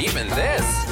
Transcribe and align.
even 0.00 0.26
this. 0.28 0.84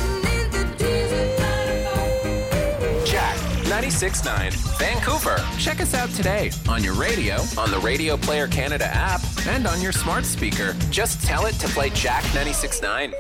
Jack 3.11 3.37
96.9, 3.65 4.53
Vancouver. 4.79 5.43
Check 5.59 5.81
us 5.81 5.95
out 5.95 6.11
today 6.11 6.51
on 6.69 6.85
your 6.85 6.95
radio, 6.95 7.37
on 7.57 7.71
the 7.71 7.81
Radio 7.83 8.17
Player 8.17 8.47
Canada 8.47 8.87
app, 8.93 9.21
and 9.47 9.67
on 9.67 9.81
your 9.81 9.93
smart 9.93 10.25
speaker. 10.25 10.75
Just 10.91 11.25
tell 11.25 11.47
it 11.47 11.55
to 11.55 11.69
play 11.69 11.91
Jack 11.91 12.23
96.9. 12.25 13.13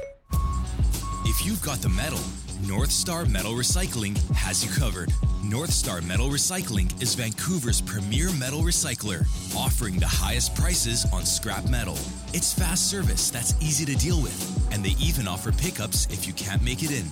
If 1.24 1.46
you've 1.46 1.62
got 1.62 1.78
the 1.78 1.88
metal, 1.88 2.20
North 2.66 2.90
Star 2.90 3.24
Metal 3.24 3.52
Recycling 3.52 4.18
has 4.32 4.64
you 4.64 4.70
covered. 4.70 5.12
North 5.44 5.70
Star 5.70 6.00
Metal 6.02 6.28
Recycling 6.28 7.00
is 7.00 7.14
Vancouver's 7.14 7.80
premier 7.80 8.30
metal 8.32 8.60
recycler, 8.60 9.24
offering 9.56 9.98
the 9.98 10.06
highest 10.06 10.54
prices 10.56 11.06
on 11.12 11.24
scrap 11.24 11.68
metal. 11.70 11.96
It's 12.34 12.52
fast 12.52 12.90
service 12.90 13.30
that's 13.30 13.54
easy 13.62 13.84
to 13.86 13.94
deal 13.94 14.20
with, 14.20 14.57
and 14.72 14.84
they 14.84 14.96
even 14.98 15.28
offer 15.28 15.52
pickups 15.52 16.06
if 16.06 16.26
you 16.26 16.32
can't 16.32 16.62
make 16.62 16.82
it 16.82 16.90
in. 16.90 17.04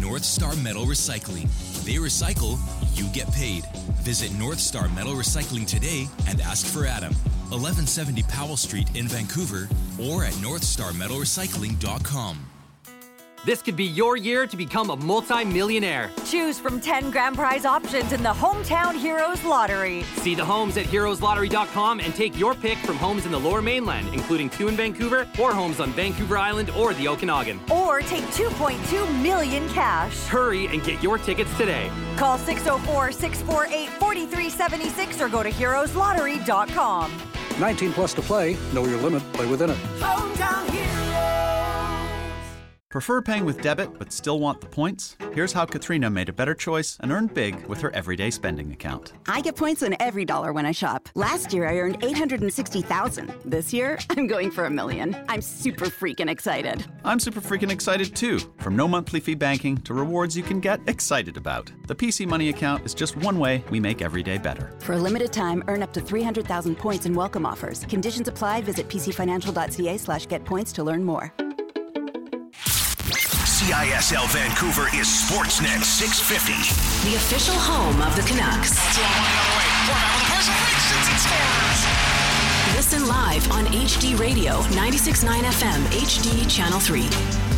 North 0.00 0.24
Star 0.24 0.54
Metal 0.56 0.84
Recycling. 0.84 1.48
They 1.84 1.94
recycle, 1.94 2.58
you 2.96 3.06
get 3.12 3.32
paid. 3.32 3.64
Visit 4.02 4.32
North 4.38 4.60
Star 4.60 4.88
Metal 4.88 5.14
Recycling 5.14 5.66
today 5.66 6.06
and 6.28 6.40
ask 6.40 6.66
for 6.66 6.86
Adam. 6.86 7.12
1170 7.50 8.22
Powell 8.24 8.56
Street 8.56 8.88
in 8.96 9.06
Vancouver 9.08 9.68
or 10.00 10.24
at 10.24 10.32
northstarmetalrecycling.com. 10.34 12.51
This 13.44 13.60
could 13.60 13.74
be 13.74 13.86
your 13.86 14.16
year 14.16 14.46
to 14.46 14.56
become 14.56 14.90
a 14.90 14.96
multi-millionaire. 14.96 16.12
Choose 16.26 16.60
from 16.60 16.80
10 16.80 17.10
grand 17.10 17.34
prize 17.34 17.64
options 17.64 18.12
in 18.12 18.22
the 18.22 18.28
Hometown 18.28 18.94
Heroes 18.94 19.42
Lottery. 19.42 20.04
See 20.18 20.36
the 20.36 20.44
homes 20.44 20.76
at 20.76 20.86
heroeslottery.com 20.86 21.98
and 21.98 22.14
take 22.14 22.38
your 22.38 22.54
pick 22.54 22.78
from 22.78 22.96
homes 22.98 23.26
in 23.26 23.32
the 23.32 23.40
lower 23.40 23.60
mainland, 23.60 24.14
including 24.14 24.48
two 24.48 24.68
in 24.68 24.76
Vancouver 24.76 25.26
or 25.40 25.52
homes 25.52 25.80
on 25.80 25.90
Vancouver 25.92 26.38
Island 26.38 26.70
or 26.70 26.94
the 26.94 27.08
Okanagan. 27.08 27.58
Or 27.68 28.00
take 28.00 28.22
2.2 28.26 29.22
million 29.22 29.68
cash. 29.70 30.16
Hurry 30.26 30.68
and 30.68 30.84
get 30.84 31.02
your 31.02 31.18
tickets 31.18 31.50
today. 31.58 31.90
Call 32.16 32.38
604 32.38 33.10
648 33.10 33.88
4376 33.88 35.20
or 35.20 35.28
go 35.28 35.42
to 35.42 35.50
heroeslottery.com. 35.50 37.12
19 37.58 37.92
plus 37.92 38.14
to 38.14 38.22
play. 38.22 38.56
Know 38.72 38.86
your 38.86 38.98
limit. 38.98 39.20
Play 39.32 39.46
within 39.46 39.70
it. 39.70 39.76
Hometown 39.98 40.66
Prefer 42.92 43.22
paying 43.22 43.46
with 43.46 43.62
debit 43.62 43.98
but 43.98 44.12
still 44.12 44.38
want 44.38 44.60
the 44.60 44.66
points? 44.66 45.16
Here's 45.32 45.54
how 45.54 45.64
Katrina 45.64 46.10
made 46.10 46.28
a 46.28 46.32
better 46.32 46.52
choice 46.52 46.98
and 47.00 47.10
earned 47.10 47.32
big 47.32 47.66
with 47.66 47.80
her 47.80 47.90
everyday 47.94 48.28
spending 48.30 48.70
account. 48.70 49.14
I 49.26 49.40
get 49.40 49.56
points 49.56 49.82
on 49.82 49.96
every 49.98 50.26
dollar 50.26 50.52
when 50.52 50.66
I 50.66 50.72
shop. 50.72 51.08
Last 51.14 51.54
year 51.54 51.66
I 51.66 51.78
earned 51.78 52.04
860,000. 52.04 53.32
This 53.46 53.72
year 53.72 53.98
I'm 54.10 54.26
going 54.26 54.50
for 54.50 54.66
a 54.66 54.70
million. 54.70 55.16
I'm 55.30 55.40
super 55.40 55.86
freaking 55.86 56.28
excited. 56.28 56.84
I'm 57.02 57.18
super 57.18 57.40
freaking 57.40 57.70
excited 57.70 58.14
too. 58.14 58.38
From 58.58 58.76
no 58.76 58.86
monthly 58.86 59.20
fee 59.20 59.36
banking 59.36 59.78
to 59.78 59.94
rewards 59.94 60.36
you 60.36 60.42
can 60.42 60.60
get 60.60 60.86
excited 60.86 61.38
about. 61.38 61.72
The 61.86 61.94
PC 61.94 62.26
Money 62.26 62.50
account 62.50 62.84
is 62.84 62.92
just 62.92 63.16
one 63.16 63.38
way 63.38 63.64
we 63.70 63.80
make 63.80 64.02
every 64.02 64.22
day 64.22 64.36
better. 64.36 64.70
For 64.80 64.92
a 64.92 64.98
limited 64.98 65.32
time, 65.32 65.64
earn 65.66 65.82
up 65.82 65.94
to 65.94 66.02
300,000 66.02 66.76
points 66.76 67.06
in 67.06 67.14
welcome 67.14 67.46
offers. 67.46 67.86
Conditions 67.86 68.28
apply. 68.28 68.60
Visit 68.60 68.90
pcfinancial.ca 68.90 69.96
slash 69.96 70.26
get 70.26 70.44
to 70.44 70.84
learn 70.84 71.04
more. 71.04 71.32
CISL 73.62 74.28
Vancouver 74.32 74.88
is 74.88 75.06
Sportsnet 75.06 75.84
650. 75.84 77.08
The 77.08 77.14
official 77.14 77.54
home 77.54 78.02
of 78.02 78.16
the 78.16 78.22
Canucks. 78.22 78.72
Listen 82.74 83.06
live 83.06 83.52
on 83.52 83.66
HD 83.66 84.18
Radio, 84.18 84.62
96.9 84.74 85.44
FM, 85.44 85.80
HD 85.94 86.50
Channel 86.50 86.80
3. 86.80 87.51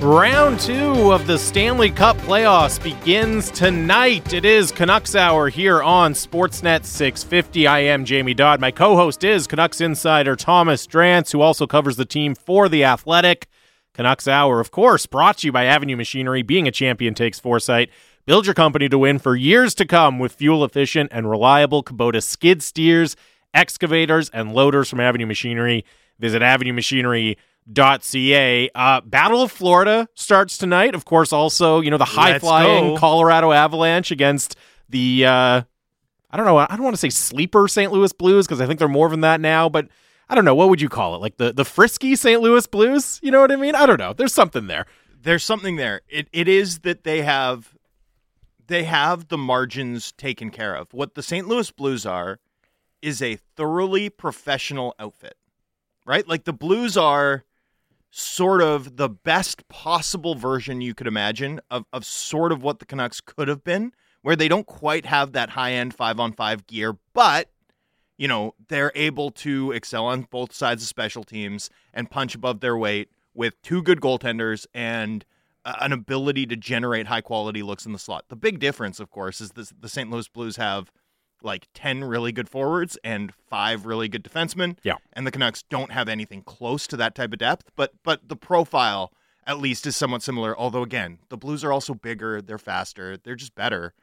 Round 0.00 0.58
two 0.58 1.12
of 1.12 1.26
the 1.26 1.38
Stanley 1.38 1.90
Cup 1.90 2.16
playoffs 2.20 2.82
begins 2.82 3.50
tonight. 3.50 4.32
It 4.32 4.46
is 4.46 4.72
Canucks 4.72 5.14
Hour 5.14 5.50
here 5.50 5.82
on 5.82 6.14
Sportsnet 6.14 6.86
650. 6.86 7.66
I 7.66 7.80
am 7.80 8.06
Jamie 8.06 8.32
Dodd. 8.32 8.62
My 8.62 8.70
co 8.70 8.96
host 8.96 9.24
is 9.24 9.46
Canucks 9.46 9.78
insider 9.82 10.36
Thomas 10.36 10.86
Drance, 10.86 11.32
who 11.32 11.42
also 11.42 11.66
covers 11.66 11.96
the 11.96 12.06
team 12.06 12.34
for 12.34 12.66
The 12.66 12.82
Athletic. 12.82 13.46
Canucks 13.92 14.26
Hour, 14.26 14.58
of 14.58 14.70
course, 14.70 15.04
brought 15.04 15.36
to 15.38 15.48
you 15.48 15.52
by 15.52 15.66
Avenue 15.66 15.96
Machinery. 15.96 16.40
Being 16.40 16.66
a 16.66 16.72
champion 16.72 17.12
takes 17.12 17.38
foresight. 17.38 17.90
Build 18.24 18.46
your 18.46 18.54
company 18.54 18.88
to 18.88 18.98
win 18.98 19.18
for 19.18 19.36
years 19.36 19.74
to 19.74 19.84
come 19.84 20.18
with 20.18 20.32
fuel 20.32 20.64
efficient 20.64 21.10
and 21.12 21.28
reliable 21.28 21.84
Kubota 21.84 22.22
skid 22.22 22.62
steers, 22.62 23.16
excavators, 23.52 24.30
and 24.30 24.54
loaders 24.54 24.88
from 24.88 25.00
Avenue 25.00 25.26
Machinery. 25.26 25.84
Visit 26.18 26.40
Avenue 26.40 26.72
Machinery 26.72 27.36
ca. 27.74 28.70
Uh, 28.74 29.00
Battle 29.02 29.42
of 29.42 29.52
Florida 29.52 30.08
starts 30.14 30.58
tonight. 30.58 30.94
Of 30.94 31.04
course, 31.04 31.32
also 31.32 31.80
you 31.80 31.90
know 31.90 31.98
the 31.98 32.04
high 32.04 32.38
flying 32.38 32.96
Colorado 32.96 33.52
Avalanche 33.52 34.10
against 34.10 34.56
the 34.88 35.26
uh, 35.26 35.62
I 36.30 36.36
don't 36.36 36.46
know. 36.46 36.58
I 36.58 36.66
don't 36.68 36.82
want 36.82 36.94
to 36.94 37.00
say 37.00 37.10
sleeper 37.10 37.66
St. 37.68 37.90
Louis 37.92 38.12
Blues 38.12 38.46
because 38.46 38.60
I 38.60 38.66
think 38.66 38.78
they're 38.78 38.88
more 38.88 39.08
than 39.08 39.22
that 39.22 39.40
now. 39.40 39.68
But 39.68 39.88
I 40.28 40.34
don't 40.34 40.44
know. 40.44 40.54
What 40.54 40.68
would 40.68 40.80
you 40.80 40.88
call 40.88 41.14
it? 41.16 41.20
Like 41.20 41.36
the 41.36 41.52
the 41.52 41.64
frisky 41.64 42.14
St. 42.16 42.40
Louis 42.40 42.66
Blues? 42.66 43.18
You 43.22 43.30
know 43.30 43.40
what 43.40 43.52
I 43.52 43.56
mean? 43.56 43.74
I 43.74 43.86
don't 43.86 43.98
know. 43.98 44.12
There's 44.12 44.34
something 44.34 44.66
there. 44.66 44.86
There's 45.22 45.44
something 45.44 45.76
there. 45.76 46.02
It 46.08 46.28
it 46.32 46.48
is 46.48 46.80
that 46.80 47.04
they 47.04 47.22
have 47.22 47.74
they 48.68 48.84
have 48.84 49.28
the 49.28 49.38
margins 49.38 50.12
taken 50.12 50.50
care 50.50 50.74
of. 50.74 50.92
What 50.94 51.14
the 51.14 51.22
St. 51.22 51.48
Louis 51.48 51.70
Blues 51.72 52.06
are 52.06 52.38
is 53.02 53.20
a 53.20 53.36
thoroughly 53.56 54.08
professional 54.08 54.94
outfit. 54.98 55.36
Right? 56.06 56.26
Like 56.26 56.44
the 56.44 56.52
Blues 56.52 56.96
are 56.96 57.44
sort 58.10 58.60
of 58.60 58.96
the 58.96 59.08
best 59.08 59.68
possible 59.68 60.34
version 60.34 60.80
you 60.80 60.94
could 60.94 61.06
imagine 61.06 61.60
of, 61.70 61.84
of 61.92 62.04
sort 62.04 62.52
of 62.52 62.62
what 62.62 62.78
the 62.78 62.86
Canucks 62.86 63.20
could 63.20 63.48
have 63.48 63.62
been, 63.62 63.92
where 64.22 64.36
they 64.36 64.48
don't 64.48 64.66
quite 64.66 65.06
have 65.06 65.32
that 65.32 65.50
high 65.50 65.72
end 65.72 65.94
five 65.94 66.18
on 66.18 66.32
five 66.32 66.66
gear, 66.66 66.96
but 67.12 67.50
you 68.18 68.28
know, 68.28 68.54
they're 68.68 68.92
able 68.94 69.30
to 69.30 69.72
excel 69.72 70.04
on 70.04 70.22
both 70.30 70.52
sides 70.52 70.82
of 70.82 70.88
special 70.88 71.24
teams 71.24 71.70
and 71.94 72.10
punch 72.10 72.34
above 72.34 72.60
their 72.60 72.76
weight 72.76 73.08
with 73.32 73.60
two 73.62 73.82
good 73.82 74.00
goaltenders 74.00 74.66
and 74.74 75.24
an 75.64 75.92
ability 75.92 76.44
to 76.46 76.56
generate 76.56 77.06
high 77.06 77.22
quality 77.22 77.62
looks 77.62 77.86
in 77.86 77.92
the 77.92 77.98
slot. 77.98 78.26
The 78.28 78.36
big 78.36 78.58
difference, 78.58 79.00
of 79.00 79.10
course, 79.10 79.40
is 79.40 79.52
this, 79.52 79.72
the 79.78 79.88
St. 79.88 80.10
Louis 80.10 80.28
Blues 80.28 80.56
have 80.56 80.92
like 81.42 81.68
10 81.74 82.04
really 82.04 82.32
good 82.32 82.48
forwards 82.48 82.98
and 83.04 83.32
five 83.48 83.86
really 83.86 84.08
good 84.08 84.24
defensemen. 84.24 84.76
Yeah. 84.82 84.96
And 85.12 85.26
the 85.26 85.30
Canucks 85.30 85.62
don't 85.64 85.92
have 85.92 86.08
anything 86.08 86.42
close 86.42 86.86
to 86.88 86.96
that 86.96 87.14
type 87.14 87.32
of 87.32 87.38
depth, 87.38 87.70
but 87.76 87.92
but 88.02 88.28
the 88.28 88.36
profile 88.36 89.12
at 89.46 89.58
least 89.58 89.86
is 89.86 89.96
somewhat 89.96 90.22
similar, 90.22 90.56
although 90.58 90.82
again, 90.82 91.18
the 91.28 91.36
Blues 91.36 91.64
are 91.64 91.72
also 91.72 91.94
bigger, 91.94 92.40
they're 92.40 92.58
faster, 92.58 93.16
they're 93.16 93.34
just 93.34 93.54
better. 93.54 93.94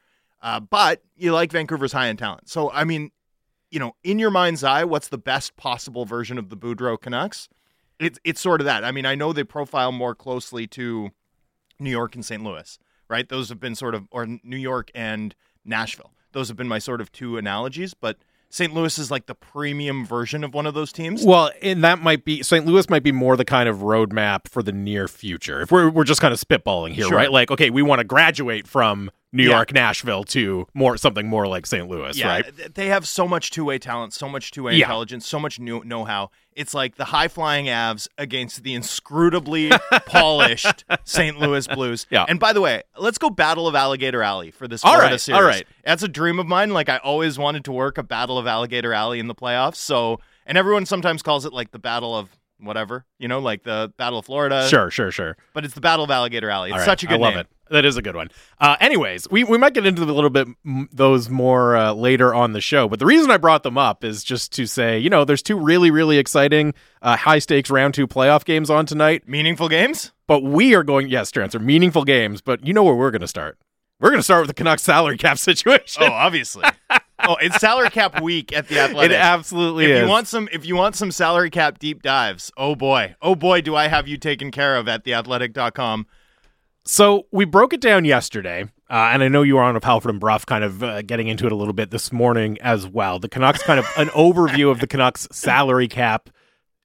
Uh, 0.41 0.59
but 0.59 1.01
you 1.15 1.33
like 1.33 1.51
Vancouver's 1.51 1.93
high 1.93 2.07
end 2.07 2.19
talent. 2.19 2.49
So 2.49 2.71
I 2.71 2.83
mean, 2.83 3.11
you 3.69 3.79
know, 3.79 3.95
in 4.03 4.19
your 4.19 4.31
mind's 4.31 4.63
eye, 4.63 4.83
what's 4.83 5.09
the 5.09 5.17
best 5.17 5.55
possible 5.57 6.05
version 6.05 6.37
of 6.37 6.49
the 6.49 6.57
Boudreau 6.57 6.99
Canucks? 6.99 7.49
It's 7.99 8.19
it's 8.23 8.41
sort 8.41 8.61
of 8.61 8.65
that. 8.65 8.83
I 8.83 8.91
mean, 8.91 9.05
I 9.05 9.15
know 9.15 9.33
they 9.33 9.43
profile 9.43 9.91
more 9.91 10.15
closely 10.15 10.67
to 10.67 11.11
New 11.79 11.89
York 11.89 12.15
and 12.15 12.25
St. 12.25 12.43
Louis, 12.43 12.77
right? 13.09 13.27
Those 13.27 13.49
have 13.49 13.59
been 13.59 13.75
sort 13.75 13.95
of 13.95 14.07
or 14.11 14.27
New 14.43 14.57
York 14.57 14.91
and 14.93 15.35
Nashville 15.65 16.11
those 16.31 16.47
have 16.47 16.57
been 16.57 16.67
my 16.67 16.79
sort 16.79 17.01
of 17.01 17.11
two 17.11 17.37
analogies, 17.37 17.93
but 17.93 18.17
St. 18.49 18.73
Louis 18.73 18.97
is 18.97 19.11
like 19.11 19.25
the 19.25 19.35
premium 19.35 20.05
version 20.05 20.43
of 20.43 20.53
one 20.53 20.65
of 20.65 20.73
those 20.73 20.93
teams. 20.93 21.25
Well, 21.25 21.51
and 21.61 21.83
that 21.83 21.99
might 21.99 22.23
be 22.23 22.43
St. 22.43 22.65
Louis 22.65 22.89
might 22.89 23.03
be 23.03 23.11
more 23.11 23.35
the 23.35 23.43
kind 23.45 23.67
of 23.67 23.77
roadmap 23.79 24.47
for 24.47 24.63
the 24.63 24.71
near 24.71 25.07
future. 25.07 25.61
If 25.61 25.71
we're 25.71 25.89
we're 25.89 26.05
just 26.05 26.21
kind 26.21 26.33
of 26.33 26.39
spitballing 26.39 26.91
here, 26.93 27.05
Sure. 27.07 27.17
right? 27.17 27.31
Like, 27.31 27.51
okay, 27.51 27.69
we 27.69 27.81
want 27.81 27.99
to 27.99 28.05
graduate 28.05 28.65
from 28.67 29.11
New 29.33 29.43
Yeah. 29.43 29.55
York, 29.55 29.73
Nashville 29.73 30.23
to 30.25 30.67
more 30.73 30.95
something 30.97 31.27
more 31.27 31.47
like 31.47 31.65
St. 31.65 31.87
Louis, 31.87 32.17
yeah, 32.17 32.27
right? 32.27 32.73
they 32.75 32.87
have 32.87 33.05
so 33.05 33.27
much 33.27 33.51
two-way 33.51 33.77
talent, 33.77 34.13
so 34.13 34.29
much 34.29 34.51
two-way 34.51 34.75
Yeah. 34.75 34.85
intelligence, 34.85 35.27
so 35.27 35.37
much 35.39 35.59
know- 35.59 35.81
know-how. 35.81 36.31
It's 36.55 36.73
like 36.73 36.95
the 36.95 37.05
high-flying 37.05 37.65
Avs 37.65 38.07
against 38.17 38.63
the 38.63 38.73
inscrutably 38.73 39.69
polished 40.07 40.85
St. 41.03 41.37
Louis 41.39 41.67
Blues. 41.67 42.05
Yeah. 42.09 42.25
And 42.27 42.39
by 42.39 42.53
the 42.53 42.61
way, 42.61 42.83
let's 42.97 43.17
go 43.17 43.29
Battle 43.29 43.67
of 43.67 43.75
Alligator 43.75 44.23
Alley 44.23 44.51
for 44.51 44.67
this 44.67 44.83
All 44.83 44.93
Florida 44.93 45.13
right, 45.15 45.21
series. 45.21 45.37
all 45.37 45.45
right. 45.45 45.67
That's 45.83 46.03
a 46.03 46.07
dream 46.07 46.39
of 46.39 46.47
mine. 46.47 46.71
Like 46.71 46.89
I 46.89 46.97
always 46.97 47.37
wanted 47.37 47.65
to 47.65 47.71
work 47.71 47.97
a 47.97 48.03
Battle 48.03 48.37
of 48.37 48.47
Alligator 48.47 48.93
Alley 48.93 49.19
in 49.19 49.27
the 49.27 49.35
playoffs. 49.35 49.75
So, 49.75 50.19
and 50.45 50.57
everyone 50.57 50.85
sometimes 50.85 51.21
calls 51.21 51.45
it 51.45 51.53
like 51.53 51.71
the 51.71 51.79
Battle 51.79 52.15
of 52.17 52.29
whatever, 52.59 53.05
you 53.19 53.27
know, 53.27 53.39
like 53.39 53.63
the 53.63 53.93
Battle 53.97 54.19
of 54.19 54.25
Florida. 54.25 54.67
Sure, 54.67 54.89
sure, 54.89 55.11
sure. 55.11 55.37
But 55.53 55.65
it's 55.65 55.73
the 55.73 55.81
Battle 55.81 56.05
of 56.05 56.11
Alligator 56.11 56.49
Alley. 56.49 56.69
It's 56.69 56.77
right, 56.79 56.85
such 56.85 57.03
a 57.03 57.07
good 57.07 57.19
one. 57.19 57.33
I 57.33 57.35
love 57.35 57.35
name. 57.35 57.41
it. 57.41 57.47
That 57.69 57.83
is 57.85 57.97
a 57.97 58.01
good 58.01 58.15
one. 58.15 58.29
Uh, 58.59 58.77
anyways, 58.79 59.29
we, 59.29 59.43
we 59.43 59.57
might 59.57 59.73
get 59.73 59.85
into 59.85 60.01
a 60.01 60.05
little 60.05 60.29
bit 60.29 60.47
m- 60.65 60.87
those 60.91 61.29
more 61.29 61.75
uh, 61.75 61.91
later 61.93 62.33
on 62.33 62.53
the 62.53 62.61
show. 62.61 62.87
But 62.87 62.99
the 62.99 63.05
reason 63.05 63.29
I 63.29 63.35
brought 63.37 63.63
them 63.63 63.77
up 63.77 64.03
is 64.05 64.23
just 64.23 64.53
to 64.53 64.65
say, 64.65 64.97
you 64.97 65.09
know, 65.09 65.25
there's 65.25 65.41
two 65.41 65.59
really, 65.59 65.91
really 65.91 66.17
exciting 66.17 66.73
uh, 67.01 67.17
high 67.17 67.39
stakes 67.39 67.69
round 67.69 67.93
two 67.93 68.07
playoff 68.07 68.45
games 68.45 68.69
on 68.69 68.85
tonight. 68.85 69.27
Meaningful 69.27 69.67
games? 69.67 70.13
But 70.27 70.43
we 70.43 70.75
are 70.75 70.83
going, 70.83 71.09
yes, 71.09 71.29
transfer 71.29 71.59
meaningful 71.59 72.05
games. 72.05 72.41
But 72.41 72.65
you 72.65 72.73
know 72.73 72.83
where 72.83 72.95
we're 72.95 73.11
going 73.11 73.21
to 73.21 73.27
start? 73.27 73.57
We're 73.99 74.09
going 74.11 74.19
to 74.19 74.23
start 74.23 74.41
with 74.43 74.49
the 74.49 74.53
Canucks 74.53 74.83
salary 74.83 75.17
cap 75.17 75.37
situation. 75.39 76.03
Oh, 76.03 76.11
obviously. 76.11 76.63
Oh, 77.19 77.35
it's 77.41 77.57
salary 77.57 77.89
cap 77.89 78.21
week 78.21 78.53
at 78.53 78.67
the 78.67 78.79
Athletic. 78.79 79.11
It 79.11 79.15
absolutely 79.15 79.85
if 79.85 79.91
is. 79.91 80.01
You 80.03 80.09
want 80.09 80.27
some 80.27 80.49
if 80.51 80.65
you 80.65 80.75
want 80.75 80.95
some 80.95 81.11
salary 81.11 81.49
cap 81.49 81.79
deep 81.79 82.01
dives, 82.01 82.51
oh 82.57 82.75
boy. 82.75 83.15
Oh 83.21 83.35
boy, 83.35 83.61
do 83.61 83.75
I 83.75 83.87
have 83.87 84.07
you 84.07 84.17
taken 84.17 84.51
care 84.51 84.75
of 84.75 84.87
at 84.87 85.03
theathletic.com. 85.03 86.05
So 86.85 87.27
we 87.31 87.43
broke 87.45 87.73
it 87.73 87.81
down 87.81 88.05
yesterday, 88.05 88.63
uh, 88.89 89.09
and 89.11 89.21
I 89.21 89.27
know 89.27 89.41
you 89.41 89.55
were 89.55 89.63
on 89.63 89.73
with 89.73 89.83
Halford 89.83 90.11
and 90.11 90.19
Brough, 90.21 90.39
kind 90.45 90.63
of 90.63 90.81
uh, 90.81 91.01
getting 91.01 91.27
into 91.27 91.45
it 91.45 91.51
a 91.51 91.55
little 91.55 91.73
bit 91.73 91.91
this 91.91 92.13
morning 92.13 92.57
as 92.61 92.87
well. 92.87 93.19
The 93.19 93.27
Canucks, 93.27 93.61
kind 93.63 93.79
of 93.79 93.85
an 93.97 94.07
overview 94.09 94.71
of 94.71 94.79
the 94.79 94.87
Canucks 94.87 95.27
salary 95.31 95.89
cap 95.89 96.29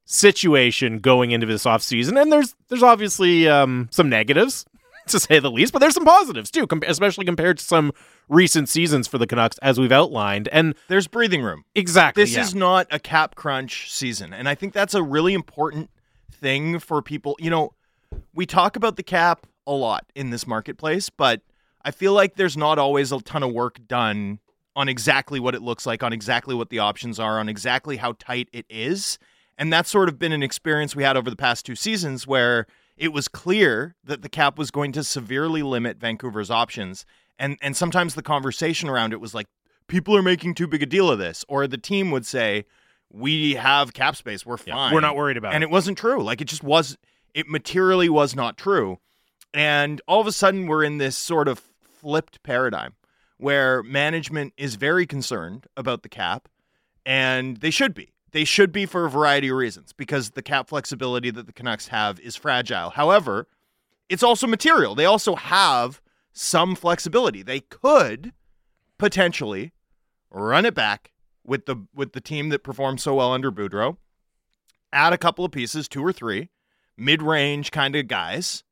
situation 0.04 0.98
going 0.98 1.30
into 1.30 1.46
this 1.46 1.64
offseason. 1.64 2.20
and 2.20 2.32
there's 2.32 2.56
there's 2.68 2.82
obviously 2.82 3.48
um, 3.48 3.88
some 3.92 4.08
negatives 4.08 4.66
to 5.08 5.20
say 5.20 5.38
the 5.38 5.50
least, 5.50 5.72
but 5.72 5.78
there's 5.78 5.94
some 5.94 6.04
positives 6.04 6.50
too, 6.50 6.66
com- 6.66 6.82
especially 6.86 7.24
compared 7.24 7.58
to 7.58 7.64
some 7.64 7.92
recent 8.28 8.68
seasons 8.68 9.06
for 9.06 9.18
the 9.18 9.26
Canucks 9.26 9.58
as 9.58 9.78
we've 9.78 9.92
outlined. 9.92 10.48
And 10.48 10.74
there's 10.88 11.06
breathing 11.06 11.42
room. 11.42 11.64
Exactly. 11.74 12.22
This 12.22 12.34
yeah. 12.34 12.42
is 12.42 12.54
not 12.54 12.86
a 12.90 12.98
cap 12.98 13.34
crunch 13.34 13.92
season, 13.92 14.32
and 14.32 14.48
I 14.48 14.54
think 14.54 14.72
that's 14.72 14.94
a 14.94 15.02
really 15.02 15.34
important 15.34 15.90
thing 16.30 16.78
for 16.78 17.02
people. 17.02 17.36
You 17.38 17.50
know, 17.50 17.72
we 18.34 18.46
talk 18.46 18.76
about 18.76 18.96
the 18.96 19.02
cap 19.02 19.46
a 19.66 19.72
lot 19.72 20.06
in 20.14 20.30
this 20.30 20.46
marketplace, 20.46 21.08
but 21.08 21.40
I 21.84 21.90
feel 21.90 22.12
like 22.12 22.36
there's 22.36 22.56
not 22.56 22.78
always 22.78 23.12
a 23.12 23.20
ton 23.20 23.42
of 23.42 23.52
work 23.52 23.78
done 23.86 24.38
on 24.74 24.88
exactly 24.88 25.38
what 25.38 25.54
it 25.54 25.62
looks 25.62 25.86
like, 25.86 26.02
on 26.02 26.12
exactly 26.12 26.54
what 26.54 26.70
the 26.70 26.78
options 26.78 27.20
are, 27.20 27.38
on 27.38 27.48
exactly 27.48 27.98
how 27.98 28.14
tight 28.18 28.48
it 28.52 28.66
is. 28.68 29.18
And 29.58 29.72
that's 29.72 29.90
sort 29.90 30.08
of 30.08 30.18
been 30.18 30.32
an 30.32 30.42
experience 30.42 30.96
we 30.96 31.02
had 31.02 31.16
over 31.16 31.28
the 31.28 31.36
past 31.36 31.66
two 31.66 31.76
seasons 31.76 32.26
where 32.26 32.66
it 32.96 33.12
was 33.12 33.28
clear 33.28 33.94
that 34.04 34.22
the 34.22 34.28
cap 34.28 34.58
was 34.58 34.70
going 34.70 34.92
to 34.92 35.04
severely 35.04 35.62
limit 35.62 35.98
Vancouver's 35.98 36.50
options. 36.50 37.04
And 37.38 37.56
and 37.60 37.76
sometimes 37.76 38.14
the 38.14 38.22
conversation 38.22 38.88
around 38.88 39.12
it 39.12 39.20
was 39.20 39.34
like 39.34 39.46
people 39.88 40.16
are 40.16 40.22
making 40.22 40.54
too 40.54 40.66
big 40.66 40.82
a 40.82 40.86
deal 40.86 41.10
of 41.10 41.18
this 41.18 41.44
or 41.48 41.66
the 41.66 41.78
team 41.78 42.10
would 42.10 42.26
say 42.26 42.64
we 43.10 43.54
have 43.54 43.92
cap 43.92 44.16
space, 44.16 44.46
we're 44.46 44.56
fine. 44.56 44.68
Yeah, 44.68 44.92
we're 44.92 45.00
not 45.00 45.16
worried 45.16 45.36
about 45.36 45.54
and 45.54 45.62
it. 45.62 45.66
And 45.66 45.70
it 45.70 45.70
wasn't 45.70 45.98
true. 45.98 46.22
Like 46.22 46.40
it 46.40 46.46
just 46.46 46.62
was 46.62 46.96
it 47.34 47.48
materially 47.48 48.08
was 48.08 48.34
not 48.34 48.56
true. 48.56 48.98
And 49.54 50.00
all 50.06 50.20
of 50.20 50.26
a 50.26 50.32
sudden 50.32 50.66
we're 50.66 50.84
in 50.84 50.98
this 50.98 51.16
sort 51.16 51.48
of 51.48 51.62
flipped 52.00 52.42
paradigm 52.42 52.94
where 53.36 53.82
management 53.82 54.52
is 54.56 54.76
very 54.76 55.06
concerned 55.06 55.66
about 55.76 56.02
the 56.02 56.08
cap 56.08 56.48
and 57.04 57.58
they 57.58 57.70
should 57.70 57.94
be 57.94 58.12
they 58.32 58.44
should 58.44 58.72
be 58.72 58.86
for 58.86 59.04
a 59.04 59.10
variety 59.10 59.48
of 59.48 59.56
reasons 59.56 59.92
because 59.92 60.30
the 60.30 60.42
cap 60.42 60.68
flexibility 60.68 61.30
that 61.30 61.46
the 61.46 61.52
Canucks 61.52 61.88
have 61.88 62.18
is 62.20 62.34
fragile. 62.34 62.90
However, 62.90 63.46
it's 64.08 64.22
also 64.22 64.46
material. 64.46 64.94
They 64.94 65.04
also 65.04 65.36
have 65.36 66.01
some 66.32 66.74
flexibility. 66.74 67.42
They 67.42 67.60
could 67.60 68.32
potentially 68.98 69.72
run 70.30 70.64
it 70.64 70.74
back 70.74 71.12
with 71.44 71.66
the 71.66 71.86
with 71.94 72.12
the 72.12 72.20
team 72.20 72.48
that 72.50 72.62
performed 72.62 73.00
so 73.00 73.14
well 73.14 73.32
under 73.32 73.50
Boudreau, 73.50 73.96
add 74.92 75.12
a 75.12 75.18
couple 75.18 75.44
of 75.44 75.52
pieces, 75.52 75.88
two 75.88 76.04
or 76.04 76.12
three, 76.12 76.50
mid-range 76.96 77.70
kind 77.70 77.96
of 77.96 78.06
guys, 78.06 78.62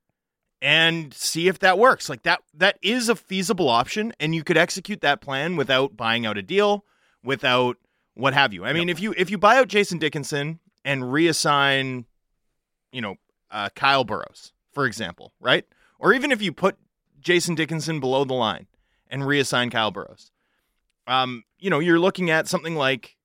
and 0.62 1.12
see 1.12 1.48
if 1.48 1.58
that 1.58 1.78
works. 1.78 2.08
Like 2.08 2.22
that 2.22 2.42
that 2.54 2.78
is 2.82 3.08
a 3.08 3.16
feasible 3.16 3.68
option 3.68 4.12
and 4.20 4.34
you 4.34 4.44
could 4.44 4.56
execute 4.56 5.00
that 5.00 5.20
plan 5.20 5.56
without 5.56 5.96
buying 5.96 6.26
out 6.26 6.38
a 6.38 6.42
deal, 6.42 6.84
without 7.24 7.76
what 8.14 8.34
have 8.34 8.52
you. 8.52 8.64
I 8.64 8.72
mean, 8.72 8.88
if 8.88 9.00
you 9.00 9.14
if 9.16 9.30
you 9.30 9.38
buy 9.38 9.56
out 9.56 9.68
Jason 9.68 9.98
Dickinson 9.98 10.60
and 10.84 11.02
reassign, 11.02 12.04
you 12.92 13.00
know, 13.00 13.16
uh, 13.50 13.68
Kyle 13.74 14.04
Burroughs, 14.04 14.52
for 14.72 14.86
example, 14.86 15.32
right? 15.40 15.64
Or 15.98 16.12
even 16.12 16.32
if 16.32 16.40
you 16.40 16.52
put 16.52 16.76
Jason 17.20 17.54
Dickinson 17.54 18.00
below 18.00 18.24
the 18.24 18.34
line 18.34 18.66
and 19.08 19.22
reassign 19.22 19.70
Kyle 19.70 19.90
Burroughs, 19.90 20.30
um, 21.06 21.44
you 21.58 21.70
know, 21.70 21.78
you're 21.78 21.98
looking 21.98 22.30
at 22.30 22.48
something 22.48 22.74
like 22.74 23.16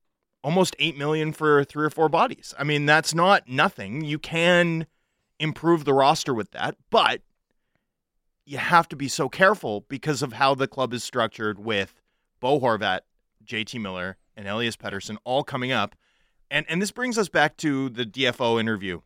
almost 0.44 0.76
eight 0.80 0.98
million 0.98 1.34
for 1.34 1.64
three 1.64 1.86
or 1.86 1.90
four 1.90 2.10
bodies. 2.10 2.54
I 2.58 2.64
mean, 2.64 2.86
that's 2.86 3.14
not 3.14 3.48
nothing. 3.48 4.04
You 4.04 4.20
can 4.20 4.88
improve 5.40 5.86
the 5.86 5.94
roster 5.94 6.34
with 6.34 6.52
that, 6.52 6.76
but 6.90 7.22
you 8.46 8.58
have 8.58 8.88
to 8.90 8.96
be 8.96 9.08
so 9.08 9.28
careful 9.28 9.86
because 9.90 10.22
of 10.22 10.34
how 10.34 10.54
the 10.56 10.68
club 10.68 10.94
is 10.94 11.04
structured 11.04 11.60
with 11.60 12.02
Bo 12.40 12.60
Horvat, 12.60 13.02
JT 13.44 13.82
Miller, 13.82 14.18
and 14.36 14.48
Elias 14.48 14.78
Pettersson 14.78 15.18
all 15.24 15.44
coming 15.44 15.72
up. 15.72 15.96
And 16.52 16.66
and 16.70 16.82
this 16.82 16.92
brings 16.92 17.18
us 17.18 17.28
back 17.28 17.58
to 17.58 17.90
the 17.90 18.06
DFO 18.06 18.60
interview 18.60 19.02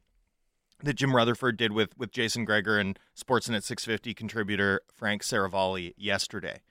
that 0.84 0.94
Jim 0.94 1.16
Rutherford 1.16 1.58
did 1.58 1.72
with 1.72 1.98
with 1.98 2.12
Jason 2.12 2.46
Gregor 2.46 2.78
and 2.78 2.98
Sportsnet 3.18 3.64
650 3.64 4.14
contributor 4.14 4.82
Frank 4.94 5.24
Seravalli 5.24 5.94
yesterday. 5.98 6.62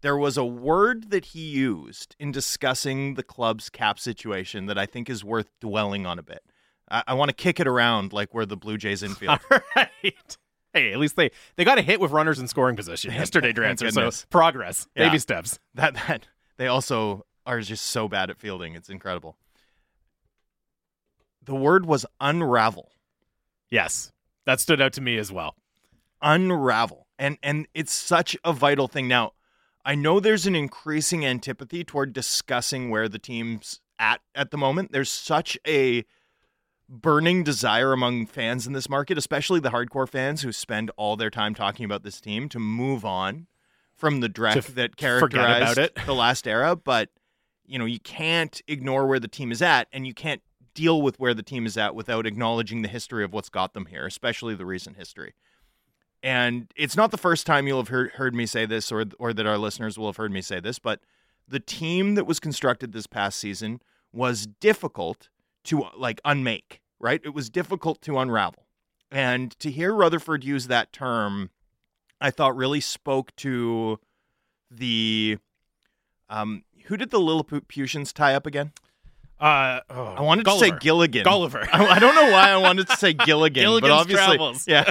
There 0.00 0.16
was 0.16 0.36
a 0.36 0.44
word 0.44 1.10
that 1.10 1.26
he 1.26 1.40
used 1.40 2.14
in 2.18 2.30
discussing 2.30 3.14
the 3.14 3.22
club's 3.22 3.70
cap 3.70 3.98
situation 3.98 4.66
that 4.66 4.76
I 4.76 4.84
think 4.84 5.08
is 5.08 5.24
worth 5.24 5.48
dwelling 5.60 6.04
on 6.04 6.18
a 6.18 6.22
bit. 6.22 6.42
I, 6.90 7.02
I 7.08 7.14
want 7.14 7.30
to 7.30 7.34
kick 7.34 7.58
it 7.58 7.66
around 7.66 8.12
like 8.12 8.34
we're 8.34 8.44
the 8.44 8.56
Blue 8.56 8.76
Jays 8.76 9.02
infield. 9.02 9.40
All 9.50 9.58
right. 9.74 10.36
Hey, 10.74 10.92
at 10.92 10.98
least 10.98 11.16
they 11.16 11.30
they 11.56 11.64
got 11.64 11.78
a 11.78 11.82
hit 11.82 12.00
with 12.00 12.10
runners 12.10 12.38
in 12.38 12.48
scoring 12.48 12.76
position 12.76 13.12
yesterday, 13.14 13.52
Drancer. 13.52 13.90
So 13.92 14.10
progress, 14.28 14.86
yeah. 14.94 15.08
baby 15.08 15.18
steps. 15.18 15.58
That 15.74 15.94
that 15.94 16.28
they 16.56 16.66
also 16.66 17.24
are 17.46 17.60
just 17.60 17.86
so 17.86 18.08
bad 18.08 18.30
at 18.30 18.38
fielding. 18.38 18.74
It's 18.74 18.90
incredible. 18.90 19.36
The 21.42 21.54
word 21.54 21.86
was 21.86 22.06
unravel. 22.20 22.90
Yes. 23.74 24.12
That 24.46 24.60
stood 24.60 24.80
out 24.80 24.92
to 24.92 25.00
me 25.00 25.18
as 25.18 25.32
well. 25.32 25.56
Unravel. 26.22 27.08
And 27.18 27.38
and 27.42 27.66
it's 27.74 27.92
such 27.92 28.36
a 28.44 28.52
vital 28.52 28.86
thing. 28.86 29.08
Now, 29.08 29.32
I 29.84 29.96
know 29.96 30.20
there's 30.20 30.46
an 30.46 30.54
increasing 30.54 31.26
antipathy 31.26 31.82
toward 31.82 32.12
discussing 32.12 32.88
where 32.88 33.08
the 33.08 33.18
team's 33.18 33.80
at 33.98 34.20
at 34.34 34.52
the 34.52 34.56
moment. 34.56 34.92
There's 34.92 35.10
such 35.10 35.58
a 35.66 36.04
burning 36.88 37.42
desire 37.42 37.92
among 37.92 38.26
fans 38.26 38.66
in 38.66 38.74
this 38.74 38.88
market, 38.88 39.18
especially 39.18 39.58
the 39.58 39.70
hardcore 39.70 40.08
fans 40.08 40.42
who 40.42 40.52
spend 40.52 40.92
all 40.96 41.16
their 41.16 41.30
time 41.30 41.54
talking 41.54 41.84
about 41.84 42.04
this 42.04 42.20
team 42.20 42.48
to 42.50 42.60
move 42.60 43.04
on 43.04 43.48
from 43.96 44.20
the 44.20 44.28
dreck 44.28 44.56
f- 44.56 44.74
that 44.74 44.96
characterized 44.96 45.78
the 46.06 46.14
last 46.14 46.46
era, 46.46 46.76
but 46.76 47.10
you 47.66 47.78
know, 47.78 47.86
you 47.86 48.00
can't 48.00 48.60
ignore 48.68 49.06
where 49.06 49.18
the 49.18 49.28
team 49.28 49.50
is 49.50 49.62
at 49.62 49.88
and 49.92 50.06
you 50.06 50.14
can't 50.14 50.42
deal 50.74 51.00
with 51.00 51.18
where 51.18 51.34
the 51.34 51.42
team 51.42 51.66
is 51.66 51.76
at 51.76 51.94
without 51.94 52.26
acknowledging 52.26 52.82
the 52.82 52.88
history 52.88 53.24
of 53.24 53.32
what's 53.32 53.48
got 53.48 53.74
them 53.74 53.86
here, 53.86 54.06
especially 54.06 54.54
the 54.54 54.66
recent 54.66 54.96
history. 54.96 55.34
And 56.22 56.72
it's 56.74 56.96
not 56.96 57.10
the 57.10 57.18
first 57.18 57.46
time 57.46 57.66
you'll 57.66 57.78
have 57.78 57.88
heard, 57.88 58.12
heard 58.12 58.34
me 58.34 58.46
say 58.46 58.64
this 58.66 58.90
or 58.90 59.04
or 59.18 59.32
that 59.34 59.46
our 59.46 59.58
listeners 59.58 59.98
will 59.98 60.06
have 60.06 60.16
heard 60.16 60.32
me 60.32 60.40
say 60.40 60.58
this, 60.58 60.78
but 60.78 61.00
the 61.46 61.60
team 61.60 62.14
that 62.14 62.26
was 62.26 62.40
constructed 62.40 62.92
this 62.92 63.06
past 63.06 63.38
season 63.38 63.80
was 64.12 64.46
difficult 64.46 65.28
to 65.64 65.84
like 65.96 66.20
unmake, 66.24 66.80
right? 66.98 67.20
It 67.24 67.34
was 67.34 67.50
difficult 67.50 68.00
to 68.02 68.18
unravel. 68.18 68.66
And 69.10 69.58
to 69.60 69.70
hear 69.70 69.94
Rutherford 69.94 70.44
use 70.44 70.66
that 70.68 70.92
term, 70.92 71.50
I 72.20 72.30
thought 72.30 72.56
really 72.56 72.80
spoke 72.80 73.36
to 73.36 74.00
the 74.70 75.38
um 76.30 76.64
who 76.86 76.96
did 76.96 77.10
the 77.10 77.20
Lilliputians 77.20 78.12
tie 78.12 78.34
up 78.34 78.46
again? 78.46 78.72
Uh, 79.40 79.80
oh, 79.90 80.04
I 80.04 80.20
wanted 80.22 80.44
Gulliver. 80.44 80.66
to 80.66 80.72
say 80.72 80.78
Gilligan. 80.80 81.24
Gulliver. 81.24 81.66
I, 81.72 81.86
I 81.86 81.98
don't 81.98 82.14
know 82.14 82.30
why 82.30 82.50
I 82.50 82.56
wanted 82.56 82.88
to 82.88 82.96
say 82.96 83.12
Gilligan, 83.26 83.80
but 83.80 83.90
obviously, 83.90 84.36
Travels. 84.36 84.66
yeah, 84.68 84.90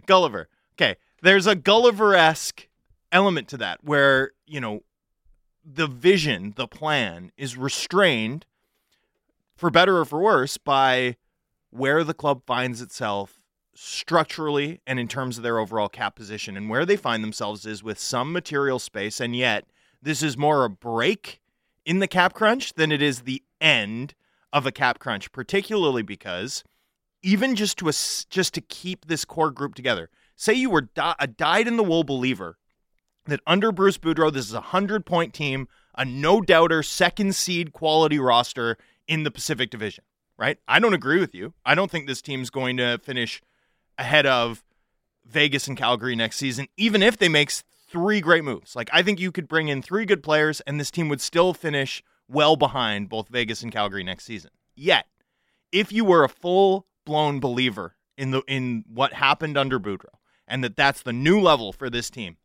Gulliver. 0.06 0.48
Okay, 0.74 0.96
there's 1.22 1.46
a 1.46 1.54
Gulliver-esque 1.56 2.68
element 3.12 3.48
to 3.48 3.56
that, 3.58 3.82
where 3.82 4.32
you 4.46 4.60
know 4.60 4.80
the 5.64 5.86
vision, 5.86 6.54
the 6.56 6.68
plan, 6.68 7.32
is 7.36 7.56
restrained, 7.56 8.46
for 9.56 9.70
better 9.70 9.98
or 9.98 10.04
for 10.04 10.20
worse, 10.20 10.56
by 10.56 11.16
where 11.70 12.04
the 12.04 12.14
club 12.14 12.42
finds 12.46 12.80
itself 12.80 13.40
structurally 13.74 14.80
and 14.86 14.98
in 14.98 15.08
terms 15.08 15.36
of 15.36 15.42
their 15.42 15.58
overall 15.58 15.88
cap 15.88 16.14
position, 16.14 16.56
and 16.56 16.70
where 16.70 16.86
they 16.86 16.96
find 16.96 17.22
themselves 17.24 17.66
is 17.66 17.82
with 17.82 17.98
some 17.98 18.32
material 18.32 18.78
space, 18.78 19.20
and 19.20 19.34
yet 19.34 19.64
this 20.00 20.22
is 20.22 20.38
more 20.38 20.64
a 20.64 20.70
break 20.70 21.40
in 21.86 22.00
the 22.00 22.08
cap 22.08 22.34
crunch 22.34 22.74
than 22.74 22.92
it 22.92 23.00
is 23.00 23.20
the 23.20 23.42
end 23.60 24.14
of 24.52 24.66
a 24.66 24.72
cap 24.72 24.98
crunch, 24.98 25.32
particularly 25.32 26.02
because 26.02 26.64
even 27.22 27.54
just 27.54 27.78
to 27.78 27.86
just 27.86 28.52
to 28.54 28.60
keep 28.60 29.06
this 29.06 29.24
core 29.24 29.50
group 29.50 29.74
together. 29.74 30.10
Say 30.34 30.52
you 30.52 30.68
were 30.68 30.82
di- 30.82 31.14
a 31.18 31.26
dyed 31.26 31.66
in 31.66 31.76
the 31.76 31.82
wool 31.82 32.04
believer 32.04 32.58
that 33.24 33.40
under 33.46 33.72
Bruce 33.72 33.96
Boudreau, 33.96 34.32
this 34.32 34.46
is 34.46 34.52
a 34.52 34.60
hundred 34.60 35.06
point 35.06 35.32
team, 35.32 35.66
a 35.96 36.04
no 36.04 36.40
doubter 36.40 36.82
second 36.82 37.34
seed 37.34 37.72
quality 37.72 38.18
roster 38.18 38.76
in 39.08 39.22
the 39.22 39.30
Pacific 39.30 39.70
Division. 39.70 40.04
Right? 40.38 40.58
I 40.68 40.80
don't 40.80 40.92
agree 40.92 41.18
with 41.18 41.34
you. 41.34 41.54
I 41.64 41.74
don't 41.74 41.90
think 41.90 42.06
this 42.06 42.20
team's 42.20 42.50
going 42.50 42.76
to 42.76 42.98
finish 42.98 43.42
ahead 43.96 44.26
of 44.26 44.62
Vegas 45.24 45.66
and 45.66 45.76
Calgary 45.76 46.14
next 46.14 46.36
season, 46.36 46.68
even 46.76 47.02
if 47.02 47.16
they 47.16 47.30
make 47.30 47.50
three 47.88 48.20
great 48.20 48.44
moves. 48.44 48.76
Like 48.76 48.90
I 48.92 49.02
think 49.02 49.20
you 49.20 49.32
could 49.32 49.48
bring 49.48 49.68
in 49.68 49.82
three 49.82 50.04
good 50.04 50.22
players 50.22 50.60
and 50.62 50.78
this 50.78 50.90
team 50.90 51.08
would 51.08 51.20
still 51.20 51.54
finish 51.54 52.02
well 52.28 52.56
behind 52.56 53.08
both 53.08 53.28
Vegas 53.28 53.62
and 53.62 53.72
Calgary 53.72 54.02
next 54.02 54.24
season. 54.24 54.50
Yet, 54.74 55.06
if 55.72 55.92
you 55.92 56.04
were 56.04 56.24
a 56.24 56.28
full-blown 56.28 57.40
believer 57.40 57.96
in 58.16 58.30
the 58.30 58.42
in 58.46 58.84
what 58.88 59.12
happened 59.14 59.56
under 59.56 59.78
Boudreau 59.78 60.18
and 60.46 60.62
that 60.64 60.76
that's 60.76 61.02
the 61.02 61.12
new 61.12 61.40
level 61.40 61.72
for 61.72 61.90
this 61.90 62.10
team, 62.10 62.36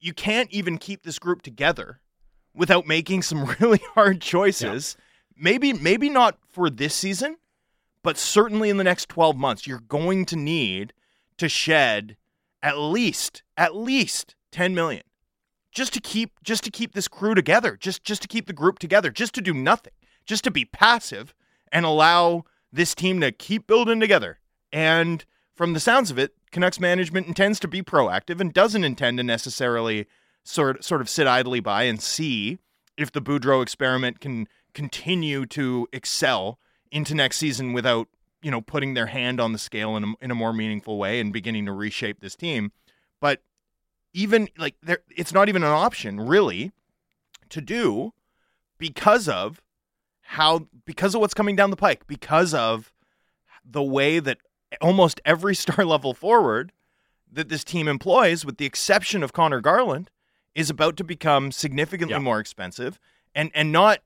you 0.00 0.12
can't 0.12 0.50
even 0.50 0.78
keep 0.78 1.02
this 1.02 1.18
group 1.18 1.42
together 1.42 2.00
without 2.54 2.86
making 2.86 3.22
some 3.22 3.44
really 3.60 3.80
hard 3.94 4.20
choices. 4.20 4.96
Maybe 5.36 5.72
maybe 5.72 6.08
not 6.08 6.38
for 6.48 6.70
this 6.70 6.94
season, 6.94 7.36
but 8.02 8.16
certainly 8.16 8.70
in 8.70 8.76
the 8.76 8.84
next 8.84 9.08
12 9.08 9.36
months 9.36 9.66
you're 9.66 9.80
going 9.80 10.24
to 10.26 10.36
need 10.36 10.92
to 11.36 11.48
shed 11.48 12.16
at 12.62 12.78
least 12.78 13.42
at 13.56 13.76
least 13.76 14.34
10 14.56 14.74
million 14.74 15.02
just 15.70 15.92
to 15.92 16.00
keep 16.00 16.42
just 16.42 16.64
to 16.64 16.70
keep 16.70 16.94
this 16.94 17.08
crew 17.08 17.34
together, 17.34 17.76
just 17.76 18.02
just 18.02 18.22
to 18.22 18.28
keep 18.28 18.46
the 18.46 18.54
group 18.54 18.78
together, 18.78 19.10
just 19.10 19.34
to 19.34 19.42
do 19.42 19.52
nothing, 19.52 19.92
just 20.24 20.42
to 20.44 20.50
be 20.50 20.64
passive 20.64 21.34
and 21.70 21.84
allow 21.84 22.44
this 22.72 22.94
team 22.94 23.20
to 23.20 23.30
keep 23.30 23.66
building 23.66 24.00
together. 24.00 24.38
And 24.72 25.26
from 25.54 25.74
the 25.74 25.80
sounds 25.80 26.10
of 26.10 26.18
it, 26.18 26.32
Canucks 26.50 26.80
management 26.80 27.26
intends 27.26 27.60
to 27.60 27.68
be 27.68 27.82
proactive 27.82 28.40
and 28.40 28.54
doesn't 28.54 28.84
intend 28.84 29.18
to 29.18 29.24
necessarily 29.24 30.06
sort 30.44 30.82
sort 30.82 31.02
of 31.02 31.10
sit 31.10 31.26
idly 31.26 31.60
by 31.60 31.82
and 31.82 32.00
see 32.00 32.56
if 32.96 33.12
the 33.12 33.20
Boudreau 33.20 33.62
experiment 33.62 34.20
can 34.20 34.48
continue 34.72 35.44
to 35.44 35.86
excel 35.92 36.58
into 36.90 37.14
next 37.14 37.36
season 37.36 37.74
without 37.74 38.08
you 38.40 38.50
know 38.50 38.62
putting 38.62 38.94
their 38.94 39.06
hand 39.06 39.40
on 39.40 39.52
the 39.52 39.58
scale 39.58 39.94
in 39.94 40.04
a, 40.04 40.12
in 40.22 40.30
a 40.30 40.34
more 40.34 40.54
meaningful 40.54 40.96
way 40.96 41.20
and 41.20 41.34
beginning 41.34 41.66
to 41.66 41.72
reshape 41.72 42.20
this 42.20 42.34
team. 42.34 42.72
But 43.20 43.42
even 44.16 44.48
like 44.56 44.74
there 44.82 45.00
it's 45.14 45.32
not 45.32 45.48
even 45.48 45.62
an 45.62 45.68
option 45.68 46.18
really 46.18 46.72
to 47.50 47.60
do 47.60 48.12
because 48.78 49.28
of 49.28 49.60
how 50.22 50.66
because 50.86 51.14
of 51.14 51.20
what's 51.20 51.34
coming 51.34 51.54
down 51.54 51.70
the 51.70 51.76
pike 51.76 52.06
because 52.06 52.54
of 52.54 52.92
the 53.64 53.82
way 53.82 54.18
that 54.18 54.38
almost 54.80 55.20
every 55.24 55.54
star 55.64 55.84
level 55.84 56.14
forward 56.14 56.72
that 57.30 57.48
this 57.50 57.62
team 57.62 57.86
employs 57.86 58.44
with 58.44 58.56
the 58.56 58.64
exception 58.64 59.22
of 59.22 59.32
Conor 59.32 59.60
Garland 59.60 60.10
is 60.54 60.70
about 60.70 60.96
to 60.96 61.04
become 61.04 61.52
significantly 61.52 62.14
Yeah. 62.14 62.18
more 62.20 62.40
expensive 62.40 62.98
and 63.34 63.50
and 63.54 63.70
not 63.70 64.00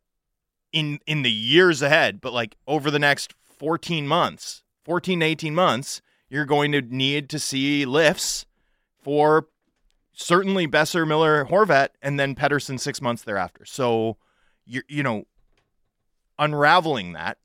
in 0.73 0.99
in 1.07 1.23
the 1.23 1.31
years 1.33 1.83
ahead 1.83 2.21
but 2.21 2.33
like 2.33 2.57
over 2.67 2.91
the 2.91 2.99
next 2.99 3.35
14 3.59 4.09
months 4.09 4.65
14 4.85 5.21
to 5.21 5.27
18 5.27 5.55
months 5.55 6.03
you're 6.29 6.45
going 6.45 6.73
to 6.73 6.81
need 6.83 7.29
to 7.29 7.39
see 7.39 7.85
lifts 7.85 8.45
for 9.03 9.47
certainly 10.21 10.67
Boeser, 10.67 11.07
Miller, 11.07 11.47
Horvat, 11.47 11.89
and 12.03 12.19
then 12.21 12.35
Pettersson 12.35 12.79
six 12.79 13.01
months 13.01 13.23
thereafter. 13.23 13.65
So 13.65 14.17
you 14.65 14.83
you 14.89 15.03
know, 15.03 15.25
unraveling 16.39 17.13
that 17.13 17.39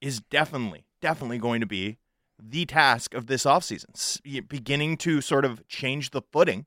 is 0.00 0.20
definitely, 0.20 0.84
definitely 1.00 1.38
going 1.38 1.60
to 1.60 1.66
be 1.66 1.98
the 2.38 2.66
task 2.66 3.14
of 3.14 3.26
this 3.26 3.44
offseason. 3.44 4.20
Beginning 4.48 4.96
to 4.98 5.20
sort 5.20 5.44
of 5.44 5.66
change 5.68 6.10
the 6.10 6.22
footing 6.32 6.66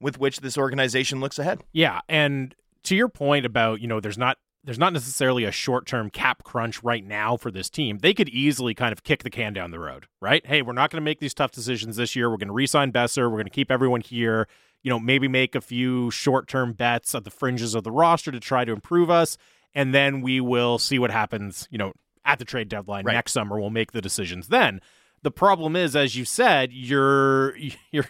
with 0.00 0.18
which 0.18 0.40
this 0.40 0.56
organization 0.56 1.20
looks 1.20 1.38
ahead. 1.38 1.62
Yeah, 1.72 2.00
and 2.08 2.54
to 2.84 2.94
your 2.94 3.08
point 3.08 3.46
about, 3.46 3.80
you 3.80 3.88
know, 3.88 4.00
there's 4.00 4.18
not 4.18 4.38
there's 4.64 4.78
not 4.78 4.92
necessarily 4.92 5.44
a 5.44 5.52
short-term 5.52 6.10
cap 6.10 6.42
crunch 6.44 6.82
right 6.82 7.04
now 7.04 7.36
for 7.36 7.50
this 7.50 7.70
team. 7.70 7.98
They 7.98 8.12
could 8.12 8.28
easily 8.28 8.74
kind 8.74 8.92
of 8.92 9.02
kick 9.04 9.22
the 9.22 9.30
can 9.30 9.52
down 9.52 9.70
the 9.70 9.78
road, 9.78 10.06
right? 10.20 10.44
Hey, 10.44 10.62
we're 10.62 10.72
not 10.72 10.90
going 10.90 11.00
to 11.00 11.04
make 11.04 11.20
these 11.20 11.32
tough 11.34 11.52
decisions 11.52 11.96
this 11.96 12.14
year. 12.16 12.28
We're 12.28 12.36
going 12.36 12.48
to 12.48 12.54
re-sign 12.54 12.92
Boeser. 12.92 13.24
We're 13.30 13.36
going 13.36 13.44
to 13.44 13.50
keep 13.50 13.70
everyone 13.70 14.00
here. 14.00 14.48
You 14.82 14.90
know, 14.90 14.98
maybe 15.00 15.26
make 15.28 15.54
a 15.54 15.60
few 15.60 16.10
short-term 16.10 16.72
bets 16.74 17.14
at 17.14 17.24
the 17.24 17.30
fringes 17.30 17.74
of 17.74 17.84
the 17.84 17.90
roster 17.90 18.30
to 18.30 18.40
try 18.40 18.64
to 18.64 18.72
improve 18.72 19.10
us, 19.10 19.36
and 19.74 19.94
then 19.94 20.20
we 20.22 20.40
will 20.40 20.78
see 20.78 20.98
what 20.98 21.10
happens, 21.10 21.66
you 21.70 21.78
know, 21.78 21.92
at 22.24 22.38
the 22.38 22.44
trade 22.44 22.68
deadline 22.68 23.04
Right. 23.04 23.14
next 23.14 23.32
summer. 23.32 23.58
We'll 23.58 23.70
make 23.70 23.92
the 23.92 24.00
decisions 24.02 24.48
then. 24.48 24.80
The 25.22 25.30
problem 25.32 25.74
is, 25.76 25.96
as 25.96 26.14
you 26.14 26.24
said, 26.24 26.72
you're 26.72 27.56
you're 27.90 28.06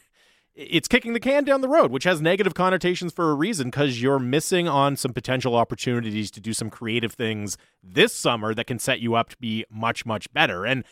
it's 0.58 0.88
kicking 0.88 1.12
the 1.12 1.20
can 1.20 1.44
down 1.44 1.60
the 1.60 1.68
road, 1.68 1.92
which 1.92 2.02
has 2.02 2.20
negative 2.20 2.52
connotations 2.52 3.12
for 3.12 3.30
a 3.30 3.34
reason 3.34 3.68
because 3.68 4.02
you're 4.02 4.18
missing 4.18 4.66
on 4.66 4.96
some 4.96 5.12
potential 5.12 5.54
opportunities 5.54 6.32
to 6.32 6.40
do 6.40 6.52
some 6.52 6.68
creative 6.68 7.12
things 7.12 7.56
this 7.80 8.12
summer 8.12 8.52
that 8.52 8.66
can 8.66 8.80
set 8.80 8.98
you 8.98 9.14
up 9.14 9.28
to 9.28 9.36
be 9.36 9.64
much, 9.70 10.04
much 10.04 10.30
better. 10.32 10.66
And 10.66 10.82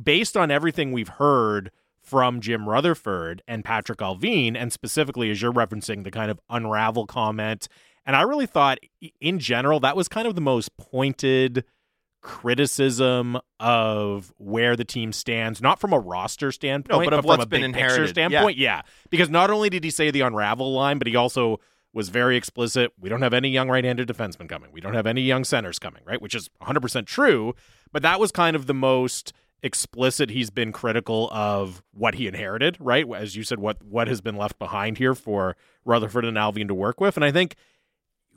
based 0.00 0.36
on 0.36 0.52
everything 0.52 0.92
we've 0.92 1.08
heard 1.08 1.72
from 2.00 2.40
Jim 2.40 2.68
Rutherford 2.68 3.42
and 3.48 3.64
Patrick 3.64 3.98
Allvin, 3.98 4.56
and 4.56 4.72
specifically 4.72 5.32
as 5.32 5.42
you're 5.42 5.52
referencing 5.52 6.04
the 6.04 6.12
kind 6.12 6.30
of 6.30 6.38
unravel 6.48 7.04
comment, 7.04 7.66
and 8.06 8.14
I 8.14 8.22
really 8.22 8.46
thought 8.46 8.78
in 9.20 9.40
general 9.40 9.80
that 9.80 9.96
was 9.96 10.06
kind 10.06 10.28
of 10.28 10.36
the 10.36 10.40
most 10.40 10.76
pointed 10.76 11.64
criticism 12.20 13.38
of 13.60 14.32
where 14.38 14.76
the 14.76 14.84
team 14.84 15.12
stands, 15.12 15.60
not 15.60 15.78
from 15.80 15.92
a 15.92 15.98
roster 15.98 16.50
standpoint, 16.52 17.00
no, 17.00 17.04
but 17.04 17.12
of 17.14 17.20
from 17.20 17.28
what's 17.28 17.44
a 17.44 17.46
been 17.46 17.62
big 17.62 17.72
picture 17.74 17.86
inherited. 17.86 18.08
standpoint. 18.14 18.56
Yeah, 18.56 18.82
because 19.10 19.28
not 19.30 19.50
only 19.50 19.70
did 19.70 19.84
he 19.84 19.90
say 19.90 20.10
the 20.10 20.20
unravel 20.22 20.72
line, 20.72 20.98
but 20.98 21.06
he 21.06 21.16
also 21.16 21.60
was 21.92 22.08
very 22.10 22.36
explicit. 22.36 22.92
We 23.00 23.08
don't 23.08 23.22
have 23.22 23.32
any 23.34 23.48
young 23.48 23.68
right-handed 23.70 24.08
defensemen 24.08 24.48
coming. 24.48 24.70
We 24.72 24.80
don't 24.80 24.94
have 24.94 25.06
any 25.06 25.22
young 25.22 25.44
centers 25.44 25.78
coming, 25.78 26.02
right? 26.04 26.20
Which 26.20 26.34
is 26.34 26.48
100% 26.62 27.06
true, 27.06 27.54
but 27.92 28.02
that 28.02 28.20
was 28.20 28.30
kind 28.30 28.54
of 28.54 28.66
the 28.66 28.74
most 28.74 29.32
explicit 29.62 30.30
he's 30.30 30.50
been 30.50 30.70
critical 30.70 31.28
of 31.32 31.82
what 31.92 32.14
he 32.14 32.28
inherited, 32.28 32.76
right? 32.78 33.04
As 33.12 33.34
you 33.34 33.42
said, 33.42 33.58
what 33.58 33.82
what 33.82 34.06
has 34.06 34.20
been 34.20 34.36
left 34.36 34.58
behind 34.58 34.98
here 34.98 35.14
for 35.16 35.56
Rutherford 35.84 36.24
and 36.24 36.36
Allvin 36.36 36.68
to 36.68 36.74
work 36.74 37.00
with. 37.00 37.16
And 37.16 37.24
I 37.24 37.32
think 37.32 37.56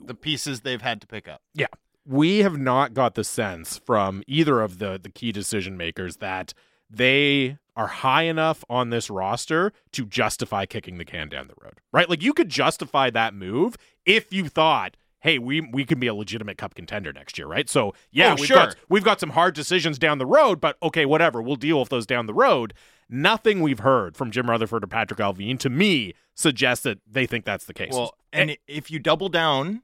The 0.00 0.14
pieces 0.14 0.62
they've 0.62 0.82
had 0.82 1.00
to 1.02 1.06
pick 1.06 1.28
up. 1.28 1.42
yeah. 1.54 1.66
We 2.04 2.38
have 2.38 2.58
not 2.58 2.94
got 2.94 3.14
the 3.14 3.24
sense 3.24 3.78
from 3.78 4.22
either 4.26 4.60
of 4.60 4.78
the 4.78 4.98
the 5.02 5.08
key 5.10 5.32
decision 5.32 5.76
makers 5.76 6.16
that 6.16 6.52
they 6.90 7.58
are 7.74 7.86
high 7.86 8.24
enough 8.24 8.64
on 8.68 8.90
this 8.90 9.08
roster 9.08 9.72
to 9.92 10.04
justify 10.04 10.66
kicking 10.66 10.98
the 10.98 11.04
can 11.04 11.28
down 11.28 11.48
the 11.48 11.54
road. 11.62 11.74
Right? 11.92 12.08
Like 12.10 12.22
you 12.22 12.32
could 12.34 12.48
justify 12.48 13.08
that 13.10 13.34
move 13.34 13.76
if 14.04 14.32
you 14.32 14.48
thought, 14.48 14.96
"Hey, 15.20 15.38
we 15.38 15.60
we 15.60 15.84
can 15.84 16.00
be 16.00 16.06
a 16.08 16.14
legitimate 16.14 16.58
cup 16.58 16.74
contender 16.74 17.12
next 17.12 17.38
year," 17.38 17.46
right? 17.46 17.68
So, 17.70 17.94
yeah, 18.10 18.32
Oh, 18.32 18.34
we've 18.36 18.46
sure. 18.46 18.56
got 18.56 18.76
we've 18.88 19.04
got 19.04 19.20
some 19.20 19.30
hard 19.30 19.54
decisions 19.54 19.98
down 19.98 20.18
the 20.18 20.26
road, 20.26 20.60
but 20.60 20.76
okay, 20.82 21.06
whatever. 21.06 21.40
We'll 21.40 21.56
deal 21.56 21.78
with 21.80 21.88
those 21.88 22.04
down 22.06 22.26
the 22.26 22.34
road. 22.34 22.74
Nothing 23.08 23.60
we've 23.60 23.80
heard 23.80 24.16
from 24.16 24.30
Jim 24.30 24.50
Rutherford 24.50 24.84
or 24.84 24.86
Patrick 24.86 25.20
Allvin 25.20 25.58
to 25.60 25.70
me 25.70 26.14
suggests 26.34 26.82
that 26.84 26.98
they 27.06 27.26
think 27.26 27.44
that's 27.44 27.66
the 27.66 27.74
case. 27.74 27.92
Well, 27.92 28.14
and 28.32 28.56
if 28.66 28.90
you 28.90 28.98
double 28.98 29.28
down 29.28 29.82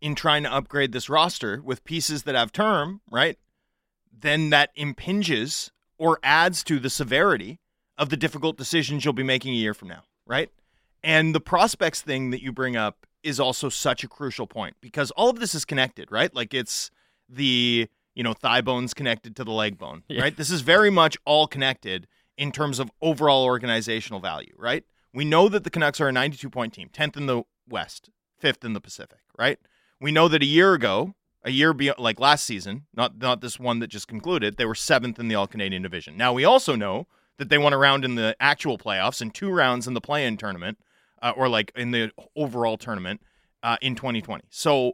in 0.00 0.14
trying 0.14 0.42
to 0.44 0.52
upgrade 0.52 0.92
this 0.92 1.08
roster 1.08 1.60
with 1.62 1.84
pieces 1.84 2.22
that 2.24 2.34
have 2.34 2.52
term, 2.52 3.00
right? 3.10 3.38
Then 4.16 4.50
that 4.50 4.70
impinges 4.74 5.70
or 5.98 6.18
adds 6.22 6.62
to 6.64 6.78
the 6.78 6.90
severity 6.90 7.60
of 7.98 8.08
the 8.08 8.16
difficult 8.16 8.56
decisions 8.56 9.04
you'll 9.04 9.12
be 9.14 9.22
making 9.22 9.52
a 9.52 9.56
year 9.56 9.74
from 9.74 9.88
now, 9.88 10.02
right? 10.26 10.50
And 11.02 11.34
the 11.34 11.40
prospects 11.40 12.00
thing 12.02 12.30
that 12.30 12.42
you 12.42 12.52
bring 12.52 12.76
up 12.76 13.06
is 13.22 13.38
also 13.38 13.68
such 13.68 14.02
a 14.02 14.08
crucial 14.08 14.46
point 14.46 14.76
because 14.80 15.10
all 15.12 15.28
of 15.28 15.40
this 15.40 15.54
is 15.54 15.64
connected, 15.64 16.10
right? 16.10 16.34
Like 16.34 16.54
it's 16.54 16.90
the, 17.28 17.88
you 18.14 18.22
know, 18.22 18.32
thigh 18.32 18.62
bone's 18.62 18.94
connected 18.94 19.36
to 19.36 19.44
the 19.44 19.52
leg 19.52 19.76
bone, 19.78 20.02
Yeah. 20.08 20.22
right? 20.22 20.36
This 20.36 20.50
is 20.50 20.62
very 20.62 20.90
much 20.90 21.16
all 21.26 21.46
connected 21.46 22.06
in 22.38 22.52
terms 22.52 22.78
of 22.78 22.90
overall 23.02 23.44
organizational 23.44 24.20
value, 24.20 24.54
right? 24.56 24.84
We 25.12 25.26
know 25.26 25.48
that 25.50 25.64
the 25.64 25.70
Canucks 25.70 26.00
are 26.00 26.08
a 26.08 26.12
92 26.12 26.48
point 26.48 26.72
team, 26.72 26.88
10th 26.90 27.16
in 27.18 27.26
the 27.26 27.42
West, 27.68 28.08
5th 28.42 28.64
in 28.64 28.72
the 28.72 28.80
Pacific, 28.80 29.18
right? 29.38 29.58
We 30.00 30.12
know 30.12 30.28
that 30.28 30.42
a 30.42 30.46
year 30.46 30.74
ago, 30.74 31.14
a 31.44 31.50
year 31.50 31.72
be- 31.72 31.92
like 31.98 32.20
last 32.20 32.44
season, 32.44 32.86
not 32.94 33.18
not 33.18 33.40
this 33.40 33.58
one 33.58 33.78
that 33.80 33.88
just 33.88 34.08
concluded, 34.08 34.56
they 34.56 34.64
were 34.64 34.74
7th 34.74 35.18
in 35.18 35.28
the 35.28 35.34
All 35.34 35.46
Canadian 35.46 35.82
division. 35.82 36.16
Now 36.16 36.32
we 36.32 36.44
also 36.44 36.74
know 36.76 37.06
that 37.38 37.48
they 37.48 37.58
won 37.58 37.72
a 37.72 37.78
round 37.78 38.04
in 38.04 38.16
the 38.16 38.36
actual 38.38 38.76
playoffs 38.76 39.22
and 39.22 39.34
two 39.34 39.50
rounds 39.50 39.86
in 39.86 39.94
the 39.94 40.00
play-in 40.00 40.36
tournament 40.36 40.78
uh, 41.22 41.32
or 41.36 41.48
like 41.48 41.72
in 41.74 41.90
the 41.90 42.12
overall 42.36 42.76
tournament 42.76 43.20
uh, 43.62 43.76
in 43.80 43.94
2020. 43.94 44.44
So, 44.50 44.92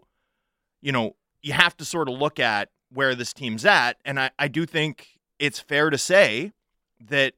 you 0.80 0.92
know, 0.92 1.16
you 1.42 1.52
have 1.52 1.76
to 1.78 1.84
sort 1.84 2.08
of 2.08 2.16
look 2.16 2.38
at 2.38 2.70
where 2.92 3.14
this 3.14 3.32
team's 3.32 3.64
at. 3.64 3.96
And 4.04 4.20
I, 4.20 4.30
I 4.38 4.48
do 4.48 4.66
think 4.66 5.18
it's 5.38 5.58
fair 5.58 5.90
to 5.90 5.98
say 5.98 6.52
that, 7.00 7.34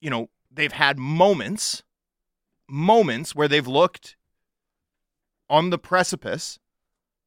you 0.00 0.10
know, 0.10 0.28
they've 0.50 0.72
had 0.72 0.98
moments, 0.98 1.82
moments 2.68 3.34
where 3.34 3.48
they've 3.48 3.66
looked 3.66 4.16
on 5.50 5.70
the 5.70 5.78
precipice 5.78 6.58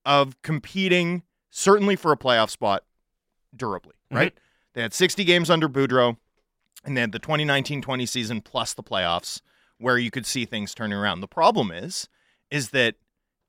of 0.06 0.42
competing, 0.42 1.24
certainly 1.50 1.96
for 1.96 2.12
a 2.12 2.18
playoff 2.18 2.50
spot 2.50 2.84
durably, 3.56 3.94
mm-hmm. 4.06 4.18
right? 4.18 4.34
They 4.74 4.82
had 4.82 4.94
60 4.94 5.24
games 5.24 5.50
under 5.50 5.70
Boudreau, 5.70 6.18
and 6.84 6.96
they 6.96 7.02
had 7.02 7.12
the 7.12 7.20
2019 7.20 7.82
20 7.82 8.06
season 8.06 8.42
plus 8.42 8.74
the 8.74 8.84
playoffs 8.84 9.42
where 9.78 9.98
you 9.98 10.12
could 10.12 10.26
see 10.26 10.46
things 10.46 10.74
turning 10.74 10.98
around. 10.98 11.22
The 11.22 11.28
problem 11.28 11.72
is, 11.72 12.08
is 12.50 12.70
that 12.70 12.96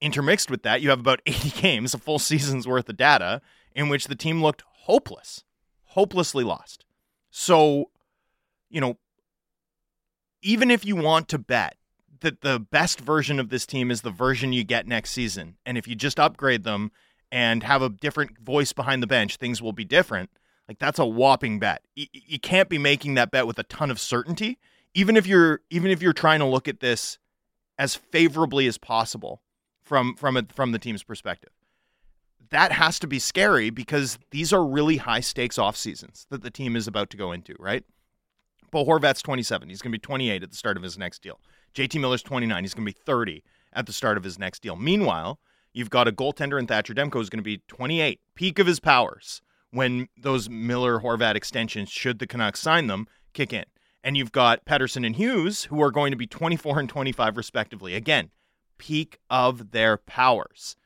intermixed 0.00 0.50
with 0.50 0.62
that, 0.62 0.80
you 0.80 0.90
have 0.90 1.00
about 1.00 1.20
80 1.26 1.60
games, 1.60 1.94
a 1.94 1.98
full 1.98 2.18
season's 2.18 2.66
worth 2.66 2.88
of 2.88 2.96
data, 2.96 3.40
in 3.75 3.88
which 3.88 4.06
the 4.06 4.16
team 4.16 4.42
looked 4.42 4.62
hopeless, 4.66 5.44
hopelessly 5.84 6.44
lost. 6.44 6.84
So, 7.30 7.90
you 8.70 8.80
know, 8.80 8.98
even 10.42 10.70
if 10.70 10.84
you 10.84 10.96
want 10.96 11.28
to 11.28 11.38
bet 11.38 11.76
that 12.26 12.40
the 12.40 12.59
best 12.59 13.00
version 13.00 13.38
of 13.38 13.49
this 13.50 13.66
team 13.66 13.90
is 13.90 14.00
the 14.02 14.11
version 14.11 14.52
you 14.52 14.64
get 14.64 14.87
next 14.88 15.12
season, 15.12 15.56
and 15.64 15.78
if 15.78 15.87
you 15.87 15.95
just 15.95 16.18
upgrade 16.18 16.64
them 16.64 16.90
and 17.30 17.62
have 17.62 17.83
a 17.83 17.88
different 17.88 18.38
voice 18.40 18.73
behind 18.73 19.00
the 19.02 19.06
bench, 19.06 19.37
things 19.37 19.62
will 19.62 19.73
be 19.73 19.85
different. 19.85 20.30
Like 20.68 20.80
that's 20.80 20.99
a 20.99 21.06
whopping 21.06 21.61
bet. 21.61 21.83
Y- 21.97 22.09
y- 22.12 22.21
You 22.26 22.40
can't 22.40 22.68
be 22.68 22.78
making 22.78 23.14
that 23.14 23.30
bet 23.30 23.47
with 23.47 23.59
a 23.61 23.62
ton 23.62 23.90
of 23.90 24.00
certainty, 24.00 24.59
even 24.95 25.16
if 25.16 25.25
you're 25.26 25.61
even 25.71 25.90
if 25.92 26.02
you're 26.02 26.12
trying 26.12 26.40
to 26.40 26.47
look 26.47 26.66
at 26.66 26.80
this 26.80 27.18
as 27.78 27.95
favorably 27.95 28.66
as 28.66 28.76
possible 28.78 29.42
from 29.85 30.16
from 30.16 30.37
a, 30.37 30.42
from 30.52 30.73
the 30.73 30.78
team's 30.80 31.04
perspective. 31.04 31.50
That 32.50 32.73
has 32.73 32.99
to 33.00 33.06
be 33.06 33.18
scary 33.21 33.71
because 33.71 34.18
these 34.30 34.52
are 34.52 34.64
really 34.64 34.97
high 34.99 35.21
stakes 35.21 35.59
off 35.59 35.76
seasons 35.76 36.26
that 36.30 36.42
the 36.42 36.50
team 36.50 36.75
is 36.76 36.87
about 36.88 37.11
to 37.11 37.16
go 37.16 37.30
into, 37.33 37.54
right? 37.59 37.85
Bo 38.71 38.85
Horvat's 38.85 39.23
27. 39.23 39.68
He's 39.68 39.80
going 39.83 39.92
to 39.92 39.99
be 39.99 40.00
28 40.00 40.42
at 40.42 40.50
the 40.50 40.56
start 40.56 40.76
of 40.76 40.83
his 40.83 40.99
next 40.99 41.23
deal. 41.23 41.40
JT 41.76 42.00
Miller's 42.00 42.23
29. 42.23 42.64
He's 42.64 42.73
going 42.73 42.87
to 42.87 42.92
be 42.92 42.99
30 43.04 43.45
at 43.75 43.85
the 43.85 43.92
start 43.92 44.16
of 44.16 44.25
his 44.25 44.38
next 44.38 44.62
deal. 44.62 44.76
Meanwhile, 44.76 45.38
you've 45.75 45.90
got 45.90 46.09
a 46.09 46.12
goaltender 46.12 46.59
in 46.59 46.66
Thatcher 46.66 46.95
Demko 46.95 47.14
who's 47.14 47.28
going 47.28 47.38
to 47.38 47.45
be 47.45 47.62
28, 47.68 48.18
peak 48.35 48.59
of 48.59 48.66
his 48.66 48.80
powers 48.80 49.42
when 49.71 50.09
those 50.16 50.49
Miller 50.49 51.00
Horvat 51.00 51.35
extensions, 51.35 51.90
should 51.90 52.18
the 52.18 52.26
Canucks 52.26 52.61
sign 52.61 52.87
them, 52.87 53.06
kick 53.35 53.52
in. 53.52 53.66
And 54.02 54.16
you've 54.16 54.33
got 54.33 54.64
Pettersson 54.64 55.04
and 55.04 55.16
Hughes 55.16 55.64
who 55.64 55.83
are 55.83 55.90
going 55.90 56.12
to 56.12 56.16
be 56.16 56.26
24 56.26 56.80
and 56.80 56.88
25 56.88 57.37
respectively. 57.37 57.95
Again, 57.95 58.30
peak 58.78 59.18
of 59.28 59.73
their 59.73 59.99
powers. 59.99 60.76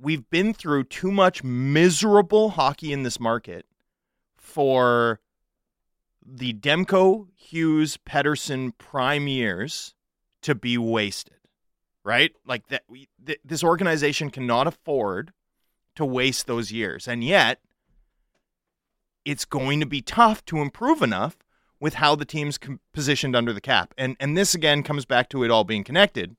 We've 0.00 0.28
been 0.30 0.54
through 0.54 0.84
too 0.84 1.10
much 1.10 1.44
miserable 1.44 2.50
hockey 2.50 2.94
in 2.94 3.02
this 3.02 3.20
market 3.20 3.66
for 4.36 5.20
the 6.24 6.54
Demko, 6.54 7.26
Hughes, 7.34 7.98
Pettersson 8.06 8.72
prime 8.78 9.26
years 9.26 9.94
to 10.48 10.54
be 10.54 10.76
wasted. 10.76 11.34
Right? 12.04 12.32
Like 12.46 12.68
that 12.68 12.84
we, 12.88 13.08
th- 13.24 13.40
this 13.44 13.62
organization 13.62 14.30
cannot 14.30 14.66
afford 14.66 15.32
to 15.94 16.06
waste 16.06 16.46
those 16.46 16.72
years. 16.72 17.06
And 17.06 17.22
yet 17.22 17.60
it's 19.26 19.44
going 19.44 19.78
to 19.80 19.86
be 19.86 20.00
tough 20.00 20.42
to 20.46 20.62
improve 20.62 21.02
enough 21.02 21.36
with 21.80 21.94
how 21.94 22.14
the 22.14 22.24
team's 22.24 22.56
com- 22.56 22.80
positioned 22.94 23.36
under 23.36 23.52
the 23.52 23.60
cap. 23.60 23.92
And 23.98 24.16
and 24.18 24.36
this 24.36 24.54
again 24.54 24.82
comes 24.82 25.04
back 25.04 25.28
to 25.30 25.44
it 25.44 25.50
all 25.50 25.64
being 25.64 25.84
connected. 25.84 26.34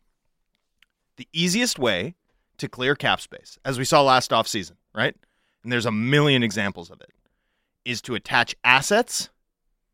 The 1.17 1.27
easiest 1.33 1.77
way 1.77 2.15
to 2.57 2.67
clear 2.67 2.95
cap 2.95 3.21
space, 3.21 3.59
as 3.63 3.77
we 3.77 3.85
saw 3.85 4.01
last 4.01 4.31
offseason, 4.31 4.77
right? 4.95 5.15
And 5.63 5.71
there's 5.71 5.85
a 5.85 5.91
million 5.91 6.41
examples 6.41 6.89
of 6.89 6.99
it, 7.01 7.11
is 7.85 8.01
to 8.03 8.15
attach 8.15 8.55
assets 8.63 9.29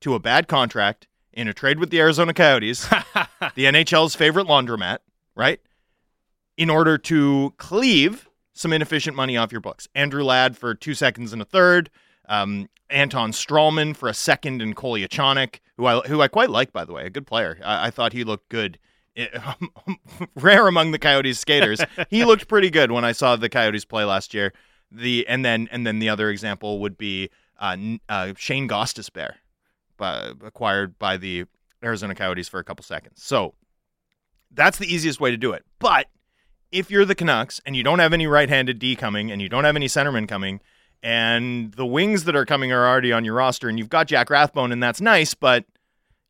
to 0.01 0.13
a 0.13 0.19
bad 0.19 0.47
contract 0.47 1.07
in 1.35 1.47
a 1.47 1.53
trade 1.53 1.79
with 1.79 1.89
the 1.89 1.99
Arizona 1.99 2.33
Coyotes, 2.33 2.87
the 3.55 3.65
NHL's 3.65 4.15
favorite 4.15 4.47
laundromat, 4.47 4.99
right? 5.35 5.59
In 6.57 6.69
order 6.69 6.97
to 6.97 7.53
cleave 7.57 8.29
some 8.53 8.71
inefficient 8.71 9.15
money 9.15 9.35
off 9.35 9.51
your 9.51 9.61
books. 9.61 9.87
Andrew 9.93 10.23
Ladd 10.23 10.57
for 10.57 10.73
two 10.73 10.93
seconds 10.93 11.33
and 11.33 11.41
a 11.41 11.45
third, 11.45 11.89
um, 12.29 12.69
Anton 12.89 13.31
Stralman 13.31 13.95
for 13.95 14.07
a 14.07 14.13
second, 14.13 14.61
and 14.61 14.75
Kolyachonok, 14.75 15.59
who 15.77 15.85
I 15.85 15.99
who 16.01 16.21
I 16.21 16.27
quite 16.27 16.49
like, 16.49 16.71
by 16.71 16.85
the 16.85 16.93
way, 16.93 17.05
a 17.05 17.09
good 17.09 17.27
player. 17.27 17.59
I, 17.63 17.87
I 17.87 17.89
thought 17.91 18.13
he 18.13 18.23
looked 18.23 18.49
good. 18.49 18.79
It, 19.15 19.33
rare 20.35 20.67
among 20.67 20.91
the 20.91 20.99
Coyotes 20.99 21.39
skaters. 21.39 21.81
he 22.09 22.25
looked 22.25 22.47
pretty 22.47 22.69
good 22.69 22.91
when 22.91 23.05
I 23.05 23.11
saw 23.11 23.35
the 23.35 23.49
Coyotes 23.49 23.85
play 23.85 24.03
last 24.03 24.33
year. 24.33 24.53
The 24.91 25.27
and 25.27 25.43
then 25.43 25.67
and 25.71 25.85
then 25.85 25.99
the 25.99 26.09
other 26.09 26.29
example 26.29 26.79
would 26.79 26.97
be 26.97 27.29
uh, 27.59 27.75
uh, 28.07 28.33
Shane 28.37 28.67
Gostisbehere, 28.69 29.35
by, 29.97 30.31
acquired 30.43 30.97
by 30.99 31.17
the 31.17 31.45
Arizona 31.83 32.15
Coyotes 32.15 32.47
for 32.47 32.59
a 32.59 32.63
couple 32.63 32.83
seconds. 32.83 33.23
So 33.23 33.53
that's 34.51 34.77
the 34.77 34.91
easiest 34.93 35.19
way 35.19 35.31
to 35.31 35.37
do 35.37 35.51
it. 35.53 35.63
But 35.79 36.07
if 36.71 36.89
you're 36.89 37.05
the 37.05 37.15
Canucks 37.15 37.61
and 37.65 37.75
you 37.75 37.83
don't 37.83 37.99
have 37.99 38.13
any 38.13 38.27
right-handed 38.27 38.79
D 38.79 38.95
coming 38.95 39.31
and 39.31 39.41
you 39.41 39.49
don't 39.49 39.63
have 39.63 39.75
any 39.75 39.87
centerman 39.87 40.27
coming, 40.27 40.61
and 41.03 41.73
the 41.73 41.85
wings 41.85 42.23
that 42.23 42.35
are 42.35 42.45
coming 42.45 42.71
are 42.71 42.87
already 42.87 43.11
on 43.11 43.23
your 43.23 43.35
roster, 43.35 43.69
and 43.69 43.77
you've 43.77 43.89
got 43.89 44.07
Jack 44.07 44.29
Rathbone, 44.29 44.71
and 44.71 44.81
that's 44.81 44.99
nice, 45.01 45.33
but 45.33 45.65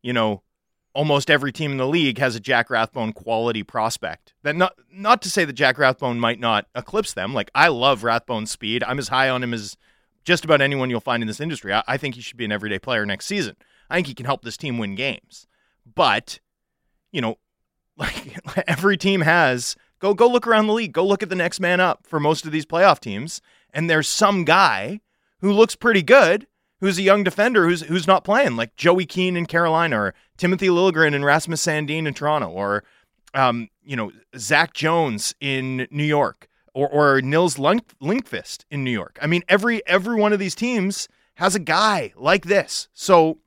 you 0.02 0.12
know, 0.12 0.42
almost 0.92 1.30
every 1.30 1.52
team 1.52 1.72
in 1.72 1.78
the 1.78 1.86
league 1.86 2.18
has 2.18 2.36
a 2.36 2.40
Jack 2.40 2.70
Rathbone 2.70 3.12
quality 3.12 3.62
prospect. 3.62 4.34
That 4.42 4.56
not 4.56 4.74
not 4.92 5.22
to 5.22 5.30
say 5.30 5.44
that 5.44 5.52
Jack 5.52 5.78
Rathbone 5.78 6.20
might 6.20 6.40
not 6.40 6.66
eclipse 6.74 7.12
them. 7.12 7.34
Like 7.34 7.50
I 7.54 7.68
love 7.68 8.02
Rathbone's 8.02 8.50
speed. 8.50 8.84
I'm 8.84 8.98
as 8.98 9.08
high 9.08 9.28
on 9.28 9.42
him 9.42 9.54
as 9.54 9.76
just 10.26 10.44
about 10.44 10.60
anyone 10.60 10.90
you'll 10.90 11.00
find 11.00 11.22
in 11.22 11.26
this 11.26 11.40
industry. 11.40 11.72
I, 11.72 11.82
I 11.88 11.96
think 11.96 12.16
he 12.16 12.20
should 12.20 12.36
be 12.36 12.44
an 12.44 12.52
everyday 12.52 12.78
player 12.78 13.06
next 13.06 13.24
season. 13.24 13.56
I 13.88 13.94
think 13.94 14.08
he 14.08 14.14
can 14.14 14.26
help 14.26 14.42
this 14.42 14.58
team 14.58 14.76
win 14.76 14.94
games. 14.94 15.46
But, 15.94 16.40
you 17.10 17.22
know, 17.22 17.38
like 17.96 18.38
every 18.68 18.98
team 18.98 19.22
has 19.22 19.74
go 20.00 20.12
go 20.12 20.28
look 20.28 20.46
around 20.46 20.66
the 20.66 20.74
league. 20.74 20.92
Go 20.92 21.06
look 21.06 21.22
at 21.22 21.30
the 21.30 21.34
next 21.34 21.60
man 21.60 21.80
up 21.80 22.06
for 22.06 22.20
most 22.20 22.44
of 22.44 22.52
these 22.52 22.66
playoff 22.66 23.00
teams 23.00 23.40
and 23.76 23.90
there's 23.90 24.08
some 24.08 24.44
guy 24.44 25.00
who 25.40 25.52
looks 25.52 25.76
pretty 25.76 26.02
good, 26.02 26.46
who's 26.80 26.98
a 26.98 27.02
young 27.02 27.22
defender 27.22 27.68
who's 27.68 27.82
who's 27.82 28.06
not 28.06 28.24
playing, 28.24 28.56
like 28.56 28.74
Joey 28.76 29.04
Keane 29.04 29.36
in 29.36 29.44
Carolina, 29.44 30.00
or 30.00 30.14
Timothy 30.38 30.68
Liljegren 30.68 31.14
and 31.14 31.24
Rasmus 31.24 31.64
Sandin 31.64 32.06
in 32.06 32.14
Toronto, 32.14 32.48
or 32.48 32.84
um, 33.34 33.68
you 33.84 33.94
know 33.94 34.10
Zach 34.36 34.72
Jones 34.72 35.34
in 35.40 35.86
New 35.90 36.04
York, 36.04 36.48
or 36.76 36.88
or 36.88 37.22
Nils 37.22 37.58
Link- 37.58 37.94
in 38.70 38.84
New 38.84 38.90
York. 38.90 39.18
I 39.22 39.26
mean, 39.26 39.42
every 39.48 39.84
every 39.86 40.14
one 40.14 40.32
of 40.32 40.38
these 40.38 40.54
teams 40.54 41.08
has 41.36 41.54
a 41.54 41.60
guy 41.60 42.12
like 42.16 42.44
this, 42.44 42.88
so 42.92 43.38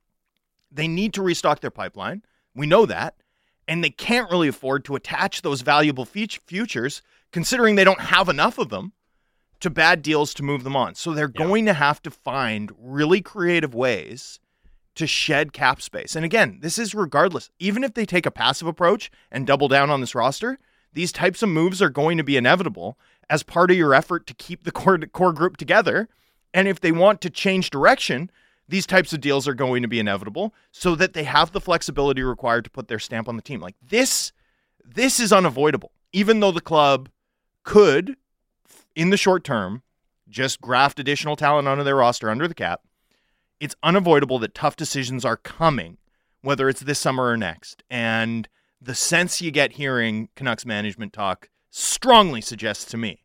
they 0.71 0.87
need 0.87 1.13
to 1.13 1.21
restock 1.21 1.61
their 1.61 1.71
pipeline. 1.71 2.23
We 2.55 2.65
know 2.65 2.85
that, 2.87 3.15
and 3.67 3.83
they 3.83 3.91
can't 3.91 4.29
really 4.31 4.47
afford 4.47 4.83
to 4.85 4.95
attach 4.95 5.43
those 5.43 5.61
valuable 5.61 6.05
futures, 6.05 7.01
considering 7.31 7.75
they 7.75 7.83
don't 7.83 8.01
have 8.01 8.29
enough 8.29 8.57
of 8.57 8.69
them 8.69 8.93
to 9.59 9.69
bad 9.69 10.01
deals 10.01 10.33
to 10.35 10.43
move 10.43 10.63
them 10.63 10.75
on. 10.75 10.95
So 10.95 11.13
they're 11.13 11.31
yeah. 11.33 11.45
going 11.45 11.65
to 11.67 11.73
have 11.73 12.01
to 12.03 12.11
find 12.11 12.71
really 12.79 13.21
creative 13.21 13.75
ways 13.75 14.39
to 14.95 15.05
shed 15.05 15.53
cap 15.53 15.81
space. 15.81 16.15
And 16.15 16.25
again, 16.25 16.59
this 16.61 16.79
is 16.79 16.95
regardless. 16.95 17.49
Even 17.59 17.83
if 17.83 17.93
they 17.93 18.05
take 18.05 18.25
a 18.25 18.31
passive 18.31 18.67
approach 18.67 19.11
and 19.31 19.45
double 19.45 19.67
down 19.67 19.89
on 19.89 20.01
this 20.01 20.15
roster, 20.15 20.57
these 20.93 21.11
types 21.11 21.43
of 21.43 21.49
moves 21.49 21.81
are 21.81 21.89
going 21.89 22.17
to 22.17 22.23
be 22.23 22.37
inevitable 22.37 22.97
as 23.29 23.43
part 23.43 23.71
of 23.71 23.77
your 23.77 23.93
effort 23.93 24.25
to 24.27 24.33
keep 24.33 24.63
the 24.63 24.71
core, 24.71 24.97
core 24.97 25.33
group 25.33 25.57
together. 25.57 26.09
And 26.53 26.67
if 26.67 26.79
they 26.79 26.91
want 26.91 27.21
to 27.21 27.29
change 27.29 27.69
direction, 27.69 28.31
these 28.67 28.85
types 28.85 29.13
of 29.13 29.21
deals 29.21 29.47
are 29.47 29.53
going 29.53 29.81
to 29.81 29.87
be 29.87 29.99
inevitable 29.99 30.53
so 30.71 30.95
that 30.95 31.13
they 31.13 31.23
have 31.23 31.51
the 31.51 31.61
flexibility 31.61 32.21
required 32.21 32.63
to 32.63 32.69
put 32.69 32.87
their 32.87 32.99
stamp 32.99 33.27
on 33.27 33.35
the 33.35 33.41
team. 33.41 33.59
Like 33.59 33.75
this 33.81 34.31
this 34.83 35.19
is 35.19 35.31
unavoidable. 35.31 35.91
Even 36.13 36.39
though 36.39 36.51
the 36.51 36.61
club 36.61 37.09
could 37.63 38.15
in 38.95 39.11
the 39.11 39.17
short 39.17 39.43
term, 39.43 39.83
just 40.27 40.61
graft 40.61 40.99
additional 40.99 41.35
talent 41.35 41.67
onto 41.67 41.83
their 41.83 41.95
roster 41.95 42.29
under 42.29 42.47
the 42.47 42.55
cap, 42.55 42.81
it's 43.59 43.75
unavoidable 43.83 44.39
that 44.39 44.55
tough 44.55 44.75
decisions 44.75 45.25
are 45.25 45.37
coming, 45.37 45.97
whether 46.41 46.69
it's 46.69 46.81
this 46.81 46.99
summer 46.99 47.25
or 47.25 47.37
next. 47.37 47.83
And 47.89 48.47
the 48.81 48.95
sense 48.95 49.41
you 49.41 49.51
get 49.51 49.73
hearing 49.73 50.29
Canucks 50.35 50.65
management 50.65 51.13
talk 51.13 51.49
strongly 51.69 52.41
suggests 52.41 52.85
to 52.85 52.97
me 52.97 53.23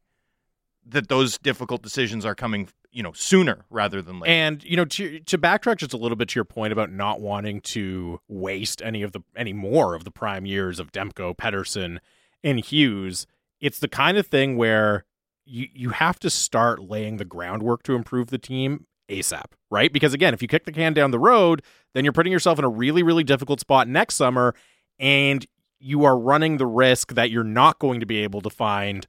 that 0.86 1.08
those 1.08 1.38
difficult 1.38 1.82
decisions 1.82 2.24
are 2.24 2.34
coming 2.34 2.68
you 2.94 3.02
know 3.02 3.12
sooner 3.12 3.64
rather 3.68 4.00
than 4.00 4.20
later. 4.20 4.32
And 4.32 4.64
you 4.64 4.76
know 4.76 4.84
to 4.86 5.20
to 5.20 5.36
backtrack 5.36 5.76
just 5.76 5.92
a 5.92 5.96
little 5.96 6.16
bit 6.16 6.28
to 6.30 6.36
your 6.36 6.44
point 6.44 6.72
about 6.72 6.90
not 6.90 7.20
wanting 7.20 7.60
to 7.62 8.20
waste 8.28 8.80
any 8.82 9.02
of 9.02 9.12
the 9.12 9.20
any 9.36 9.52
more 9.52 9.94
of 9.94 10.04
the 10.04 10.10
prime 10.10 10.46
years 10.46 10.78
of 10.78 10.92
Demko, 10.92 11.36
Pettersson, 11.36 11.98
and 12.42 12.64
Hughes. 12.64 13.26
It's 13.60 13.80
the 13.80 13.88
kind 13.88 14.16
of 14.16 14.26
thing 14.26 14.56
where 14.56 15.04
you 15.44 15.66
you 15.72 15.90
have 15.90 16.18
to 16.20 16.30
start 16.30 16.82
laying 16.82 17.16
the 17.16 17.24
groundwork 17.24 17.82
to 17.82 17.94
improve 17.94 18.28
the 18.28 18.38
team 18.38 18.86
ASAP, 19.10 19.52
right? 19.70 19.92
Because 19.92 20.14
again, 20.14 20.32
if 20.32 20.40
you 20.40 20.48
kick 20.48 20.64
the 20.64 20.72
can 20.72 20.94
down 20.94 21.10
the 21.10 21.18
road, 21.18 21.62
then 21.94 22.04
you're 22.04 22.12
putting 22.12 22.32
yourself 22.32 22.58
in 22.58 22.64
a 22.64 22.70
really 22.70 23.02
really 23.02 23.24
difficult 23.24 23.60
spot 23.60 23.88
next 23.88 24.14
summer 24.14 24.54
and 25.00 25.44
you 25.84 26.04
are 26.04 26.18
running 26.18 26.56
the 26.56 26.66
risk 26.66 27.14
that 27.14 27.30
you're 27.30 27.44
not 27.44 27.78
going 27.78 28.00
to 28.00 28.06
be 28.06 28.18
able 28.18 28.40
to 28.40 28.50
find 28.50 29.06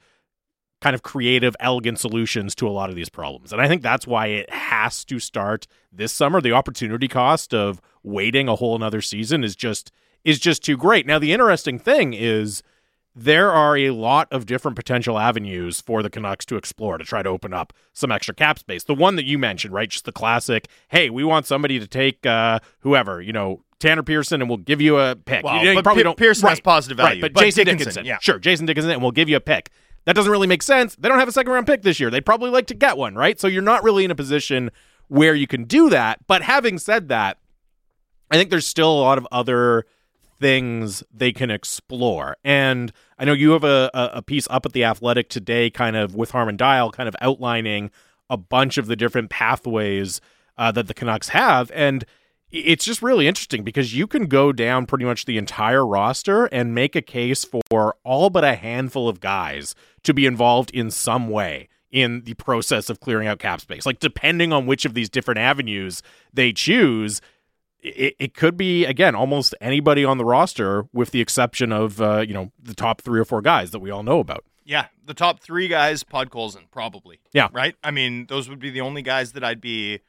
kind 0.81 0.93
of 0.93 1.03
creative, 1.03 1.55
elegant 1.59 1.99
solutions 1.99 2.53
to 2.53 2.67
a 2.67 2.69
lot 2.69 2.89
of 2.89 2.95
these 2.95 3.09
problems. 3.09 3.53
And 3.53 3.61
I 3.61 3.67
think 3.67 3.81
that's 3.81 4.05
why 4.05 4.27
it 4.27 4.49
has 4.49 5.05
to 5.05 5.17
start 5.17 5.67
this 5.91 6.11
summer. 6.11 6.41
The 6.41 6.51
opportunity 6.51 7.07
cost 7.07 7.53
of 7.53 7.81
waiting 8.03 8.49
a 8.49 8.55
whole 8.55 8.75
another 8.75 9.01
season 9.01 9.43
is 9.43 9.55
just 9.55 9.91
is 10.23 10.37
just 10.37 10.63
too 10.63 10.75
great. 10.75 11.07
Now 11.07 11.17
the 11.17 11.31
interesting 11.31 11.79
thing 11.79 12.13
is 12.13 12.61
there 13.15 13.51
are 13.51 13.77
a 13.77 13.91
lot 13.91 14.27
of 14.31 14.45
different 14.45 14.75
potential 14.75 15.17
avenues 15.17 15.79
for 15.79 16.03
the 16.03 16.09
Canucks 16.09 16.45
to 16.47 16.57
explore 16.57 16.97
to 16.97 17.05
try 17.05 17.23
to 17.23 17.29
open 17.29 17.53
up 17.53 17.71
some 17.93 18.11
extra 18.11 18.35
cap 18.35 18.59
space. 18.59 18.83
The 18.83 18.93
one 18.93 19.15
that 19.15 19.25
you 19.25 19.37
mentioned, 19.37 19.73
right? 19.73 19.89
Just 19.89 20.03
the 20.03 20.11
classic, 20.11 20.67
hey, 20.89 21.09
we 21.09 21.23
want 21.23 21.45
somebody 21.45 21.79
to 21.79 21.87
take 21.87 22.25
uh, 22.25 22.59
whoever, 22.79 23.21
you 23.21 23.31
know, 23.31 23.63
Tanner 23.79 24.03
Pearson, 24.03 24.41
and 24.41 24.49
we'll 24.49 24.57
give 24.57 24.81
you 24.81 24.97
a 24.97 25.15
pick. 25.15 25.43
Well, 25.43 25.63
you, 25.63 25.71
you 25.71 25.83
probably 25.83 26.03
don't. 26.03 26.17
Pearson 26.17 26.45
right, 26.45 26.51
has 26.51 26.59
positive 26.59 26.97
value, 26.97 27.15
right, 27.15 27.21
but, 27.21 27.33
but 27.33 27.41
Jason 27.41 27.65
Dickinson, 27.65 27.77
Dickinson, 27.77 28.05
yeah. 28.05 28.17
sure, 28.21 28.39
Jason 28.39 28.65
Dickinson, 28.65 28.91
and 28.91 29.01
we'll 29.01 29.11
give 29.11 29.29
you 29.29 29.35
a 29.35 29.41
pick. 29.41 29.71
That 30.05 30.15
doesn't 30.15 30.31
really 30.31 30.47
make 30.47 30.63
sense. 30.63 30.95
They 30.95 31.09
don't 31.09 31.19
have 31.19 31.27
a 31.27 31.31
second 31.31 31.51
round 31.51 31.67
pick 31.67 31.81
this 31.81 31.99
year. 31.99 32.09
They'd 32.09 32.25
probably 32.25 32.51
like 32.51 32.67
to 32.67 32.75
get 32.75 32.95
one, 32.97 33.15
right? 33.15 33.39
So 33.39 33.47
you're 33.47 33.63
not 33.63 33.83
really 33.83 34.05
in 34.05 34.11
a 34.11 34.15
position 34.15 34.71
where 35.07 35.33
you 35.33 35.47
can 35.47 35.63
do 35.63 35.89
that. 35.89 36.19
But 36.27 36.43
having 36.43 36.77
said 36.77 37.09
that, 37.09 37.37
I 38.31 38.37
think 38.37 38.49
there's 38.49 38.67
still 38.67 38.91
a 38.91 39.01
lot 39.01 39.17
of 39.17 39.27
other 39.31 39.85
things 40.39 41.03
they 41.11 41.31
can 41.31 41.49
explore. 41.49 42.37
And 42.43 42.91
I 43.17 43.25
know 43.25 43.33
you 43.33 43.51
have 43.51 43.63
a, 43.63 43.89
a 43.93 44.21
piece 44.21 44.47
up 44.49 44.65
at 44.65 44.73
the 44.73 44.83
Athletic 44.83 45.29
today, 45.29 45.69
kind 45.69 45.95
of 45.95 46.15
with 46.15 46.31
Harman 46.31 46.57
Dayal, 46.57 46.91
kind 46.91 47.09
of 47.09 47.15
outlining 47.21 47.89
a 48.29 48.37
bunch 48.37 48.77
of 48.77 48.87
the 48.87 48.95
different 48.95 49.29
pathways 49.29 50.21
uh, 50.57 50.71
that 50.71 50.87
the 50.87 50.93
Canucks 50.93 51.29
have. 51.29 51.71
And 51.73 52.05
it's 52.51 52.85
just 52.85 53.01
really 53.01 53.27
interesting 53.27 53.63
because 53.63 53.93
you 53.93 54.07
can 54.07 54.27
go 54.27 54.51
down 54.51 54.85
pretty 54.85 55.05
much 55.05 55.25
the 55.25 55.37
entire 55.37 55.85
roster 55.85 56.45
and 56.45 56.73
make 56.75 56.95
a 56.95 57.01
case 57.01 57.45
for 57.69 57.95
all 58.03 58.29
but 58.29 58.43
a 58.43 58.55
handful 58.55 59.09
of 59.09 59.19
guys 59.19 59.75
to 60.03 60.13
be 60.13 60.25
involved 60.25 60.71
in 60.71 60.91
some 60.91 61.29
way 61.29 61.67
in 61.91 62.21
the 62.21 62.33
process 62.35 62.89
of 62.89 62.99
clearing 62.99 63.27
out 63.27 63.39
cap 63.39 63.61
space. 63.61 63.85
Like, 63.85 63.99
depending 63.99 64.51
on 64.51 64.65
which 64.65 64.85
of 64.85 64.93
these 64.93 65.09
different 65.09 65.39
avenues 65.39 66.03
they 66.33 66.51
choose, 66.51 67.21
it, 67.81 68.15
it 68.19 68.33
could 68.33 68.57
be, 68.57 68.85
again, 68.85 69.15
almost 69.15 69.55
anybody 69.61 70.03
on 70.03 70.17
the 70.17 70.25
roster 70.25 70.87
with 70.93 71.11
the 71.11 71.21
exception 71.21 71.71
of, 71.71 72.01
uh, 72.01 72.19
you 72.27 72.33
know, 72.33 72.51
the 72.61 72.73
top 72.73 73.01
three 73.01 73.19
or 73.19 73.25
four 73.25 73.41
guys 73.41 73.71
that 73.71 73.79
we 73.79 73.91
all 73.91 74.03
know 74.03 74.19
about. 74.19 74.43
Yeah, 74.65 74.87
the 75.05 75.13
top 75.13 75.39
three 75.39 75.67
guys, 75.67 76.03
Podkolzin, 76.03 76.71
probably. 76.71 77.19
Yeah. 77.33 77.49
Right? 77.53 77.75
I 77.83 77.91
mean, 77.91 78.25
those 78.25 78.49
would 78.49 78.59
be 78.59 78.71
the 78.71 78.81
only 78.81 79.01
guys 79.01 79.33
that 79.33 79.43
I'd 79.43 79.61
be 79.61 79.99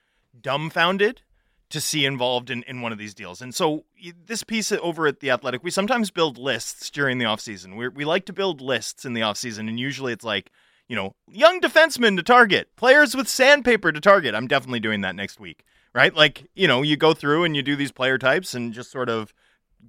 dumbfounded 0.40 1.22
to 1.70 1.81
see 1.81 2.05
involved 2.05 2.50
in, 2.50 2.62
in 2.64 2.81
one 2.81 2.92
of 2.92 2.98
these 2.98 3.14
deals. 3.14 3.40
And 3.40 3.55
so 3.55 3.85
this 4.26 4.44
piece 4.44 4.70
over 4.70 5.07
at 5.07 5.20
The 5.20 5.31
Athletic, 5.31 5.64
we 5.64 5.70
sometimes 5.70 6.11
build 6.11 6.38
lists 6.38 6.90
during 6.90 7.18
the 7.18 7.24
offseason. 7.24 7.76
We 7.76 7.88
we 7.88 8.05
like 8.05 8.24
to 8.26 8.33
build 8.33 8.61
lists 8.61 9.05
in 9.05 9.14
the 9.14 9.22
offseason, 9.22 9.68
and 9.68 9.79
usually 9.79 10.12
it's 10.12 10.24
like, 10.24 10.50
you 10.88 10.94
know, 10.94 11.14
young 11.29 11.61
defensemen 11.61 12.16
to 12.16 12.22
target, 12.22 12.68
players 12.76 13.16
with 13.16 13.29
sandpaper 13.29 13.90
to 13.90 14.00
target. 14.00 14.35
I'm 14.35 14.46
definitely 14.46 14.81
doing 14.81 15.00
that 15.00 15.16
next 15.16 15.40
week, 15.40 15.64
right? 15.92 16.14
Like, 16.14 16.48
you 16.55 16.68
know, 16.68 16.83
you 16.83 16.96
go 16.96 17.14
through 17.14 17.44
and 17.44 17.57
you 17.57 17.62
do 17.62 17.74
these 17.74 17.92
player 17.92 18.18
types 18.18 18.55
and 18.55 18.72
just 18.72 18.92
sort 18.92 19.09
of 19.09 19.33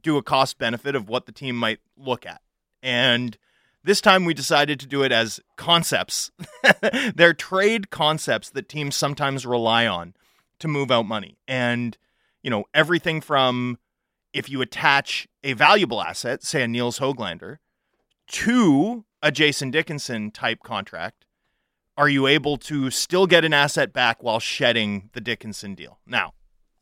do 0.02 0.18
a 0.18 0.24
cost 0.24 0.58
benefit 0.58 0.96
of 0.96 1.08
what 1.08 1.26
the 1.26 1.32
team 1.32 1.56
might 1.56 1.80
look 1.96 2.26
at. 2.26 2.42
And 2.82 3.38
this 3.84 4.02
time 4.02 4.26
we 4.26 4.34
decided 4.34 4.80
to 4.80 4.88
do 4.88 5.04
it 5.04 5.12
as 5.12 5.40
concepts. 5.56 6.32
They're 7.16 7.34
trade 7.34 7.90
concepts 7.90 8.50
that 8.52 8.68
teams 8.68 8.96
sometimes 8.96 9.46
rely 9.46 9.86
on 9.86 10.14
to 10.60 10.68
move 10.68 10.92
out 10.92 11.06
money. 11.06 11.38
And, 11.48 11.98
you 12.44 12.50
know, 12.50 12.66
everything 12.74 13.22
from 13.22 13.78
if 14.34 14.50
you 14.50 14.62
attach 14.62 15.28
a 15.44 15.54
valuable 15.54 16.02
asset, 16.02 16.44
say 16.44 16.62
a 16.62 16.68
Nils 16.68 17.00
Hoglander, 17.00 17.58
to 18.28 19.06
a 19.22 19.32
Jason 19.32 19.72
Dickinson 19.72 20.32
type 20.32 20.60
contract, 20.64 21.26
are 21.98 22.10
you 22.10 22.28
able 22.28 22.58
to 22.58 22.92
still 22.92 23.26
get 23.26 23.44
an 23.44 23.54
asset 23.54 23.92
back 23.92 24.22
while 24.22 24.40
shedding 24.40 25.10
the 25.14 25.22
Dickinson 25.22 25.74
deal? 25.74 26.00
Now, 26.06 26.34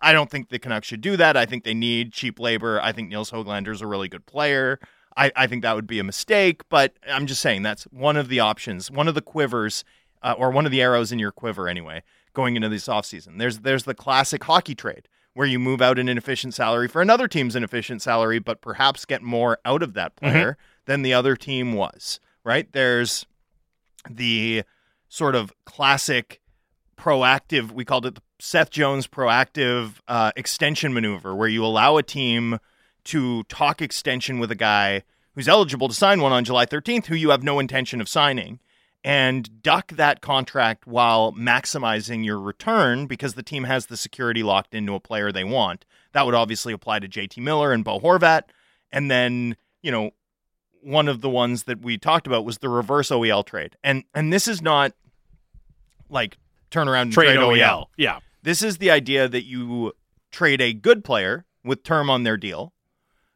I 0.01 0.11
don't 0.11 0.29
think 0.29 0.49
the 0.49 0.59
Canucks 0.59 0.87
should 0.87 1.01
do 1.01 1.15
that. 1.17 1.37
I 1.37 1.45
think 1.45 1.63
they 1.63 1.73
need 1.73 2.11
cheap 2.11 2.39
labor. 2.39 2.81
I 2.81 2.91
think 2.91 3.09
Nils 3.09 3.31
Hoglander 3.31 3.71
is 3.71 3.81
a 3.81 3.87
really 3.87 4.09
good 4.09 4.25
player. 4.25 4.79
I, 5.15 5.31
I 5.35 5.47
think 5.47 5.61
that 5.61 5.75
would 5.75 5.87
be 5.87 5.99
a 5.99 6.03
mistake, 6.03 6.67
but 6.69 6.93
I'm 7.09 7.25
just 7.25 7.41
saying 7.41 7.63
that's 7.63 7.83
one 7.85 8.17
of 8.17 8.27
the 8.27 8.41
options, 8.41 8.91
one 8.91 9.07
of 9.07 9.15
the 9.15 9.21
quivers, 9.21 9.85
uh, 10.21 10.35
or 10.37 10.51
one 10.51 10.65
of 10.65 10.71
the 10.71 10.81
arrows 10.81 11.13
in 11.13 11.19
your 11.19 11.31
quiver 11.31 11.69
anyway, 11.69 12.03
going 12.35 12.55
into 12.55 12.69
this 12.69 12.87
offseason. 12.87 13.39
There's 13.39 13.59
there's 13.59 13.83
the 13.85 13.95
classic 13.95 14.43
hockey 14.43 14.75
trade 14.75 15.07
where 15.33 15.47
you 15.47 15.59
move 15.59 15.81
out 15.81 15.99
an 15.99 16.07
inefficient 16.07 16.53
salary 16.53 16.87
for 16.87 17.01
another 17.01 17.27
team's 17.27 17.55
inefficient 17.55 18.01
salary, 18.01 18.39
but 18.39 18.61
perhaps 18.61 19.05
get 19.05 19.21
more 19.21 19.57
out 19.65 19.81
of 19.83 19.93
that 19.95 20.15
Mm-hmm. 20.17 20.31
player 20.31 20.57
than 20.85 21.01
the 21.01 21.13
other 21.13 21.35
team 21.35 21.73
was. 21.73 22.19
Right? 22.43 22.71
There's 22.71 23.25
the 24.09 24.63
sort 25.09 25.35
of 25.35 25.51
classic 25.65 26.41
proactive. 26.97 27.71
We 27.71 27.85
called 27.85 28.05
it 28.05 28.15
the 28.15 28.21
Seth 28.39 28.69
Jones 28.69 29.07
proactive 29.07 29.95
uh, 30.07 30.31
extension 30.35 30.93
maneuver, 30.93 31.35
where 31.35 31.47
you 31.47 31.65
allow 31.65 31.97
a 31.97 32.03
team 32.03 32.59
to 33.05 33.43
talk 33.43 33.81
extension 33.81 34.39
with 34.39 34.51
a 34.51 34.55
guy 34.55 35.03
who's 35.33 35.47
eligible 35.47 35.87
to 35.87 35.93
sign 35.93 36.21
one 36.21 36.31
on 36.31 36.43
July 36.45 36.65
13th, 36.65 37.05
who 37.07 37.15
you 37.15 37.29
have 37.29 37.43
no 37.43 37.59
intention 37.59 37.99
of 38.01 38.07
signing, 38.09 38.59
and 39.05 39.61
duck 39.61 39.91
that 39.91 40.19
contract 40.19 40.87
while 40.87 41.31
maximizing 41.33 42.25
your 42.25 42.39
return 42.39 43.05
because 43.05 43.35
the 43.35 43.43
team 43.43 43.63
has 43.65 43.85
the 43.85 43.95
security 43.95 44.41
locked 44.41 44.73
into 44.73 44.95
a 44.95 44.99
player 44.99 45.31
they 45.31 45.43
want. 45.43 45.85
That 46.13 46.25
would 46.25 46.33
obviously 46.33 46.73
apply 46.73 46.99
to 46.99 47.07
JT 47.07 47.37
Miller 47.37 47.71
and 47.71 47.83
Bo 47.83 47.99
Horvat. 47.99 48.45
And 48.91 49.11
then, 49.11 49.57
you 49.83 49.91
know, 49.91 50.09
one 50.81 51.07
of 51.07 51.21
the 51.21 51.29
ones 51.29 51.65
that 51.65 51.81
we 51.81 51.99
talked 51.99 52.25
about 52.25 52.45
was 52.45 52.57
the 52.57 52.69
reverse 52.69 53.09
OEL 53.09 53.45
trade. 53.45 53.77
And 53.83 54.05
and 54.15 54.33
this 54.33 54.47
is 54.47 54.63
not 54.63 54.93
like 56.09 56.39
turn 56.71 56.87
around 56.87 57.03
and 57.03 57.13
Trade 57.13 57.35
trade, 57.35 57.37
OEL. 57.37 57.59
OEL. 57.59 57.85
Yeah. 57.97 58.19
This 58.41 58.63
is 58.63 58.79
the 58.79 58.89
idea 58.89 59.29
that 59.29 59.45
you 59.45 59.93
trade 60.31 60.61
a 60.61 60.73
good 60.73 61.03
player 61.03 61.45
with 61.63 61.83
term 61.83 62.09
on 62.09 62.23
their 62.23 62.37
deal 62.37 62.73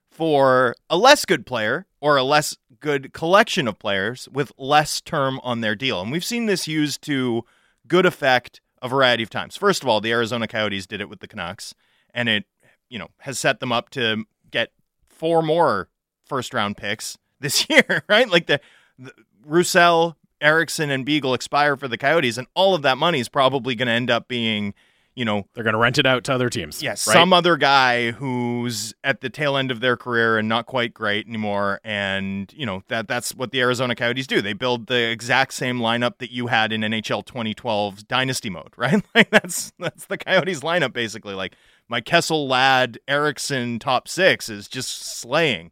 for 0.09 0.75
a 0.89 0.97
less 0.97 1.25
good 1.25 1.45
player 1.45 1.85
or 2.01 2.17
a 2.17 2.23
less 2.23 2.57
good 2.79 3.13
collection 3.13 3.67
of 3.67 3.79
players 3.79 4.27
with 4.31 4.51
less 4.57 5.01
term 5.01 5.39
on 5.43 5.61
their 5.61 5.75
deal. 5.75 6.01
And 6.01 6.11
we've 6.11 6.23
seen 6.23 6.45
this 6.45 6.67
used 6.67 7.01
to 7.03 7.45
good 7.87 8.05
effect 8.05 8.61
a 8.81 8.87
variety 8.87 9.23
of 9.23 9.29
times. 9.29 9.57
First 9.57 9.83
of 9.83 9.89
all, 9.89 10.01
the 10.01 10.11
Arizona 10.11 10.47
Coyotes 10.47 10.87
did 10.87 11.01
it 11.01 11.09
with 11.09 11.19
the 11.19 11.27
Canucks, 11.27 11.73
and 12.13 12.29
it, 12.29 12.45
you 12.89 12.97
know, 12.97 13.09
has 13.19 13.37
set 13.37 13.59
them 13.59 13.71
up 13.71 13.89
to 13.91 14.25
get 14.51 14.71
four 15.09 15.41
more 15.41 15.89
first 16.25 16.53
round 16.53 16.77
picks 16.77 17.17
this 17.39 17.69
year, 17.69 18.03
right? 18.09 18.29
Like 18.29 18.47
the, 18.47 18.59
the 18.97 19.13
Roussel, 19.45 20.15
Eriksson, 20.41 20.89
and 20.89 21.05
Beagle 21.05 21.33
expire 21.33 21.75
for 21.75 21.87
the 21.87 21.97
Coyotes, 21.97 22.37
and 22.37 22.47
all 22.53 22.75
of 22.75 22.81
that 22.83 22.97
money 22.97 23.19
is 23.19 23.29
probably 23.29 23.75
going 23.75 23.87
to 23.87 23.93
end 23.93 24.09
up 24.09 24.27
being, 24.27 24.73
you 25.19 25.25
know, 25.25 25.45
They're 25.53 25.65
going 25.65 25.73
to 25.73 25.79
rent 25.79 25.97
it 25.97 26.05
out 26.05 26.23
to 26.23 26.33
other 26.33 26.49
teams. 26.49 26.81
Yes, 26.81 27.05
right? 27.05 27.13
some 27.13 27.33
other 27.33 27.57
guy 27.57 28.11
who's 28.11 28.93
at 29.03 29.19
the 29.19 29.29
tail 29.29 29.57
end 29.57 29.69
of 29.69 29.81
their 29.81 29.97
career 29.97 30.37
and 30.37 30.47
not 30.47 30.65
quite 30.65 30.93
great 30.93 31.27
anymore. 31.27 31.81
And 31.83 32.53
you 32.55 32.65
know 32.65 32.83
that 32.87 33.09
that's 33.09 33.35
what 33.35 33.51
the 33.51 33.59
Arizona 33.59 33.95
Coyotes 33.95 34.27
do. 34.27 34.41
They 34.41 34.53
build 34.53 34.87
the 34.87 35.11
exact 35.11 35.53
same 35.55 35.79
lineup 35.79 36.19
that 36.19 36.31
you 36.31 36.47
had 36.47 36.71
in 36.71 36.81
NHL 36.81 37.25
2012's 37.25 38.03
Dynasty 38.03 38.49
mode, 38.49 38.73
right? 38.77 39.03
Like 39.13 39.29
that's 39.29 39.73
that's 39.77 40.05
the 40.05 40.17
Coyotes 40.17 40.61
lineup 40.61 40.93
basically. 40.93 41.33
Like 41.33 41.53
my 41.89 41.99
Kessel, 41.99 42.47
Ladd, 42.47 42.97
Eriksson 43.05 43.77
top 43.77 44.07
six 44.07 44.47
is 44.47 44.69
just 44.69 45.05
slaying. 45.19 45.71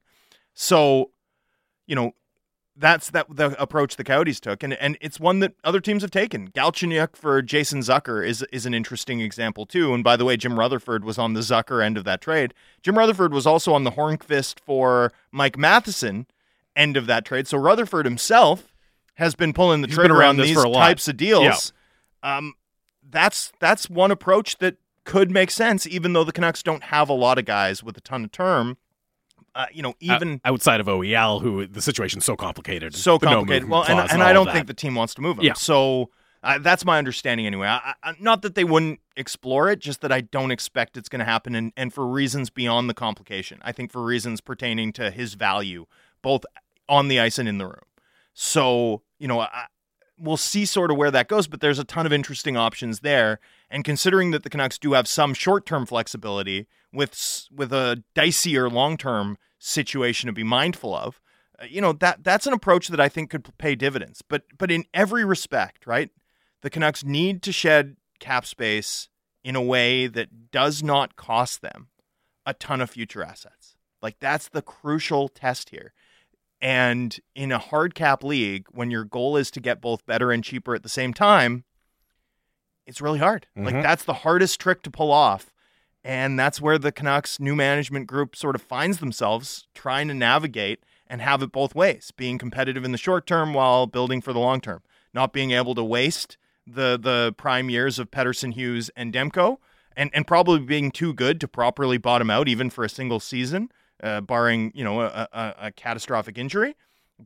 So, 0.55 1.11
you 1.85 1.95
know, 1.95 2.11
that's 2.79 3.09
that 3.09 3.25
the 3.29 3.59
approach 3.61 3.95
the 3.95 4.03
Coyotes 4.03 4.39
took, 4.39 4.63
and 4.63 4.73
and 4.73 4.97
it's 5.01 5.19
one 5.19 5.39
that 5.39 5.53
other 5.63 5.79
teams 5.79 6.03
have 6.03 6.11
taken. 6.11 6.49
Galchenyuk 6.49 7.15
for 7.15 7.41
Jason 7.41 7.79
Zucker 7.79 8.25
is 8.25 8.43
is 8.51 8.65
an 8.65 8.73
interesting 8.73 9.19
example 9.19 9.65
too. 9.65 9.93
And 9.93 10.03
by 10.03 10.15
the 10.15 10.25
way, 10.25 10.37
Jim 10.37 10.59
Rutherford 10.59 11.03
was 11.03 11.17
on 11.17 11.33
the 11.33 11.41
Zucker 11.41 11.83
end 11.83 11.97
of 11.97 12.03
that 12.05 12.21
trade. 12.21 12.53
Jim 12.81 12.97
Rutherford 12.97 13.33
was 13.33 13.45
also 13.45 13.73
on 13.73 13.83
the 13.83 13.91
Hornqvist 13.91 14.59
for 14.59 15.11
Mike 15.31 15.57
Matheson 15.57 16.27
end 16.75 16.95
of 16.97 17.07
that 17.07 17.25
trade. 17.25 17.47
So 17.47 17.57
Rutherford 17.57 18.05
himself 18.05 18.73
has 19.15 19.33
been 19.33 19.53
pulling 19.53 19.81
the 19.81 19.87
He's 19.87 19.95
trigger 19.95 20.13
around 20.15 20.29
on 20.31 20.37
this 20.37 20.49
these 20.49 20.63
types 20.63 21.07
of 21.07 21.17
deals. 21.17 21.73
Um, 22.21 22.53
that's 23.09 23.51
that's 23.59 23.89
one 23.89 24.11
approach 24.11 24.59
that 24.59 24.77
could 25.03 25.31
make 25.31 25.49
sense, 25.49 25.87
even 25.87 26.13
though 26.13 26.23
the 26.23 26.33
Canucks 26.33 26.61
don't 26.61 26.83
have 26.83 27.09
a 27.09 27.13
lot 27.13 27.39
of 27.39 27.45
guys 27.45 27.81
with 27.81 27.97
a 27.97 28.01
ton 28.01 28.25
of 28.25 28.31
term. 28.31 28.77
Uh, 29.57 29.65
you 29.73 29.81
know, 29.81 29.95
even 29.99 30.39
O- 30.45 30.53
outside 30.53 30.79
of 30.79 30.85
OEL, 30.85 31.41
who 31.41 31.65
the 31.65 31.81
situation's 31.81 32.23
so 32.23 32.35
complicated, 32.35 32.93
so 32.93 33.17
the 33.17 33.25
no 33.25 33.37
complicated. 33.37 33.67
well, 33.67 33.81
and, 33.81 33.93
clause 33.93 34.13
and 34.13 34.21
I 34.21 34.31
don't 34.31 34.45
that. 34.45 34.53
think 34.53 34.67
the 34.67 34.73
team 34.75 34.93
wants 34.93 35.15
to 35.15 35.21
move 35.21 35.39
him. 35.39 35.45
Yeah. 35.45 35.53
So 35.53 36.11
uh, 36.43 36.59
that's 36.59 36.85
my 36.85 36.99
understanding 36.99 37.47
anyway. 37.47 37.67
I, 37.67 37.95
I, 38.03 38.13
not 38.19 38.43
that 38.43 38.53
they 38.53 38.63
wouldn't 38.63 38.99
explore 39.15 39.71
it, 39.71 39.79
just 39.79 40.01
that 40.01 40.11
I 40.11 40.21
don't 40.21 40.51
expect 40.51 40.95
it's 40.95 41.09
going 41.09 41.21
to 41.21 41.25
happen, 41.25 41.55
and, 41.55 41.73
and 41.75 41.91
for 41.91 42.05
reasons 42.05 42.51
beyond 42.51 42.87
the 42.87 42.93
complication. 42.93 43.59
I 43.63 43.71
think 43.71 43.91
for 43.91 44.03
reasons 44.03 44.41
pertaining 44.41 44.93
to 44.93 45.09
his 45.09 45.33
value, 45.33 45.87
both 46.21 46.45
on 46.87 47.07
the 47.07 47.19
ice 47.19 47.39
and 47.39 47.49
in 47.49 47.57
the 47.57 47.65
room. 47.65 47.87
So 48.35 49.01
you 49.17 49.27
know, 49.27 49.39
I, 49.39 49.65
we'll 50.17 50.37
see 50.37 50.65
sort 50.65 50.91
of 50.91 50.97
where 50.97 51.11
that 51.11 51.27
goes, 51.27 51.47
but 51.47 51.61
there's 51.61 51.79
a 51.79 51.83
ton 51.83 52.05
of 52.05 52.13
interesting 52.13 52.57
options 52.57 53.01
there. 53.01 53.39
And 53.69 53.83
considering 53.83 54.31
that 54.31 54.43
the 54.43 54.49
Canucks 54.49 54.77
do 54.77 54.93
have 54.93 55.07
some 55.07 55.33
short-term 55.33 55.85
flexibility 55.85 56.67
with 56.91 57.47
with 57.53 57.71
a 57.73 58.03
dicier 58.15 58.71
long-term 58.71 59.37
situation 59.59 60.27
to 60.27 60.33
be 60.33 60.43
mindful 60.43 60.95
of, 60.95 61.19
uh, 61.59 61.65
you 61.69 61.81
know 61.81 61.93
that 61.93 62.23
that's 62.23 62.47
an 62.47 62.53
approach 62.53 62.87
that 62.87 62.99
I 62.99 63.09
think 63.09 63.29
could 63.29 63.57
pay 63.57 63.75
dividends. 63.75 64.21
But 64.27 64.43
but 64.57 64.71
in 64.71 64.85
every 64.93 65.25
respect, 65.25 65.85
right, 65.85 66.09
the 66.61 66.69
Canucks 66.69 67.03
need 67.03 67.41
to 67.43 67.51
shed 67.51 67.97
cap 68.19 68.45
space 68.45 69.09
in 69.43 69.55
a 69.55 69.61
way 69.61 70.07
that 70.07 70.51
does 70.51 70.83
not 70.83 71.15
cost 71.15 71.61
them 71.61 71.87
a 72.45 72.53
ton 72.53 72.81
of 72.81 72.89
future 72.89 73.23
assets. 73.23 73.75
Like 74.01 74.19
that's 74.19 74.49
the 74.49 74.61
crucial 74.61 75.27
test 75.27 75.69
here. 75.69 75.93
And 76.61 77.17
in 77.35 77.51
a 77.51 77.59
hard 77.59 77.93
cap 77.93 78.23
league, 78.23 78.65
when 78.71 78.89
your 78.89 79.03
goal 79.03 79.37
is 79.37 79.51
to 79.51 79.59
get 79.59 79.79
both 79.81 80.05
better 80.05 80.31
and 80.31 80.43
cheaper 80.43 80.73
at 80.73 80.83
the 80.83 80.89
same 80.89 81.13
time, 81.13 81.65
it's 82.85 83.01
really 83.01 83.19
hard. 83.19 83.47
Like 83.55 83.75
Mhm. 83.75 83.83
that's 83.83 84.03
the 84.03 84.13
hardest 84.25 84.59
trick 84.59 84.81
to 84.83 84.91
pull 84.91 85.11
off. 85.11 85.53
And 86.03 86.39
that's 86.39 86.61
where 86.61 86.77
the 86.77 86.91
Canucks 86.91 87.39
new 87.39 87.55
management 87.55 88.07
group 88.07 88.35
sort 88.35 88.55
of 88.55 88.61
finds 88.61 88.99
themselves 88.99 89.67
trying 89.75 90.07
to 90.07 90.13
navigate 90.13 90.83
and 91.05 91.21
have 91.21 91.43
it 91.43 91.51
both 91.51 91.75
ways, 91.75 92.11
being 92.15 92.37
competitive 92.37 92.85
in 92.85 92.91
the 92.91 92.97
short 92.97 93.27
term 93.27 93.53
while 93.53 93.87
building 93.87 94.21
for 94.21 94.31
the 94.33 94.39
long 94.39 94.61
term, 94.61 94.81
not 95.13 95.33
being 95.33 95.51
able 95.51 95.75
to 95.75 95.83
waste 95.83 96.37
the 96.65 96.97
the 97.01 97.33
prime 97.37 97.69
years 97.69 97.99
of 97.99 98.09
Pettersson, 98.11 98.53
Hughes, 98.53 98.89
and 98.95 99.13
Demko, 99.13 99.57
and 99.95 100.09
and 100.13 100.25
probably 100.27 100.59
being 100.59 100.91
too 100.91 101.13
good 101.13 101.39
to 101.41 101.47
properly 101.47 101.97
bottom 101.97 102.29
out 102.29 102.47
even 102.47 102.69
for 102.69 102.83
a 102.83 102.89
single 102.89 103.19
season, 103.19 103.69
uh, 104.01 104.21
barring 104.21 104.71
you 104.75 104.83
know 104.83 105.01
a, 105.01 105.27
a, 105.31 105.55
a 105.63 105.71
catastrophic 105.71 106.37
injury, 106.37 106.75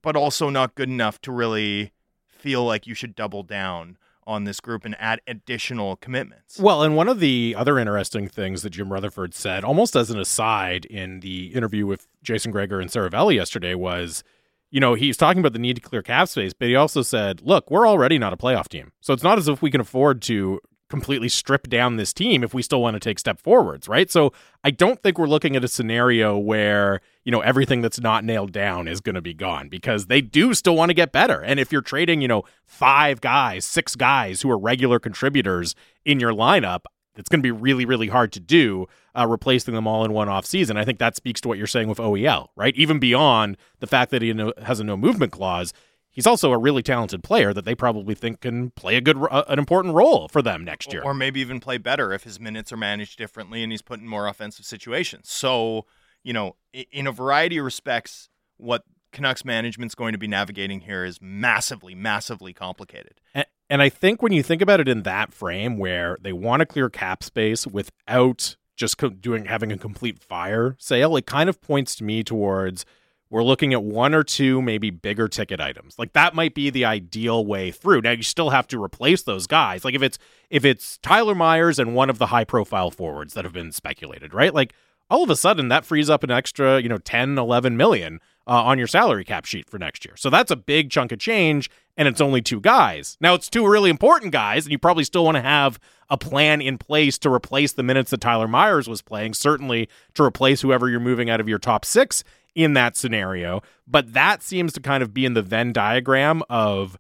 but 0.02 0.16
also 0.16 0.50
not 0.50 0.76
good 0.76 0.90
enough 0.90 1.20
to 1.22 1.32
really 1.32 1.92
feel 2.28 2.66
like 2.66 2.88
you 2.88 2.94
should 2.94 3.16
double 3.16 3.44
down 3.44 3.98
on 4.28 4.44
this 4.44 4.60
group 4.60 4.86
and 4.86 4.96
add 5.00 5.20
additional 5.28 5.96
commitments. 5.96 6.60
Well, 6.60 6.84
and 6.84 6.96
one 6.96 7.10
of 7.10 7.20
the 7.20 7.56
other 7.58 7.80
interesting 7.80 8.28
things 8.28 8.62
that 8.62 8.70
Jim 8.70 8.92
Rutherford 8.92 9.34
said, 9.34 9.64
almost 9.64 9.96
as 9.96 10.12
an 10.12 10.20
aside 10.20 10.86
in 10.86 11.22
the 11.22 11.48
interview 11.48 11.86
with 11.86 12.08
Jason 12.24 12.52
Gregor 12.52 12.80
and 12.80 12.90
Seravalli 12.90 13.36
yesterday, 13.36 13.76
was 13.76 14.24
you 14.72 14.80
know, 14.80 14.94
he's 14.94 15.18
talking 15.18 15.42
about 15.42 15.54
the 15.54 15.60
need 15.60 15.76
to 15.76 15.82
clear 15.82 16.02
cap 16.02 16.30
space, 16.30 16.54
but 16.54 16.70
he 16.70 16.76
also 16.76 17.02
said, 17.02 17.42
look, 17.44 17.70
we're 17.70 17.88
already 17.88 18.18
not 18.18 18.32
a 18.32 18.38
playoff 18.38 18.70
team. 18.70 18.94
So 19.02 19.14
it's 19.14 19.22
not 19.22 19.38
as 19.38 19.50
if 19.50 19.62
we 19.62 19.70
can 19.70 19.82
afford 19.82 20.22
to 20.24 20.62
completely 20.92 21.30
strip 21.30 21.68
down 21.68 21.96
this 21.96 22.14
team 22.14 22.44
if 22.44 22.54
we 22.54 22.62
still 22.62 22.82
want 22.82 22.94
to 22.94 23.00
take 23.00 23.18
step 23.18 23.40
forwards, 23.40 23.88
right? 23.88 24.12
So 24.12 24.32
I 24.64 24.70
don't 24.70 25.02
think 25.02 25.18
we're 25.18 25.26
looking 25.26 25.56
at 25.56 25.64
a 25.64 25.68
scenario 25.68 26.38
where, 26.38 27.02
you 27.24 27.32
know, 27.32 27.40
everything 27.40 27.82
that's 27.82 28.00
not 28.00 28.24
nailed 28.24 28.52
down 28.52 28.88
is 28.88 29.02
going 29.02 29.16
to 29.16 29.22
be 29.22 29.34
gone 29.34 29.70
because 29.70 30.06
they 30.06 30.22
do 30.22 30.54
still 30.54 30.76
want 30.76 30.90
to 30.90 30.94
get 30.94 31.12
better. 31.12 31.42
And 31.42 31.60
if 31.60 31.72
you're 31.72 31.82
trading, 31.82 32.22
you 32.22 32.28
know, 32.28 32.44
five 32.66 33.22
guys, 33.22 33.66
six 33.66 33.96
guys 33.96 34.42
who 34.42 34.52
are 34.52 34.60
regular 34.60 35.00
contributors 35.00 35.74
in 36.06 36.20
your 36.20 36.34
lineup, 36.34 36.82
it's 37.16 37.30
going 37.30 37.40
to 37.40 37.44
be 37.44 37.52
really, 37.52 37.86
really 37.86 38.08
hard 38.08 38.32
to 38.34 38.40
do 38.40 38.88
uh, 39.18 39.28
replacing 39.28 39.74
them 39.74 39.88
all 39.88 40.06
in 40.06 40.14
one 40.14 40.30
off 40.30 40.46
season. 40.46 40.78
I 40.78 40.86
think 40.86 41.00
that 41.00 41.16
speaks 41.16 41.42
to 41.42 41.48
what 41.48 41.58
you're 41.58 41.68
saying 41.68 41.88
with 41.88 41.98
OEL, 41.98 42.48
right? 42.56 42.76
Even 42.76 43.00
beyond 43.00 43.58
the 43.80 43.88
fact 43.88 44.12
that 44.12 44.22
he 44.22 44.34
has 44.62 44.80
a 44.80 44.84
no 44.84 44.96
movement 44.96 45.32
clause, 45.32 45.74
he's 46.12 46.28
also 46.28 46.52
a 46.52 46.58
really 46.58 46.84
talented 46.84 47.24
player 47.24 47.54
that 47.54 47.66
they 47.66 47.74
probably 47.74 48.14
think 48.14 48.42
can 48.42 48.70
play 48.72 48.96
a 48.96 49.02
good, 49.02 49.18
uh, 49.18 49.44
an 49.48 49.58
important 49.58 49.96
role 49.96 50.28
for 50.28 50.42
them 50.42 50.64
next 50.64 50.94
year, 50.94 51.02
or 51.04 51.14
maybe 51.14 51.40
even 51.40 51.60
play 51.60 51.78
better 51.78 52.14
if 52.14 52.24
his 52.24 52.40
minutes 52.40 52.72
are 52.72 52.78
managed 52.78 53.18
differently 53.18 53.64
and 53.64 53.72
he's 53.72 53.82
put 53.82 54.00
in 54.00 54.08
more 54.08 54.28
offensive 54.28 54.66
situations. 54.66 55.30
So, 55.32 55.86
you 56.24 56.34
know, 56.34 56.56
in 56.92 57.08
a 57.08 57.12
variety 57.12 57.58
of 57.58 57.66
respects, 57.66 58.30
what 58.58 58.84
Canucks 59.12 59.44
management's 59.44 59.96
going 59.96 60.12
to 60.14 60.18
be 60.18 60.28
navigating 60.28 60.82
here 60.82 61.04
is 61.04 61.20
massively, 61.22 61.96
massively 61.96 62.54
complicated. 62.54 63.20
And, 63.34 63.46
and 63.70 63.82
I 63.82 63.90
think 63.90 64.22
when 64.22 64.32
you 64.32 64.44
think 64.44 64.62
about 64.62 64.80
it 64.80 64.88
in 64.88 65.04
that 65.04 65.34
frame, 65.34 65.78
where 65.78 66.18
they 66.22 66.34
want 66.34 66.60
to 66.62 66.66
clear 66.66 66.90
cap 66.90 67.24
space 67.24 67.66
without 67.66 68.56
just 68.78 68.98
doing 69.22 69.46
having 69.46 69.72
a 69.72 69.78
complete 69.78 70.20
fire 70.20 70.76
sale, 70.80 71.16
it 71.16 71.26
kind 71.26 71.50
of 71.50 71.62
points 71.62 71.96
to 71.96 72.04
me 72.04 72.24
towards 72.24 72.86
we're 73.32 73.44
looking 73.44 73.74
at 73.74 73.82
one 73.82 74.14
or 74.14 74.24
two 74.24 74.62
maybe 74.62 74.92
bigger 74.92 75.28
ticket 75.28 75.60
items. 75.62 75.98
Like 75.98 76.14
that 76.14 76.36
might 76.36 76.54
be 76.54 76.70
the 76.70 76.86
ideal 76.86 77.44
way 77.46 77.72
through. 77.72 78.02
Now 78.02 78.12
you 78.12 78.24
still 78.24 78.52
have 78.52 78.68
to 78.68 78.84
replace 78.84 79.24
those 79.24 79.48
guys. 79.48 79.84
Like 79.84 79.96
if 79.96 80.04
it's 80.04 80.20
if 80.50 80.66
it's 80.66 80.98
Tyler 80.98 81.34
Myers 81.34 81.80
and 81.80 81.96
one 81.96 82.10
of 82.10 82.20
the 82.20 82.28
high 82.28 82.44
profile 82.44 82.92
forwards 82.92 83.34
that 83.34 83.46
have 83.46 83.54
been 83.54 83.72
speculated, 83.72 84.34
right? 84.34 84.54
Like 84.54 84.74
all 85.10 85.24
of 85.24 85.30
a 85.30 85.36
sudden 85.38 85.70
that 85.70 85.86
frees 85.86 86.10
up 86.10 86.24
an 86.24 86.30
extra, 86.30 86.82
you 86.82 86.90
know, 86.90 86.98
10, 86.98 87.38
11 87.38 87.78
million 87.78 88.20
uh, 88.52 88.64
on 88.64 88.78
your 88.78 88.88
salary 88.88 89.24
cap 89.24 89.46
sheet 89.46 89.70
for 89.70 89.80
next 89.80 90.04
year. 90.04 90.18
So 90.18 90.30
that's 90.30 90.52
a 90.52 90.58
big 90.58 90.90
chunk 90.90 91.14
of 91.14 91.20
change, 91.20 91.70
and 91.96 92.06
it's 92.06 92.20
only 92.20 92.42
two 92.42 92.60
guys. 92.60 93.18
Now, 93.22 93.34
it's 93.34 93.50
two 93.50 93.66
really 93.66 93.90
important 93.90 94.34
guys, 94.34 94.66
and 94.66 94.74
you 94.74 94.78
probably 94.78 95.06
still 95.06 95.24
want 95.24 95.38
to 95.38 95.42
have 95.42 95.80
a 96.10 96.18
plan 96.18 96.60
in 96.60 96.78
place 96.78 97.18
to 97.20 97.32
replace 97.32 97.72
the 97.72 97.82
minutes 97.82 98.12
that 98.12 98.20
Tyler 98.20 98.50
Myers 98.50 98.90
was 98.90 99.02
playing, 99.02 99.36
certainly 99.36 99.88
to 100.16 100.24
replace 100.24 100.60
whoever 100.60 100.90
you're 100.90 101.00
moving 101.00 101.30
out 101.30 101.40
of 101.40 101.48
your 101.48 101.60
top 101.60 101.86
six 101.86 102.26
in 102.54 102.74
that 102.74 102.98
scenario. 102.98 103.62
But 103.88 104.12
that 104.12 104.44
seems 104.44 104.74
to 104.74 104.82
kind 104.82 105.02
of 105.02 105.14
be 105.14 105.26
in 105.26 105.34
the 105.34 105.42
Venn 105.42 105.72
diagram 105.72 106.44
of 106.50 106.98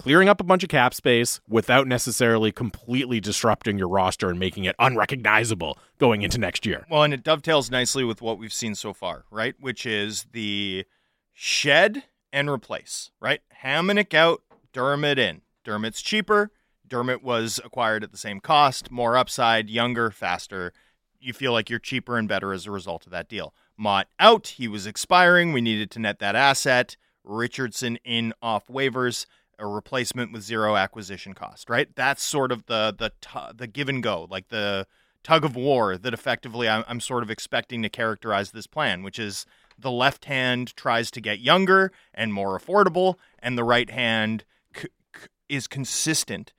clearing 0.00 0.30
up 0.30 0.40
a 0.40 0.44
bunch 0.44 0.62
of 0.62 0.70
cap 0.70 0.94
space 0.94 1.42
without 1.46 1.86
necessarily 1.86 2.50
completely 2.50 3.20
disrupting 3.20 3.76
your 3.76 3.86
roster 3.86 4.30
and 4.30 4.38
making 4.38 4.64
it 4.64 4.74
unrecognizable 4.78 5.78
going 5.98 6.22
into 6.22 6.38
next 6.38 6.64
year. 6.64 6.86
Well, 6.90 7.02
and 7.02 7.12
it 7.12 7.22
dovetails 7.22 7.70
nicely 7.70 8.02
with 8.02 8.22
what 8.22 8.38
we've 8.38 8.50
seen 8.52 8.74
so 8.74 8.94
far, 8.94 9.24
right? 9.30 9.54
Which 9.60 9.84
is 9.84 10.24
the 10.32 10.86
shed 11.34 12.04
and 12.32 12.48
replace, 12.48 13.10
right? 13.20 13.42
Hamonic 13.62 14.14
out, 14.14 14.40
Dermott 14.72 15.18
in. 15.18 15.42
Dermott's 15.64 16.00
cheaper. 16.00 16.50
Dermott 16.88 17.22
was 17.22 17.60
acquired 17.62 18.02
at 18.02 18.10
the 18.10 18.16
same 18.16 18.40
cost, 18.40 18.90
more 18.90 19.18
upside, 19.18 19.68
younger, 19.68 20.10
faster. 20.10 20.72
You 21.20 21.34
feel 21.34 21.52
like 21.52 21.68
you're 21.68 21.78
cheaper 21.78 22.16
and 22.16 22.26
better 22.26 22.54
as 22.54 22.64
a 22.64 22.70
result 22.70 23.04
of 23.04 23.12
that 23.12 23.28
deal. 23.28 23.52
Motte 23.76 24.08
out, 24.18 24.46
he 24.46 24.66
was 24.66 24.86
expiring. 24.86 25.52
We 25.52 25.60
needed 25.60 25.90
to 25.90 25.98
net 25.98 26.20
that 26.20 26.36
asset. 26.36 26.96
Richardson 27.22 27.98
in 28.02 28.32
off 28.40 28.66
waivers 28.68 29.26
a 29.60 29.66
replacement 29.66 30.32
with 30.32 30.42
zero 30.42 30.76
acquisition 30.76 31.34
cost, 31.34 31.70
right? 31.70 31.94
That's 31.94 32.22
sort 32.22 32.50
of 32.50 32.66
the 32.66 32.94
the 32.96 33.12
t- 33.20 33.54
the 33.54 33.66
give 33.66 33.88
and 33.88 34.02
go, 34.02 34.26
like 34.30 34.48
the 34.48 34.86
tug 35.22 35.44
of 35.44 35.54
war 35.54 35.98
that 35.98 36.14
effectively 36.14 36.68
I'm, 36.68 36.84
I'm 36.88 37.00
sort 37.00 37.22
of 37.22 37.30
expecting 37.30 37.82
to 37.82 37.88
characterize 37.88 38.50
this 38.52 38.66
plan, 38.66 39.02
which 39.02 39.18
is 39.18 39.44
the 39.78 39.90
left 39.90 40.24
hand 40.24 40.74
tries 40.76 41.10
to 41.12 41.20
get 41.20 41.40
younger 41.40 41.92
and 42.14 42.32
more 42.32 42.58
affordable, 42.58 43.16
and 43.38 43.56
the 43.56 43.64
right 43.64 43.90
hand 43.90 44.44
c- 44.74 44.88
c- 45.14 45.28
is 45.48 45.66
consistent 45.66 46.52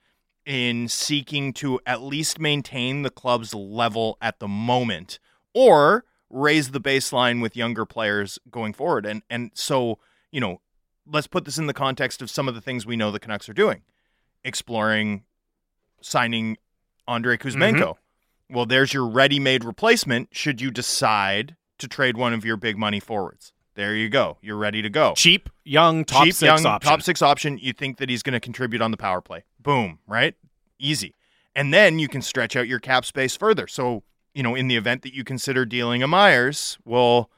in 0.44 0.88
seeking 0.88 1.52
to 1.52 1.80
at 1.86 2.02
least 2.02 2.40
maintain 2.40 3.02
the 3.02 3.10
club's 3.10 3.54
level 3.54 4.16
at 4.20 4.40
the 4.40 4.48
moment, 4.48 5.18
or 5.54 6.04
raise 6.30 6.70
the 6.70 6.80
baseline 6.80 7.40
with 7.42 7.56
younger 7.56 7.84
players 7.84 8.38
going 8.50 8.72
forward. 8.72 9.06
And 9.06 9.22
and 9.28 9.50
so 9.54 9.98
you 10.30 10.40
know 10.40 10.60
let's 11.06 11.26
put 11.26 11.44
this 11.44 11.58
in 11.58 11.66
the 11.66 11.74
context 11.74 12.22
of 12.22 12.30
some 12.30 12.48
of 12.48 12.54
the 12.54 12.60
things 12.60 12.86
we 12.86 12.96
know 12.96 13.10
the 13.10 13.20
Canucks 13.20 13.48
are 13.48 13.54
doing, 13.54 13.82
exploring 14.44 15.24
signing 16.00 16.56
Andrei 17.08 17.36
Kuzmenko. 17.36 17.78
Mm-hmm. 17.78 18.54
Well, 18.54 18.66
there's 18.66 18.92
your 18.92 19.06
ready-made 19.06 19.64
replacement. 19.64 20.28
Should 20.32 20.60
you 20.60 20.70
decide 20.70 21.56
to 21.78 21.88
trade 21.88 22.16
one 22.16 22.32
of 22.32 22.44
your 22.44 22.56
big 22.56 22.76
money 22.76 23.00
forwards? 23.00 23.52
There 23.74 23.94
you 23.94 24.10
go. 24.10 24.36
You're 24.42 24.58
ready 24.58 24.82
to 24.82 24.90
go. 24.90 25.14
Cheap, 25.16 25.48
young, 25.64 26.04
top 26.04 26.24
Cheap, 26.24 26.34
six 26.34 26.46
young, 26.46 26.66
option. 26.66 26.90
Top 26.90 27.00
six 27.00 27.22
option. 27.22 27.58
You 27.58 27.72
think 27.72 27.96
that 27.96 28.10
he's 28.10 28.22
going 28.22 28.34
to 28.34 28.40
contribute 28.40 28.82
on 28.82 28.90
the 28.90 28.98
power 28.98 29.22
play. 29.22 29.44
Boom, 29.58 29.98
right? 30.06 30.34
Easy. 30.78 31.14
And 31.56 31.72
then 31.72 31.98
you 31.98 32.08
can 32.08 32.20
stretch 32.20 32.56
out 32.56 32.68
your 32.68 32.78
cap 32.78 33.06
space 33.06 33.34
further. 33.36 33.66
So, 33.66 34.02
you 34.34 34.42
know, 34.42 34.54
in 34.54 34.68
the 34.68 34.76
event 34.76 35.02
that 35.02 35.14
you 35.14 35.24
consider 35.24 35.64
dealing 35.64 36.02
a 36.02 36.06
Myers, 36.06 36.78
well, 36.84 37.30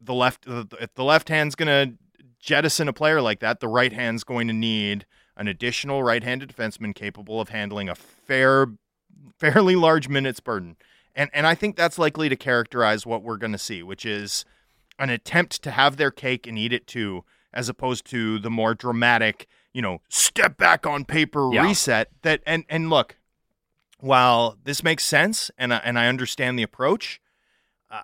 the 0.00 0.14
left 0.14 0.46
if 0.46 0.94
the 0.94 1.04
left 1.04 1.28
hand's 1.28 1.54
going 1.54 1.68
to 1.68 1.98
jettison 2.44 2.88
a 2.88 2.92
player 2.92 3.20
like 3.20 3.40
that, 3.40 3.60
the 3.60 3.68
right 3.68 3.92
hand's 3.92 4.22
going 4.22 4.46
to 4.46 4.52
need 4.54 5.06
an 5.36 5.48
additional 5.48 6.02
right-handed 6.02 6.54
defenseman 6.54 6.94
capable 6.94 7.40
of 7.40 7.48
handling 7.48 7.88
a 7.88 7.94
fair, 7.94 8.66
fairly 9.38 9.74
large 9.74 10.08
minutes 10.08 10.40
burden. 10.40 10.76
And 11.16 11.30
and 11.32 11.46
I 11.46 11.54
think 11.54 11.76
that's 11.76 11.98
likely 11.98 12.28
to 12.28 12.36
characterize 12.36 13.06
what 13.06 13.22
we're 13.22 13.36
going 13.36 13.52
to 13.52 13.58
see, 13.58 13.82
which 13.82 14.04
is 14.04 14.44
an 14.98 15.10
attempt 15.10 15.62
to 15.62 15.70
have 15.70 15.96
their 15.96 16.10
cake 16.10 16.46
and 16.46 16.58
eat 16.58 16.72
it 16.72 16.86
too, 16.86 17.24
as 17.52 17.68
opposed 17.68 18.04
to 18.06 18.38
the 18.38 18.50
more 18.50 18.74
dramatic, 18.74 19.46
you 19.72 19.80
know, 19.80 20.00
step 20.08 20.56
back 20.56 20.86
on 20.86 21.04
paper 21.04 21.50
yeah. 21.52 21.62
reset. 21.62 22.08
That 22.22 22.42
and 22.46 22.64
and 22.68 22.90
look, 22.90 23.16
while 24.00 24.58
this 24.64 24.82
makes 24.82 25.04
sense 25.04 25.50
and 25.56 25.72
I, 25.72 25.76
and 25.78 25.98
I 25.98 26.08
understand 26.08 26.58
the 26.58 26.64
approach, 26.64 27.20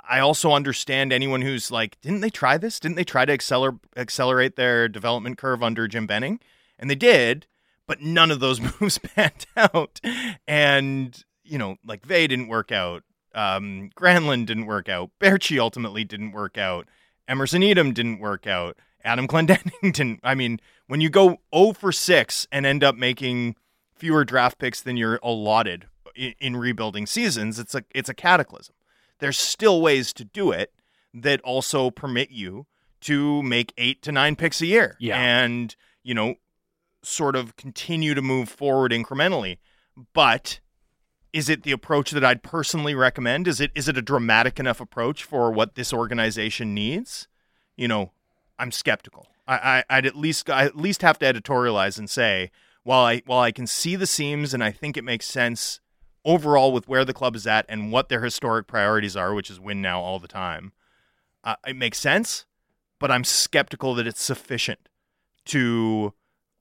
I 0.08 0.20
also 0.20 0.52
understand 0.52 1.12
anyone 1.12 1.42
who's 1.42 1.70
like, 1.70 2.00
didn't 2.00 2.20
they 2.20 2.30
try 2.30 2.58
this? 2.58 2.78
Didn't 2.78 2.96
they 2.96 3.04
try 3.04 3.24
to 3.24 3.32
accelerate 3.32 3.80
accelerate 3.96 4.56
their 4.56 4.88
development 4.88 5.38
curve 5.38 5.62
under 5.62 5.88
Jim 5.88 6.06
Benning? 6.06 6.40
And 6.78 6.88
they 6.88 6.94
did, 6.94 7.46
but 7.86 8.00
none 8.00 8.30
of 8.30 8.40
those 8.40 8.60
moves 8.80 8.98
panned 8.98 9.46
out. 9.56 10.00
And 10.46 11.22
you 11.42 11.58
know, 11.58 11.76
like 11.84 12.04
Vey 12.04 12.26
didn't 12.26 12.48
work 12.48 12.70
out. 12.70 13.02
Um, 13.34 13.90
Granlund 13.96 14.46
didn't 14.46 14.66
work 14.66 14.88
out. 14.88 15.10
Baertschi 15.20 15.58
ultimately 15.58 16.04
didn't 16.04 16.32
work 16.32 16.58
out. 16.58 16.86
Emerson 17.26 17.62
Etem 17.62 17.92
didn't 17.94 18.18
work 18.18 18.46
out. 18.46 18.76
Adam 19.04 19.26
Clendening 19.26 19.80
didn't. 19.92 20.20
I 20.22 20.34
mean, 20.34 20.60
when 20.86 21.00
you 21.00 21.10
go 21.10 21.38
0 21.54 21.72
for 21.72 21.92
6 21.92 22.46
and 22.52 22.66
end 22.66 22.84
up 22.84 22.96
making 22.96 23.56
fewer 23.94 24.24
draft 24.24 24.58
picks 24.58 24.80
than 24.80 24.96
you're 24.96 25.18
allotted 25.22 25.86
in, 26.14 26.34
in 26.40 26.56
rebuilding 26.56 27.06
seasons, 27.06 27.58
it's 27.58 27.74
a 27.74 27.84
it's 27.94 28.08
a 28.08 28.14
cataclysm 28.14 28.74
there's 29.20 29.38
still 29.38 29.80
ways 29.80 30.12
to 30.14 30.24
do 30.24 30.50
it 30.50 30.72
that 31.14 31.40
also 31.42 31.90
permit 31.90 32.30
you 32.30 32.66
to 33.02 33.42
make 33.42 33.72
eight 33.78 34.02
to 34.02 34.12
nine 34.12 34.36
picks 34.36 34.60
a 34.60 34.66
year. 34.66 34.96
Yeah. 35.00 35.20
And, 35.20 35.74
you 36.02 36.14
know, 36.14 36.34
sort 37.02 37.36
of 37.36 37.56
continue 37.56 38.14
to 38.14 38.22
move 38.22 38.48
forward 38.48 38.92
incrementally. 38.92 39.58
But 40.12 40.60
is 41.32 41.48
it 41.48 41.62
the 41.62 41.72
approach 41.72 42.10
that 42.10 42.24
I'd 42.24 42.42
personally 42.42 42.94
recommend? 42.94 43.48
Is 43.48 43.60
it 43.60 43.70
is 43.74 43.88
it 43.88 43.96
a 43.96 44.02
dramatic 44.02 44.58
enough 44.58 44.80
approach 44.80 45.24
for 45.24 45.50
what 45.50 45.74
this 45.74 45.92
organization 45.92 46.74
needs? 46.74 47.28
You 47.76 47.88
know, 47.88 48.12
I'm 48.58 48.72
skeptical. 48.72 49.28
I, 49.46 49.84
I 49.90 49.96
would 49.96 50.06
at 50.06 50.16
least 50.16 50.48
I 50.48 50.64
at 50.64 50.76
least 50.76 51.02
have 51.02 51.18
to 51.20 51.32
editorialize 51.32 51.98
and 51.98 52.08
say 52.08 52.50
while 52.82 53.04
I 53.04 53.22
while 53.26 53.40
I 53.40 53.52
can 53.52 53.66
see 53.66 53.96
the 53.96 54.06
seams 54.06 54.54
and 54.54 54.62
I 54.62 54.70
think 54.70 54.96
it 54.96 55.04
makes 55.04 55.26
sense 55.26 55.80
overall 56.24 56.72
with 56.72 56.88
where 56.88 57.04
the 57.04 57.14
club 57.14 57.34
is 57.36 57.46
at 57.46 57.66
and 57.68 57.92
what 57.92 58.08
their 58.08 58.22
historic 58.22 58.66
priorities 58.66 59.16
are, 59.16 59.34
which 59.34 59.50
is 59.50 59.60
win 59.60 59.80
now 59.80 60.00
all 60.00 60.18
the 60.18 60.28
time, 60.28 60.72
uh, 61.44 61.56
it 61.66 61.76
makes 61.76 61.98
sense. 61.98 62.46
But 62.98 63.10
I'm 63.10 63.24
skeptical 63.24 63.94
that 63.94 64.06
it's 64.06 64.22
sufficient 64.22 64.88
to 65.46 66.12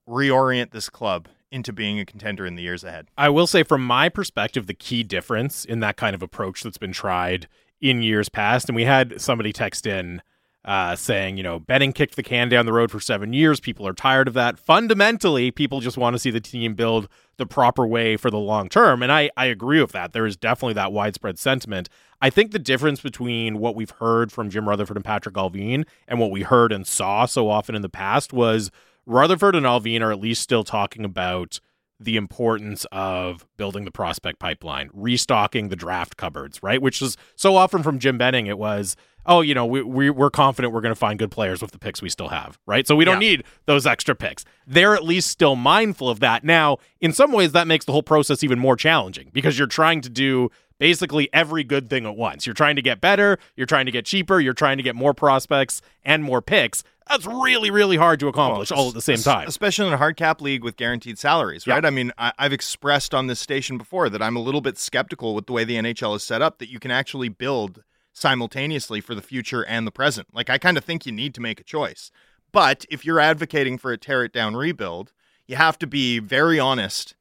reorient 0.07 0.71
this 0.71 0.89
club 0.89 1.27
into 1.51 1.73
being 1.73 1.99
a 1.99 2.05
contender 2.05 2.45
in 2.45 2.55
the 2.55 2.61
years 2.61 2.83
ahead. 2.83 3.07
I 3.17 3.29
will 3.29 3.47
say, 3.47 3.63
from 3.63 3.83
my 3.83 4.07
perspective, 4.07 4.67
the 4.67 4.73
key 4.73 5.03
difference 5.03 5.65
in 5.65 5.79
that 5.81 5.97
kind 5.97 6.15
of 6.15 6.21
approach 6.21 6.63
that's 6.63 6.77
been 6.77 6.93
tried 6.93 7.47
in 7.81 8.01
years 8.01 8.29
past, 8.29 8.69
and 8.69 8.75
we 8.75 8.85
had 8.85 9.19
somebody 9.19 9.51
text 9.51 9.85
in 9.85 10.21
uh, 10.65 10.95
saying, 10.95 11.37
you 11.37 11.43
know, 11.43 11.59
Benning 11.59 11.93
kicked 11.93 12.15
the 12.15 12.23
can 12.23 12.49
down 12.49 12.65
the 12.65 12.73
road 12.73 12.91
for 12.91 12.99
seven 12.99 13.31
years. 13.33 13.59
People 13.59 13.87
are 13.87 13.93
tired 13.93 14.27
of 14.27 14.33
that. 14.33 14.59
Fundamentally, 14.59 15.51
people 15.51 15.79
just 15.79 15.97
want 15.97 16.13
to 16.15 16.19
see 16.19 16.31
the 16.31 16.41
team 16.41 16.73
build 16.73 17.07
the 17.37 17.45
proper 17.45 17.87
way 17.87 18.17
for 18.17 18.29
the 18.29 18.37
long 18.37 18.67
term. 18.67 19.01
And 19.01 19.11
I, 19.11 19.29
I 19.37 19.45
agree 19.45 19.81
with 19.81 19.93
that. 19.93 20.11
There 20.11 20.25
is 20.25 20.35
definitely 20.35 20.73
that 20.73 20.91
widespread 20.91 21.39
sentiment. 21.39 21.87
I 22.21 22.29
think 22.29 22.51
the 22.51 22.59
difference 22.59 22.99
between 22.99 23.59
what 23.59 23.75
we've 23.75 23.89
heard 23.91 24.31
from 24.31 24.49
Jim 24.49 24.67
Rutherford 24.67 24.97
and 24.97 25.05
Patrick 25.05 25.35
Allvin 25.35 25.85
and 26.07 26.19
what 26.19 26.31
we 26.31 26.41
heard 26.41 26.73
and 26.73 26.85
saw 26.85 27.25
so 27.25 27.49
often 27.49 27.75
in 27.75 27.81
the 27.81 27.89
past 27.89 28.33
was 28.33 28.69
Rutherford 29.05 29.55
and 29.55 29.65
Allvin 29.65 30.01
are 30.01 30.11
at 30.11 30.19
least 30.19 30.41
still 30.41 30.65
talking 30.65 31.05
about 31.05 31.61
the 31.99 32.15
importance 32.15 32.85
of 32.91 33.45
building 33.57 33.83
the 33.85 33.91
prospect 33.91 34.39
pipeline, 34.39 34.89
restocking 34.93 35.69
the 35.69 35.75
draft 35.75 36.15
cupboards, 36.15 36.63
right? 36.63 36.81
Which 36.81 37.01
is 37.01 37.17
so 37.35 37.55
often 37.55 37.83
from 37.83 37.99
Jim 37.99 38.17
Benning, 38.17 38.47
it 38.47 38.57
was, 38.57 38.95
oh, 39.29 39.41
you 39.41 39.53
know, 39.53 39.65
we, 39.65 39.81
we, 39.83 40.09
we're 40.09 40.31
confident 40.31 40.73
we're 40.73 40.81
going 40.81 40.93
to 40.93 40.99
find 40.99 41.19
good 41.19 41.31
players 41.31 41.61
with 41.61 41.71
the 41.71 41.77
picks 41.77 42.01
we 42.01 42.09
still 42.09 42.29
have, 42.29 42.59
right? 42.65 42.85
So 42.87 42.95
we 42.95 43.05
don't 43.05 43.21
yeah. 43.21 43.29
need 43.29 43.43
those 43.67 43.85
extra 43.85 44.15
picks. 44.15 44.43
They're 44.65 44.95
at 44.95 45.03
least 45.03 45.29
still 45.29 45.55
mindful 45.55 46.09
of 46.09 46.19
that. 46.19 46.43
Now, 46.43 46.79
in 46.99 47.13
some 47.13 47.31
ways, 47.31 47.51
that 47.51 47.67
makes 47.67 47.85
the 47.85 47.91
whole 47.91 48.03
process 48.03 48.43
even 48.43 48.59
more 48.59 48.75
challenging 48.75 49.29
because 49.31 49.57
you're 49.57 49.67
trying 49.67 50.01
to 50.01 50.09
do 50.09 50.49
basically 50.79 51.29
every 51.31 51.63
good 51.63 51.89
thing 51.89 52.07
at 52.07 52.15
once. 52.15 52.47
You're 52.47 52.55
trying 52.55 52.75
to 52.77 52.81
get 52.81 53.01
better, 53.01 53.37
you're 53.55 53.67
trying 53.67 53.85
to 53.85 53.91
get 53.91 54.05
cheaper, 54.05 54.39
you're 54.39 54.53
trying 54.53 54.77
to 54.77 54.83
get 54.83 54.95
more 54.95 55.13
prospects 55.13 55.81
and 56.03 56.23
more 56.23 56.41
picks. 56.41 56.83
That's 57.07 57.25
really, 57.25 57.71
really 57.71 57.97
hard 57.97 58.19
to 58.19 58.27
accomplish 58.27 58.71
well, 58.71 58.81
all 58.81 58.87
at 58.89 58.93
the 58.93 59.01
same 59.01 59.17
time. 59.17 59.47
Especially 59.47 59.87
in 59.87 59.93
a 59.93 59.97
hard 59.97 60.15
cap 60.15 60.41
league 60.41 60.63
with 60.63 60.75
guaranteed 60.75 61.17
salaries, 61.17 61.65
right? 61.67 61.83
Yeah. 61.83 61.87
I 61.87 61.91
mean, 61.91 62.11
I, 62.17 62.33
have 62.37 62.53
expressed 62.53 63.15
on 63.15 63.27
this 63.27 63.39
station 63.39 63.77
before 63.77 64.09
that 64.09 64.21
I'm 64.21 64.35
a 64.35 64.39
little 64.39 64.61
bit 64.61 64.77
skeptical 64.77 65.33
with 65.33 65.47
the 65.47 65.53
way 65.53 65.63
the 65.63 65.75
NHL 65.75 66.15
is 66.15 66.23
set 66.23 66.41
up 66.41 66.59
that 66.59 66.69
you 66.69 66.79
can 66.79 66.91
actually 66.91 67.29
build 67.29 67.83
simultaneously 68.19 69.01
for 69.01 69.15
the 69.15 69.21
future 69.21 69.65
and 69.65 69.87
the 69.87 69.91
present. 69.91 70.27
Like, 70.33 70.49
I 70.49 70.57
kind 70.57 70.77
of 70.77 70.83
think 70.83 71.05
you 71.05 71.11
need 71.11 71.33
to 71.35 71.41
make 71.41 71.59
a 71.59 71.63
choice. 71.63 72.11
But 72.51 72.85
if 72.89 73.05
you're 73.05 73.19
advocating 73.19 73.77
for 73.77 73.91
a 73.91 73.97
tear 73.97 74.23
it 74.23 74.33
down 74.33 74.55
rebuild, 74.55 75.13
you 75.47 75.55
have 75.55 75.79
to 75.79 75.87
be 75.87 76.19
very 76.19 76.59
honest 76.59 77.15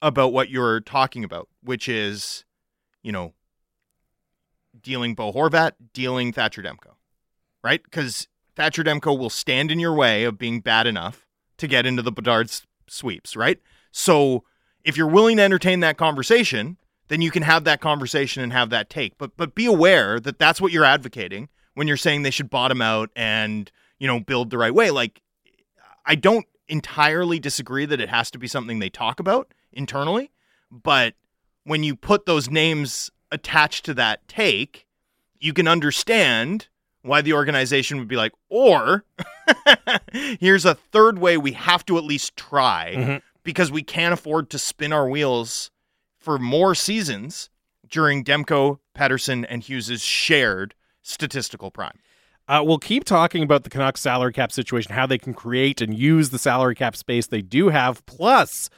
about 0.00 0.32
what 0.32 0.50
you're 0.50 0.80
talking 0.80 1.24
about, 1.24 1.48
which 1.62 1.88
is, 1.88 2.44
you 3.02 3.12
know, 3.12 3.34
dealing 4.80 5.14
Bo 5.14 5.32
Horvat, 5.32 5.72
dealing 5.92 6.32
Thatcher 6.32 6.62
Demko, 6.62 6.94
right? 7.62 7.82
Because 7.82 8.26
Thatcher 8.56 8.82
Demko 8.82 9.16
will 9.16 9.30
stand 9.30 9.70
in 9.70 9.78
your 9.78 9.94
way 9.94 10.24
of 10.24 10.38
being 10.38 10.60
bad 10.60 10.86
enough 10.86 11.26
to 11.58 11.66
get 11.68 11.86
into 11.86 12.02
the 12.02 12.12
Bedard's 12.12 12.66
sweeps, 12.88 13.36
right? 13.36 13.60
So 13.92 14.44
if 14.84 14.96
you're 14.96 15.06
willing 15.06 15.36
to 15.36 15.42
entertain 15.42 15.80
that 15.80 15.96
conversation, 15.96 16.78
then 17.12 17.20
you 17.20 17.30
can 17.30 17.42
have 17.42 17.64
that 17.64 17.82
conversation 17.82 18.42
and 18.42 18.54
have 18.54 18.70
that 18.70 18.88
take. 18.88 19.18
But 19.18 19.36
but 19.36 19.54
be 19.54 19.66
aware 19.66 20.18
that 20.18 20.38
that's 20.38 20.62
what 20.62 20.72
you're 20.72 20.82
advocating 20.82 21.50
when 21.74 21.86
you're 21.86 21.98
saying 21.98 22.22
they 22.22 22.30
should 22.30 22.48
bottom 22.48 22.80
out 22.80 23.10
and 23.14 23.70
you 23.98 24.06
know 24.06 24.18
build 24.18 24.48
the 24.48 24.56
right 24.56 24.74
way. 24.74 24.90
Like 24.90 25.20
I 26.06 26.14
don't 26.14 26.46
entirely 26.68 27.38
disagree 27.38 27.84
that 27.84 28.00
it 28.00 28.08
has 28.08 28.30
to 28.30 28.38
be 28.38 28.48
something 28.48 28.78
they 28.78 28.88
talk 28.88 29.20
about 29.20 29.52
internally, 29.74 30.30
but 30.70 31.12
when 31.64 31.82
you 31.82 31.96
put 31.96 32.24
those 32.24 32.48
names 32.48 33.10
attached 33.30 33.84
to 33.84 33.94
that 33.94 34.26
take, 34.26 34.86
you 35.38 35.52
can 35.52 35.68
understand 35.68 36.68
why 37.02 37.20
the 37.20 37.34
organization 37.34 37.98
would 37.98 38.08
be 38.08 38.16
like, 38.16 38.32
or 38.48 39.04
here's 40.40 40.64
a 40.64 40.74
third 40.74 41.18
way 41.18 41.36
we 41.36 41.52
have 41.52 41.84
to 41.84 41.98
at 41.98 42.04
least 42.04 42.36
try 42.36 42.94
mm-hmm. 42.96 43.16
because 43.42 43.70
we 43.70 43.82
can't 43.82 44.14
afford 44.14 44.48
to 44.48 44.58
spin 44.58 44.94
our 44.94 45.06
wheels 45.06 45.70
for 46.22 46.38
more 46.38 46.74
seasons 46.74 47.50
during 47.88 48.24
Demko, 48.24 48.78
Pettersson, 48.96 49.44
and 49.48 49.62
Hughes's 49.62 50.02
shared 50.02 50.74
statistical 51.02 51.70
prime. 51.70 51.98
Uh, 52.48 52.62
we'll 52.64 52.78
keep 52.78 53.04
talking 53.04 53.42
about 53.42 53.64
the 53.64 53.70
Canucks 53.70 54.00
salary 54.00 54.32
cap 54.32 54.52
situation, 54.52 54.92
how 54.92 55.06
they 55.06 55.18
can 55.18 55.34
create 55.34 55.80
and 55.80 55.94
use 55.94 56.30
the 56.30 56.38
salary 56.38 56.74
cap 56.74 56.96
space 56.96 57.26
they 57.26 57.42
do 57.42 57.68
have. 57.68 58.04
Plus, 58.06 58.70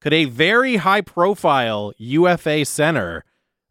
could 0.00 0.12
a 0.12 0.24
very 0.24 0.76
high 0.76 1.00
profile 1.00 1.92
UFA 1.96 2.64
center 2.64 3.24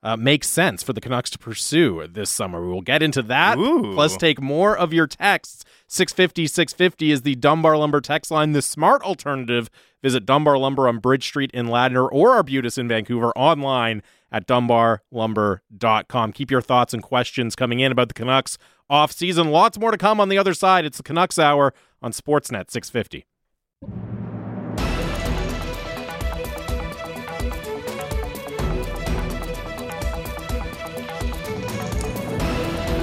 uh, 0.03 0.17
makes 0.17 0.47
sense 0.49 0.83
for 0.83 0.93
the 0.93 1.01
Canucks 1.01 1.29
to 1.31 1.39
pursue 1.39 2.05
this 2.07 2.29
summer. 2.29 2.61
We 2.61 2.71
will 2.71 2.81
get 2.81 3.01
into 3.01 3.21
that. 3.23 3.57
Ooh. 3.57 3.93
Plus, 3.93 4.17
take 4.17 4.41
more 4.41 4.77
of 4.77 4.93
your 4.93 5.07
texts. 5.07 5.63
650 5.87 6.47
650 6.47 7.11
is 7.11 7.21
the 7.21 7.35
Dunbar 7.35 7.77
Lumber 7.77 8.01
text 8.01 8.29
line, 8.29 8.51
the 8.51 8.61
smart 8.61 9.01
alternative. 9.03 9.69
Visit 10.01 10.25
Dunbar 10.25 10.57
Lumber 10.57 10.87
on 10.87 10.99
Bridge 10.99 11.25
Street 11.25 11.51
in 11.53 11.67
Ladner 11.67 12.09
or 12.11 12.31
Arbutus 12.31 12.77
in 12.77 12.87
Vancouver 12.89 13.31
online 13.37 14.03
at 14.31 14.45
dunbarlumber.com. 14.47 16.33
Keep 16.33 16.51
your 16.51 16.61
thoughts 16.61 16.93
and 16.93 17.01
questions 17.01 17.55
coming 17.55 17.79
in 17.79 17.91
about 17.91 18.09
the 18.09 18.13
Canucks 18.13 18.57
off 18.89 19.11
season. 19.11 19.51
Lots 19.51 19.79
more 19.79 19.91
to 19.91 19.97
come 19.97 20.19
on 20.19 20.29
the 20.29 20.37
other 20.37 20.53
side. 20.53 20.83
It's 20.83 20.97
the 20.97 21.03
Canucks 21.03 21.39
Hour 21.39 21.73
on 22.01 22.11
Sportsnet 22.11 22.69
650. 22.69 23.25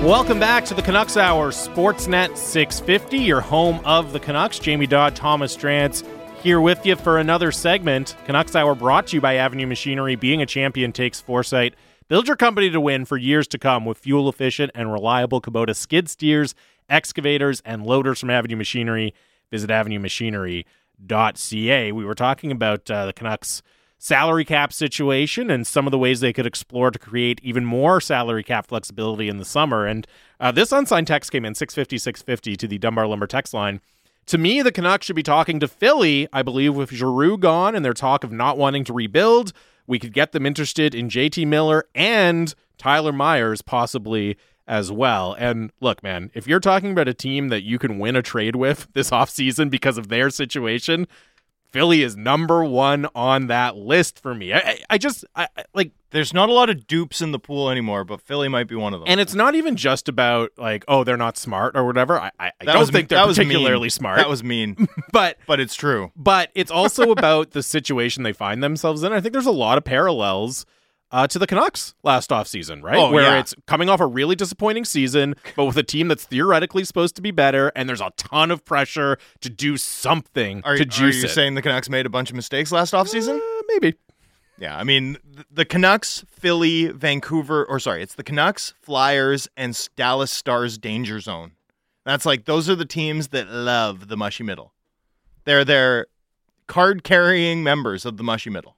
Welcome 0.02 0.40
back 0.40 0.64
to 0.64 0.72
the 0.72 0.80
Canucks 0.80 1.18
Hour, 1.18 1.50
Sportsnet 1.50 2.34
650, 2.34 3.18
your 3.18 3.42
home 3.42 3.80
of 3.84 4.14
the 4.14 4.18
Canucks. 4.18 4.58
Jamie 4.58 4.86
Dodd, 4.86 5.14
Thomas 5.14 5.54
Drance 5.54 6.02
here 6.42 6.58
with 6.58 6.86
you 6.86 6.96
for 6.96 7.18
another 7.18 7.52
segment. 7.52 8.16
Canucks 8.24 8.56
Hour 8.56 8.74
brought 8.74 9.08
to 9.08 9.16
you 9.16 9.20
by 9.20 9.34
Avenue 9.34 9.66
Machinery. 9.66 10.16
Being 10.16 10.40
a 10.40 10.46
champion 10.46 10.92
takes 10.92 11.20
foresight. 11.20 11.74
Build 12.08 12.28
your 12.28 12.36
company 12.36 12.70
to 12.70 12.80
win 12.80 13.04
for 13.04 13.18
years 13.18 13.46
to 13.48 13.58
come 13.58 13.84
with 13.84 13.98
fuel 13.98 14.26
efficient 14.30 14.72
and 14.74 14.90
reliable 14.90 15.42
Kubota 15.42 15.76
skid 15.76 16.08
steers, 16.08 16.54
excavators, 16.88 17.60
and 17.66 17.84
loaders 17.84 18.20
from 18.20 18.30
Avenue 18.30 18.56
Machinery. 18.56 19.12
Visit 19.50 19.70
avenue 19.70 20.00
avenuemachinery.ca. 20.00 21.92
We 21.92 22.04
were 22.06 22.14
talking 22.14 22.50
about 22.50 22.90
uh, 22.90 23.04
the 23.04 23.12
Canucks 23.12 23.62
salary 24.02 24.46
cap 24.46 24.72
situation 24.72 25.50
and 25.50 25.66
some 25.66 25.86
of 25.86 25.90
the 25.90 25.98
ways 25.98 26.20
they 26.20 26.32
could 26.32 26.46
explore 26.46 26.90
to 26.90 26.98
create 26.98 27.38
even 27.42 27.66
more 27.66 28.00
salary 28.00 28.42
cap 28.42 28.66
flexibility 28.66 29.28
in 29.28 29.36
the 29.36 29.44
summer. 29.44 29.86
And 29.86 30.06
uh, 30.40 30.50
this 30.50 30.72
unsigned 30.72 31.06
text 31.06 31.30
came 31.30 31.44
in 31.44 31.54
650 31.54 31.98
650 31.98 32.56
to 32.56 32.66
the 32.66 32.78
Dunbar 32.78 33.06
Lumber 33.06 33.26
text 33.26 33.52
line. 33.52 33.82
To 34.26 34.38
me, 34.38 34.62
the 34.62 34.72
Canucks 34.72 35.04
should 35.04 35.16
be 35.16 35.22
talking 35.22 35.60
to 35.60 35.68
Philly, 35.68 36.28
I 36.32 36.42
believe, 36.42 36.74
with 36.74 36.90
Giroux 36.90 37.36
gone 37.36 37.74
and 37.74 37.84
their 37.84 37.92
talk 37.92 38.24
of 38.24 38.32
not 38.32 38.56
wanting 38.56 38.84
to 38.84 38.92
rebuild. 38.94 39.52
We 39.86 39.98
could 39.98 40.14
get 40.14 40.32
them 40.32 40.46
interested 40.46 40.94
in 40.94 41.10
JT 41.10 41.46
Miller 41.46 41.84
and 41.94 42.54
Tyler 42.78 43.12
Myers, 43.12 43.60
possibly 43.60 44.38
as 44.66 44.92
well. 44.92 45.34
And 45.36 45.72
look, 45.80 46.02
man, 46.02 46.30
if 46.32 46.46
you're 46.46 46.60
talking 46.60 46.92
about 46.92 47.08
a 47.08 47.12
team 47.12 47.48
that 47.48 47.64
you 47.64 47.76
can 47.78 47.98
win 47.98 48.14
a 48.14 48.22
trade 48.22 48.56
with 48.56 48.88
this 48.94 49.10
offseason 49.10 49.68
because 49.68 49.98
of 49.98 50.08
their 50.08 50.30
situation, 50.30 51.06
Philly 51.70 52.02
is 52.02 52.16
number 52.16 52.64
one 52.64 53.06
on 53.14 53.46
that 53.46 53.76
list 53.76 54.18
for 54.18 54.34
me. 54.34 54.52
I, 54.52 54.80
I 54.88 54.98
just 54.98 55.24
I, 55.34 55.48
like. 55.74 55.92
There's 56.12 56.34
not 56.34 56.48
a 56.48 56.52
lot 56.52 56.68
of 56.70 56.88
dupes 56.88 57.22
in 57.22 57.30
the 57.30 57.38
pool 57.38 57.70
anymore, 57.70 58.02
but 58.02 58.20
Philly 58.20 58.48
might 58.48 58.66
be 58.66 58.74
one 58.74 58.94
of 58.94 58.98
them. 58.98 59.06
And 59.08 59.20
it's 59.20 59.32
not 59.32 59.54
even 59.54 59.76
just 59.76 60.08
about 60.08 60.50
like, 60.58 60.84
oh, 60.88 61.04
they're 61.04 61.16
not 61.16 61.36
smart 61.36 61.76
or 61.76 61.86
whatever. 61.86 62.18
I, 62.18 62.32
I, 62.40 62.50
I 62.60 62.64
don't 62.64 62.80
was, 62.80 62.90
think 62.90 63.08
they're 63.08 63.24
particularly 63.24 63.90
smart. 63.90 64.16
That 64.16 64.28
was 64.28 64.42
mean, 64.42 64.88
but 65.12 65.38
but 65.46 65.60
it's 65.60 65.76
true. 65.76 66.10
But 66.16 66.50
it's 66.56 66.72
also 66.72 67.12
about 67.12 67.52
the 67.52 67.62
situation 67.62 68.24
they 68.24 68.32
find 68.32 68.60
themselves 68.60 69.04
in. 69.04 69.12
I 69.12 69.20
think 69.20 69.32
there's 69.32 69.46
a 69.46 69.52
lot 69.52 69.78
of 69.78 69.84
parallels 69.84 70.66
uh, 71.12 71.26
to 71.26 71.38
the 71.38 71.46
Canucks 71.46 71.94
last 72.02 72.30
offseason, 72.30 72.82
right? 72.82 72.96
Oh, 72.96 73.10
Where 73.10 73.24
yeah. 73.24 73.40
it's 73.40 73.54
coming 73.66 73.88
off 73.88 74.00
a 74.00 74.06
really 74.06 74.36
disappointing 74.36 74.84
season, 74.84 75.34
but 75.56 75.64
with 75.64 75.76
a 75.76 75.82
team 75.82 76.08
that's 76.08 76.24
theoretically 76.24 76.84
supposed 76.84 77.16
to 77.16 77.22
be 77.22 77.30
better, 77.30 77.72
and 77.74 77.88
there's 77.88 78.00
a 78.00 78.12
ton 78.16 78.50
of 78.50 78.64
pressure 78.64 79.18
to 79.40 79.50
do 79.50 79.76
something 79.76 80.62
are, 80.64 80.76
to 80.76 80.84
juice 80.84 81.16
Are 81.16 81.18
you 81.18 81.24
it. 81.24 81.30
saying 81.30 81.54
the 81.54 81.62
Canucks 81.62 81.88
made 81.88 82.06
a 82.06 82.10
bunch 82.10 82.30
of 82.30 82.36
mistakes 82.36 82.72
last 82.72 82.94
offseason? 82.94 83.38
Uh, 83.38 83.62
maybe. 83.68 83.96
Yeah, 84.58 84.76
I 84.76 84.84
mean, 84.84 85.16
the 85.50 85.64
Canucks, 85.64 86.24
Philly, 86.28 86.88
Vancouver, 86.88 87.64
or 87.64 87.80
sorry, 87.80 88.02
it's 88.02 88.14
the 88.14 88.22
Canucks, 88.22 88.74
Flyers, 88.80 89.48
and 89.56 89.88
Dallas 89.96 90.30
Stars 90.30 90.76
danger 90.76 91.18
zone. 91.18 91.52
That's 92.04 92.26
like, 92.26 92.44
those 92.44 92.68
are 92.68 92.74
the 92.74 92.84
teams 92.84 93.28
that 93.28 93.50
love 93.50 94.08
the 94.08 94.16
mushy 94.16 94.44
middle. 94.44 94.74
They're 95.44 95.64
their 95.64 96.06
card 96.66 97.04
carrying 97.04 97.62
members 97.62 98.04
of 98.04 98.18
the 98.18 98.22
mushy 98.22 98.50
middle. 98.50 98.76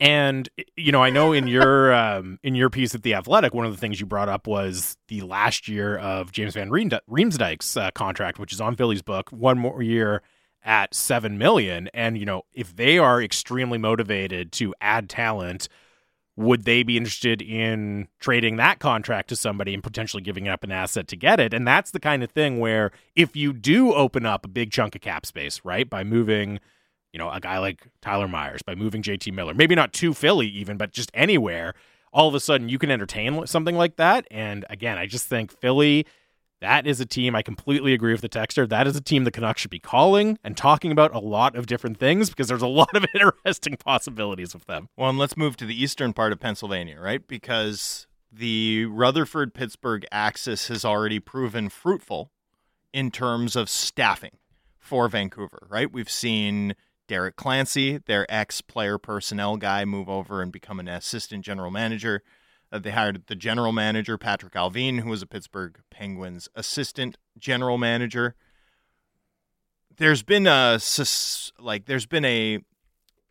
And 0.00 0.48
you 0.76 0.90
know, 0.90 1.02
I 1.02 1.10
know 1.10 1.32
in 1.32 1.46
your 1.46 1.94
um, 1.94 2.38
in 2.42 2.54
your 2.54 2.68
piece 2.68 2.94
at 2.94 3.02
the 3.02 3.14
Athletic, 3.14 3.54
one 3.54 3.64
of 3.64 3.72
the 3.72 3.78
things 3.78 4.00
you 4.00 4.06
brought 4.06 4.28
up 4.28 4.46
was 4.46 4.96
the 5.08 5.22
last 5.22 5.68
year 5.68 5.96
of 5.96 6.32
James 6.32 6.54
Van 6.54 6.68
Riemsdyk's 6.68 7.76
uh, 7.76 7.90
contract, 7.92 8.38
which 8.38 8.52
is 8.52 8.60
on 8.60 8.74
Philly's 8.74 9.02
book, 9.02 9.30
one 9.30 9.58
more 9.58 9.82
year 9.82 10.22
at 10.64 10.94
seven 10.94 11.38
million. 11.38 11.88
And 11.94 12.18
you 12.18 12.24
know, 12.24 12.42
if 12.52 12.74
they 12.74 12.98
are 12.98 13.22
extremely 13.22 13.78
motivated 13.78 14.50
to 14.52 14.74
add 14.80 15.08
talent, 15.08 15.68
would 16.36 16.64
they 16.64 16.82
be 16.82 16.96
interested 16.96 17.40
in 17.40 18.08
trading 18.18 18.56
that 18.56 18.80
contract 18.80 19.28
to 19.28 19.36
somebody 19.36 19.74
and 19.74 19.82
potentially 19.82 20.22
giving 20.22 20.48
up 20.48 20.64
an 20.64 20.72
asset 20.72 21.06
to 21.08 21.16
get 21.16 21.38
it? 21.38 21.54
And 21.54 21.66
that's 21.66 21.92
the 21.92 22.00
kind 22.00 22.24
of 22.24 22.30
thing 22.30 22.58
where 22.58 22.90
if 23.14 23.36
you 23.36 23.52
do 23.52 23.92
open 23.92 24.26
up 24.26 24.44
a 24.44 24.48
big 24.48 24.72
chunk 24.72 24.96
of 24.96 25.00
cap 25.00 25.24
space, 25.24 25.60
right, 25.64 25.88
by 25.88 26.02
moving 26.02 26.58
you 27.14 27.18
know, 27.18 27.30
a 27.30 27.38
guy 27.38 27.58
like 27.58 27.86
Tyler 28.02 28.26
Myers 28.26 28.60
by 28.62 28.74
moving 28.74 29.00
JT 29.00 29.32
Miller, 29.32 29.54
maybe 29.54 29.76
not 29.76 29.92
to 29.94 30.12
Philly 30.12 30.48
even, 30.48 30.76
but 30.76 30.90
just 30.90 31.12
anywhere, 31.14 31.74
all 32.12 32.26
of 32.26 32.34
a 32.34 32.40
sudden 32.40 32.68
you 32.68 32.76
can 32.76 32.90
entertain 32.90 33.46
something 33.46 33.76
like 33.76 33.94
that. 33.96 34.26
And 34.32 34.66
again, 34.68 34.98
I 34.98 35.06
just 35.06 35.28
think 35.28 35.52
Philly, 35.52 36.06
that 36.60 36.88
is 36.88 37.00
a 37.00 37.06
team 37.06 37.36
I 37.36 37.42
completely 37.42 37.94
agree 37.94 38.10
with 38.10 38.20
the 38.20 38.28
texter. 38.28 38.68
That 38.68 38.88
is 38.88 38.96
a 38.96 39.00
team 39.00 39.22
the 39.22 39.30
Canucks 39.30 39.60
should 39.60 39.70
be 39.70 39.78
calling 39.78 40.40
and 40.42 40.56
talking 40.56 40.90
about 40.90 41.14
a 41.14 41.20
lot 41.20 41.54
of 41.54 41.66
different 41.66 41.98
things 41.98 42.30
because 42.30 42.48
there's 42.48 42.62
a 42.62 42.66
lot 42.82 42.96
of 42.96 43.06
interesting 43.14 43.76
possibilities 43.76 44.52
with 44.52 44.64
them. 44.64 44.88
Well, 44.96 45.10
and 45.10 45.18
let's 45.18 45.36
move 45.36 45.56
to 45.58 45.66
the 45.66 45.80
eastern 45.80 46.14
part 46.14 46.32
of 46.32 46.40
Pennsylvania, 46.40 47.00
right? 47.00 47.24
Because 47.24 48.08
the 48.32 48.86
Rutherford 48.86 49.54
Pittsburgh 49.54 50.04
axis 50.10 50.66
has 50.66 50.84
already 50.84 51.20
proven 51.20 51.68
fruitful 51.68 52.32
in 52.92 53.12
terms 53.12 53.54
of 53.54 53.70
staffing 53.70 54.32
for 54.80 55.08
Vancouver, 55.08 55.68
right? 55.70 55.92
We've 55.92 56.10
seen 56.10 56.74
Derek 57.06 57.36
Clancy, 57.36 57.98
their 57.98 58.26
ex 58.28 58.60
player 58.60 58.98
personnel 58.98 59.56
guy, 59.56 59.84
move 59.84 60.08
over 60.08 60.42
and 60.42 60.50
become 60.50 60.80
an 60.80 60.88
assistant 60.88 61.44
general 61.44 61.70
manager. 61.70 62.22
Uh, 62.72 62.78
they 62.78 62.90
hired 62.90 63.26
the 63.26 63.36
general 63.36 63.72
manager, 63.72 64.18
Patrick 64.18 64.54
Allvin, 64.54 65.00
who 65.00 65.10
was 65.10 65.22
a 65.22 65.26
Pittsburgh 65.26 65.80
Penguins 65.90 66.48
assistant 66.54 67.18
general 67.38 67.78
manager. 67.78 68.34
There's 69.96 70.22
been 70.22 70.46
a 70.46 70.80
like 71.58 71.86
there's 71.86 72.06
been 72.06 72.24
a 72.24 72.60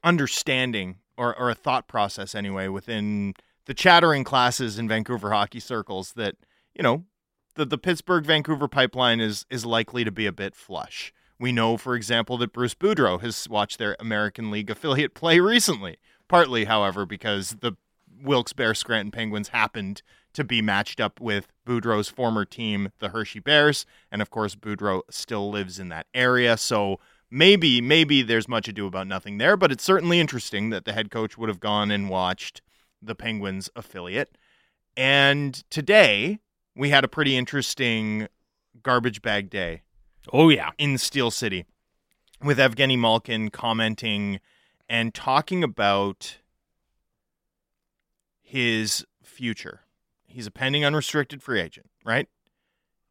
understanding 0.03 0.99
or, 1.17 1.37
or 1.37 1.49
a 1.49 1.55
thought 1.55 1.87
process 1.87 2.35
anyway 2.35 2.67
within 2.67 3.33
the 3.65 3.73
chattering 3.73 4.23
classes 4.23 4.77
in 4.77 4.87
Vancouver 4.87 5.31
hockey 5.31 5.59
circles 5.59 6.13
that, 6.13 6.35
you 6.73 6.83
know, 6.83 7.05
the, 7.55 7.65
the 7.65 7.77
Pittsburgh 7.77 8.25
Vancouver 8.25 8.67
pipeline 8.67 9.19
is 9.19 9.45
is 9.49 9.65
likely 9.65 10.03
to 10.03 10.11
be 10.11 10.25
a 10.25 10.31
bit 10.31 10.55
flush. 10.55 11.13
We 11.39 11.51
know, 11.51 11.77
for 11.77 11.95
example, 11.95 12.37
that 12.37 12.53
Bruce 12.53 12.75
Boudreau 12.75 13.21
has 13.21 13.49
watched 13.49 13.79
their 13.79 13.95
American 13.99 14.51
League 14.51 14.69
affiliate 14.69 15.13
play 15.13 15.39
recently, 15.39 15.97
partly, 16.27 16.65
however, 16.65 17.05
because 17.05 17.57
the 17.59 17.73
Wilkes-Barre 18.21 18.75
Scranton 18.75 19.11
Penguins 19.11 19.49
happened 19.49 20.01
to 20.33 20.43
be 20.43 20.61
matched 20.61 20.99
up 20.99 21.19
with 21.19 21.47
Boudreau's 21.67 22.09
former 22.09 22.45
team, 22.45 22.91
the 22.99 23.09
Hershey 23.09 23.39
Bears, 23.39 23.85
and 24.11 24.21
of 24.21 24.29
course 24.29 24.55
Boudreau 24.55 25.01
still 25.09 25.51
lives 25.51 25.79
in 25.79 25.89
that 25.89 26.07
area, 26.13 26.57
so 26.57 26.99
maybe 27.29 27.81
maybe 27.81 28.21
there's 28.21 28.47
much 28.47 28.67
ado 28.67 28.87
about 28.87 29.07
nothing 29.07 29.37
there, 29.37 29.57
but 29.57 29.71
it's 29.71 29.83
certainly 29.83 30.19
interesting 30.19 30.69
that 30.69 30.85
the 30.85 30.93
head 30.93 31.11
coach 31.11 31.37
would 31.37 31.49
have 31.49 31.59
gone 31.59 31.91
and 31.91 32.09
watched 32.09 32.61
the 33.01 33.15
Penguins 33.15 33.69
affiliate. 33.75 34.37
And 34.95 35.63
today 35.69 36.39
we 36.75 36.89
had 36.89 37.03
a 37.03 37.07
pretty 37.07 37.35
interesting 37.35 38.27
garbage 38.81 39.21
bag 39.21 39.49
day. 39.49 39.81
Oh 40.31 40.49
yeah, 40.49 40.71
in 40.77 40.97
Steel 40.97 41.31
City 41.31 41.65
with 42.41 42.57
Evgeny 42.57 42.97
Malkin 42.97 43.49
commenting 43.49 44.39
and 44.87 45.13
talking 45.13 45.63
about 45.63 46.37
his 48.41 49.05
future. 49.23 49.81
He's 50.25 50.47
a 50.47 50.51
pending 50.51 50.85
unrestricted 50.85 51.41
free 51.41 51.59
agent, 51.59 51.89
right? 52.05 52.27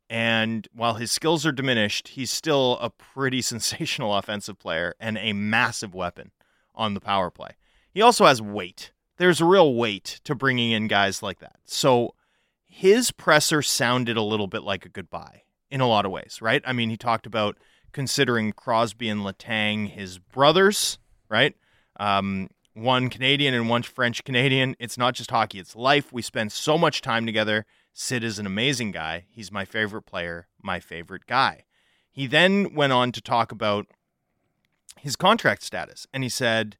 And 0.08 0.68
while 0.74 0.94
his 0.94 1.10
skills 1.10 1.46
are 1.46 1.52
diminished, 1.52 2.08
he's 2.08 2.30
still 2.30 2.78
a 2.80 2.90
pretty 2.90 3.42
sensational 3.42 4.14
offensive 4.14 4.58
player 4.58 4.94
and 5.00 5.18
a 5.18 5.32
massive 5.32 5.94
weapon 5.94 6.30
on 6.74 6.94
the 6.94 7.00
power 7.00 7.30
play. 7.30 7.50
He 7.92 8.00
also 8.00 8.26
has 8.26 8.40
weight. 8.40 8.92
There's 9.18 9.40
a 9.40 9.44
real 9.44 9.74
weight 9.74 10.20
to 10.24 10.34
bringing 10.34 10.72
in 10.72 10.88
guys 10.88 11.22
like 11.22 11.40
that. 11.40 11.56
So 11.64 12.14
his 12.66 13.10
presser 13.10 13.62
sounded 13.62 14.16
a 14.16 14.22
little 14.22 14.46
bit 14.46 14.62
like 14.62 14.86
a 14.86 14.88
goodbye 14.88 15.42
in 15.72 15.80
a 15.80 15.88
lot 15.88 16.04
of 16.04 16.12
ways, 16.12 16.38
right? 16.42 16.62
I 16.66 16.74
mean, 16.74 16.90
he 16.90 16.98
talked 16.98 17.26
about 17.26 17.56
considering 17.92 18.52
Crosby 18.52 19.08
and 19.08 19.22
Letang 19.22 19.88
his 19.88 20.18
brothers, 20.18 20.98
right? 21.30 21.56
Um, 21.98 22.50
one 22.74 23.08
Canadian 23.08 23.54
and 23.54 23.70
one 23.70 23.82
French 23.82 24.22
Canadian. 24.22 24.76
It's 24.78 24.98
not 24.98 25.14
just 25.14 25.30
hockey, 25.30 25.58
it's 25.58 25.74
life. 25.74 26.12
We 26.12 26.20
spend 26.20 26.52
so 26.52 26.76
much 26.76 27.00
time 27.00 27.24
together. 27.24 27.64
Sid 27.94 28.22
is 28.22 28.38
an 28.38 28.44
amazing 28.44 28.92
guy. 28.92 29.24
He's 29.30 29.50
my 29.50 29.64
favorite 29.64 30.02
player, 30.02 30.46
my 30.62 30.78
favorite 30.78 31.26
guy. 31.26 31.64
He 32.10 32.26
then 32.26 32.74
went 32.74 32.92
on 32.92 33.10
to 33.12 33.22
talk 33.22 33.50
about 33.50 33.86
his 34.98 35.16
contract 35.16 35.62
status, 35.62 36.06
and 36.12 36.22
he 36.22 36.28
said, 36.28 36.76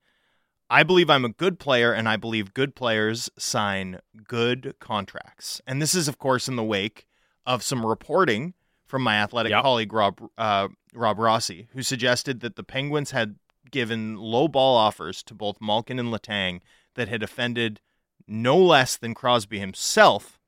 I 0.68 0.82
believe 0.82 1.08
I'm 1.08 1.24
a 1.24 1.30
good 1.30 1.58
player, 1.58 1.92
and 1.92 2.06
I 2.08 2.16
believe 2.16 2.52
good 2.52 2.74
players 2.74 3.30
sign 3.38 4.00
good 4.26 4.74
contracts. 4.80 5.62
And 5.66 5.80
this 5.80 5.94
is, 5.94 6.08
of 6.08 6.18
course, 6.18 6.46
in 6.46 6.56
the 6.56 6.62
wake 6.62 7.06
of 7.46 7.62
some 7.62 7.84
reporting 7.84 8.54
from 8.92 9.00
my 9.00 9.16
athletic 9.16 9.48
yep. 9.48 9.62
colleague 9.62 9.90
Rob 9.90 10.20
uh, 10.36 10.68
Rob 10.92 11.18
Rossi, 11.18 11.66
who 11.72 11.82
suggested 11.82 12.40
that 12.40 12.56
the 12.56 12.62
Penguins 12.62 13.12
had 13.12 13.36
given 13.70 14.18
low 14.18 14.48
ball 14.48 14.76
offers 14.76 15.22
to 15.22 15.34
both 15.34 15.62
Malkin 15.62 15.98
and 15.98 16.12
Letang 16.12 16.60
that 16.94 17.08
had 17.08 17.22
offended 17.22 17.80
no 18.28 18.58
less 18.58 18.98
than 18.98 19.14
Crosby 19.14 19.58
himself. 19.58 20.38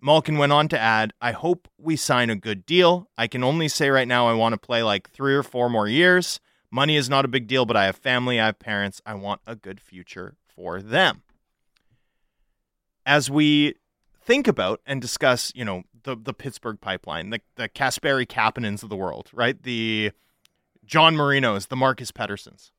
Malkin 0.00 0.38
went 0.38 0.52
on 0.52 0.68
to 0.68 0.78
add, 0.78 1.12
I 1.20 1.32
hope 1.32 1.68
we 1.76 1.96
sign 1.96 2.30
a 2.30 2.34
good 2.34 2.64
deal. 2.64 3.10
I 3.18 3.26
can 3.26 3.44
only 3.44 3.68
say 3.68 3.90
right 3.90 4.08
now 4.08 4.26
I 4.26 4.32
want 4.32 4.54
to 4.54 4.58
play 4.58 4.82
like 4.82 5.10
three 5.10 5.34
or 5.34 5.42
four 5.42 5.68
more 5.68 5.86
years. 5.86 6.40
Money 6.70 6.96
is 6.96 7.10
not 7.10 7.26
a 7.26 7.28
big 7.28 7.46
deal, 7.46 7.66
but 7.66 7.76
I 7.76 7.84
have 7.84 7.96
family, 7.96 8.40
I 8.40 8.46
have 8.46 8.58
parents. 8.58 9.02
I 9.04 9.12
want 9.12 9.42
a 9.46 9.54
good 9.54 9.82
future 9.82 10.36
for 10.48 10.80
them. 10.80 11.24
As 13.04 13.30
we 13.30 13.74
think 14.30 14.48
about 14.48 14.80
and 14.86 15.02
discuss, 15.02 15.52
you 15.54 15.66
know, 15.66 15.82
the, 16.04 16.16
the 16.16 16.34
Pittsburgh 16.34 16.80
pipeline, 16.80 17.30
the, 17.30 17.40
the 17.56 17.68
Kasperi 17.68 18.26
Kapanens 18.26 18.82
of 18.82 18.88
the 18.88 18.96
world, 18.96 19.30
right? 19.32 19.60
The 19.62 20.12
John 20.84 21.14
Marinos, 21.14 21.68
the 21.68 21.76
Marcus 21.76 22.12
Petterssons. 22.12 22.70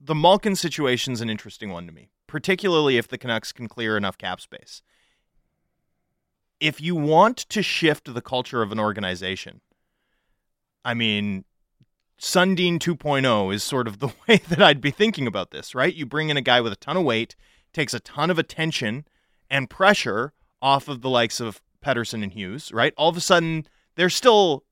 The 0.00 0.14
Malkin 0.14 0.56
situation 0.56 1.12
is 1.12 1.20
an 1.20 1.30
interesting 1.30 1.70
one 1.70 1.86
to 1.86 1.92
me, 1.92 2.10
particularly 2.26 2.98
if 2.98 3.08
the 3.08 3.18
Canucks 3.18 3.52
can 3.52 3.68
clear 3.68 3.96
enough 3.96 4.18
cap 4.18 4.40
space. 4.40 4.82
If 6.60 6.80
you 6.80 6.96
want 6.96 7.36
to 7.36 7.62
shift 7.62 8.12
the 8.12 8.20
culture 8.20 8.62
of 8.62 8.72
an 8.72 8.80
organization, 8.80 9.60
I 10.84 10.94
mean, 10.94 11.44
Sundin 12.18 12.78
2.0 12.78 13.54
is 13.54 13.62
sort 13.62 13.86
of 13.86 13.98
the 13.98 14.08
way 14.28 14.38
that 14.48 14.62
I'd 14.62 14.80
be 14.80 14.90
thinking 14.90 15.26
about 15.26 15.50
this, 15.50 15.74
right? 15.74 15.94
You 15.94 16.06
bring 16.06 16.28
in 16.28 16.36
a 16.36 16.42
guy 16.42 16.60
with 16.60 16.72
a 16.72 16.76
ton 16.76 16.96
of 16.96 17.04
weight, 17.04 17.36
takes 17.72 17.94
a 17.94 18.00
ton 18.00 18.30
of 18.30 18.38
attention 18.38 19.04
and 19.50 19.70
pressure 19.70 20.32
off 20.60 20.88
of 20.88 21.02
the 21.02 21.10
likes 21.10 21.40
of 21.40 21.60
Pettersson 21.84 22.22
and 22.22 22.32
Hughes, 22.32 22.72
right? 22.72 22.92
All 22.96 23.08
of 23.08 23.16
a 23.16 23.20
sudden, 23.20 23.66
they're 23.96 24.10
still 24.10 24.64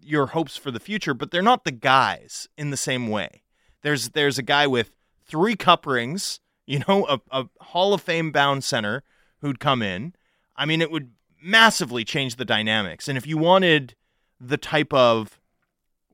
your 0.00 0.28
hopes 0.28 0.56
for 0.56 0.70
the 0.70 0.80
future, 0.80 1.14
but 1.14 1.30
they're 1.30 1.42
not 1.42 1.64
the 1.64 1.72
guys 1.72 2.48
in 2.56 2.70
the 2.70 2.76
same 2.76 3.08
way. 3.08 3.42
There's 3.82 4.10
there's 4.10 4.38
a 4.38 4.42
guy 4.42 4.66
with 4.66 4.92
three 5.26 5.56
cup 5.56 5.86
rings, 5.86 6.40
you 6.66 6.82
know, 6.88 7.06
a, 7.06 7.20
a 7.30 7.48
Hall 7.60 7.92
of 7.92 8.00
Fame 8.00 8.30
bound 8.30 8.64
center 8.64 9.02
who'd 9.40 9.60
come 9.60 9.82
in. 9.82 10.14
I 10.56 10.64
mean, 10.64 10.80
it 10.80 10.90
would 10.90 11.12
massively 11.42 12.04
change 12.04 12.36
the 12.36 12.44
dynamics. 12.44 13.08
And 13.08 13.18
if 13.18 13.26
you 13.26 13.36
wanted 13.38 13.94
the 14.40 14.56
type 14.56 14.92
of 14.92 15.40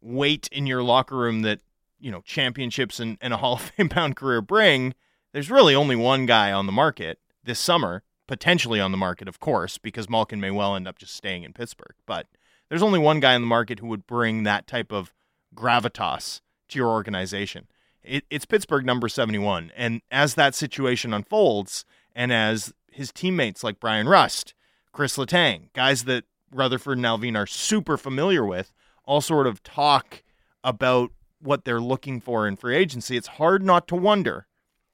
weight 0.00 0.48
in 0.52 0.66
your 0.66 0.82
locker 0.82 1.16
room 1.16 1.42
that, 1.42 1.60
you 2.00 2.10
know, 2.10 2.20
championships 2.22 2.98
and, 2.98 3.16
and 3.20 3.32
a 3.32 3.36
Hall 3.36 3.54
of 3.54 3.60
Fame 3.62 3.88
bound 3.94 4.16
career 4.16 4.40
bring, 4.40 4.94
there's 5.32 5.50
really 5.50 5.74
only 5.74 5.96
one 5.96 6.26
guy 6.26 6.52
on 6.52 6.66
the 6.66 6.72
market 6.72 7.18
this 7.44 7.58
summer, 7.58 8.02
potentially 8.26 8.80
on 8.80 8.92
the 8.92 8.98
market, 8.98 9.28
of 9.28 9.40
course, 9.40 9.78
because 9.78 10.08
Malkin 10.08 10.40
may 10.40 10.50
well 10.50 10.74
end 10.76 10.88
up 10.88 10.98
just 10.98 11.14
staying 11.14 11.44
in 11.44 11.52
Pittsburgh. 11.52 11.94
But 12.06 12.28
there's 12.68 12.82
only 12.82 12.98
one 12.98 13.20
guy 13.20 13.34
in 13.34 13.42
the 13.42 13.46
market 13.46 13.80
who 13.80 13.86
would 13.88 14.06
bring 14.06 14.42
that 14.42 14.66
type 14.66 14.92
of 14.92 15.12
gravitas 15.54 16.40
to 16.68 16.78
your 16.78 16.88
organization. 16.88 17.68
It, 18.02 18.24
it's 18.30 18.46
Pittsburgh 18.46 18.84
number 18.84 19.08
71. 19.08 19.72
And 19.76 20.00
as 20.10 20.34
that 20.34 20.54
situation 20.54 21.12
unfolds, 21.12 21.84
and 22.14 22.32
as 22.32 22.72
his 22.90 23.12
teammates 23.12 23.62
like 23.62 23.80
Bryan 23.80 24.08
Rust, 24.08 24.54
Chris 24.92 25.16
Letang, 25.16 25.72
guys 25.72 26.04
that 26.04 26.24
Rutherford 26.50 26.98
and 26.98 27.06
Allvin 27.06 27.36
are 27.36 27.46
super 27.46 27.96
familiar 27.96 28.44
with, 28.44 28.72
all 29.04 29.20
sort 29.20 29.46
of 29.46 29.62
talk 29.62 30.22
about 30.64 31.10
what 31.40 31.64
they're 31.64 31.80
looking 31.80 32.20
for 32.20 32.46
in 32.46 32.56
free 32.56 32.76
agency, 32.76 33.16
it's 33.16 33.28
hard 33.28 33.62
not 33.62 33.88
to 33.88 33.96
wonder 33.96 34.46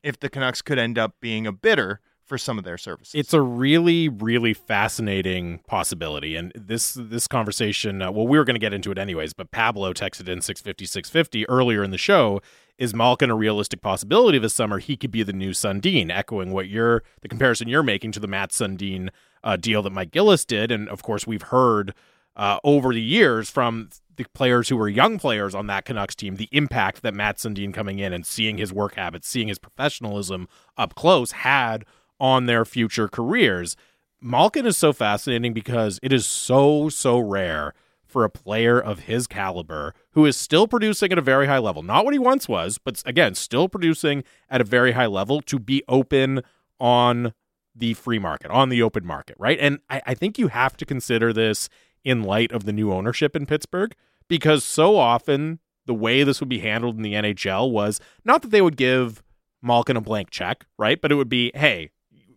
if 0.02 0.18
the 0.18 0.30
Canucks 0.30 0.62
could 0.62 0.78
end 0.78 0.98
up 0.98 1.14
being 1.20 1.46
a 1.46 1.52
bidder 1.52 2.00
for 2.28 2.38
some 2.38 2.58
of 2.58 2.64
their 2.64 2.78
services. 2.78 3.14
It's 3.14 3.32
a 3.32 3.40
really, 3.40 4.08
really 4.08 4.54
fascinating 4.54 5.60
possibility. 5.66 6.36
And 6.36 6.52
this 6.54 6.94
this 6.94 7.26
conversation, 7.26 8.02
uh, 8.02 8.12
well, 8.12 8.26
we 8.26 8.38
were 8.38 8.44
going 8.44 8.54
to 8.54 8.60
get 8.60 8.74
into 8.74 8.92
it 8.92 8.98
anyways, 8.98 9.32
but 9.32 9.50
Pablo 9.50 9.92
texted 9.92 10.28
in 10.28 10.40
650, 10.40 10.84
650 10.84 11.48
earlier 11.48 11.82
in 11.82 11.90
the 11.90 11.98
show. 11.98 12.40
Is 12.76 12.94
Malkin 12.94 13.28
a 13.28 13.34
realistic 13.34 13.80
possibility 13.80 14.38
this 14.38 14.54
summer? 14.54 14.78
He 14.78 14.96
could 14.96 15.10
be 15.10 15.24
the 15.24 15.32
new 15.32 15.50
Sundin, 15.50 16.12
echoing 16.12 16.52
what 16.52 16.68
you're, 16.68 17.02
the 17.22 17.28
comparison 17.28 17.66
you're 17.66 17.82
making 17.82 18.12
to 18.12 18.20
the 18.20 18.28
Mats 18.28 18.60
Sundin 18.60 19.08
uh, 19.42 19.56
deal 19.56 19.82
that 19.82 19.90
Mike 19.90 20.12
Gillis 20.12 20.44
did. 20.44 20.70
And 20.70 20.88
of 20.88 21.02
course, 21.02 21.26
we've 21.26 21.42
heard 21.42 21.92
uh, 22.36 22.60
over 22.62 22.94
the 22.94 23.02
years 23.02 23.50
from 23.50 23.88
the 24.16 24.24
players 24.32 24.68
who 24.68 24.76
were 24.76 24.88
young 24.88 25.18
players 25.18 25.54
on 25.54 25.66
that 25.66 25.84
Canucks 25.84 26.14
team, 26.14 26.36
the 26.36 26.48
impact 26.52 27.02
that 27.02 27.14
Mats 27.14 27.44
Sundin 27.44 27.72
coming 27.72 27.98
in 27.98 28.12
and 28.12 28.24
seeing 28.24 28.58
his 28.58 28.72
work 28.72 28.94
habits, 28.94 29.28
seeing 29.28 29.48
his 29.48 29.58
professionalism 29.58 30.48
up 30.76 30.94
close 30.94 31.32
had 31.32 31.84
on 32.20 32.46
their 32.46 32.64
future 32.64 33.08
careers. 33.08 33.76
Malkin 34.20 34.66
is 34.66 34.76
so 34.76 34.92
fascinating 34.92 35.52
because 35.52 36.00
it 36.02 36.12
is 36.12 36.26
so, 36.26 36.88
so 36.88 37.18
rare 37.18 37.74
for 38.04 38.24
a 38.24 38.30
player 38.30 38.80
of 38.80 39.00
his 39.00 39.26
caliber 39.26 39.94
who 40.12 40.24
is 40.24 40.36
still 40.36 40.66
producing 40.66 41.12
at 41.12 41.18
a 41.18 41.22
very 41.22 41.46
high 41.46 41.58
level. 41.58 41.82
Not 41.82 42.04
what 42.04 42.14
he 42.14 42.18
once 42.18 42.48
was, 42.48 42.78
but 42.78 43.02
again, 43.06 43.34
still 43.34 43.68
producing 43.68 44.24
at 44.48 44.60
a 44.60 44.64
very 44.64 44.92
high 44.92 45.06
level 45.06 45.42
to 45.42 45.58
be 45.58 45.82
open 45.88 46.42
on 46.80 47.34
the 47.76 47.94
free 47.94 48.18
market, 48.18 48.50
on 48.50 48.70
the 48.70 48.82
open 48.82 49.06
market, 49.06 49.36
right? 49.38 49.58
And 49.60 49.78
I, 49.88 50.02
I 50.06 50.14
think 50.14 50.38
you 50.38 50.48
have 50.48 50.76
to 50.78 50.86
consider 50.86 51.32
this 51.32 51.68
in 52.02 52.22
light 52.22 52.50
of 52.50 52.64
the 52.64 52.72
new 52.72 52.92
ownership 52.92 53.36
in 53.36 53.46
Pittsburgh 53.46 53.94
because 54.26 54.64
so 54.64 54.96
often 54.96 55.60
the 55.86 55.94
way 55.94 56.22
this 56.22 56.40
would 56.40 56.48
be 56.48 56.60
handled 56.60 56.96
in 56.96 57.02
the 57.02 57.14
NHL 57.14 57.70
was 57.70 58.00
not 58.24 58.42
that 58.42 58.50
they 58.50 58.62
would 58.62 58.76
give 58.76 59.22
Malkin 59.62 59.96
a 59.96 60.00
blank 60.00 60.30
check, 60.30 60.66
right? 60.78 61.00
But 61.00 61.12
it 61.12 61.16
would 61.16 61.28
be, 61.28 61.52
hey, 61.54 61.90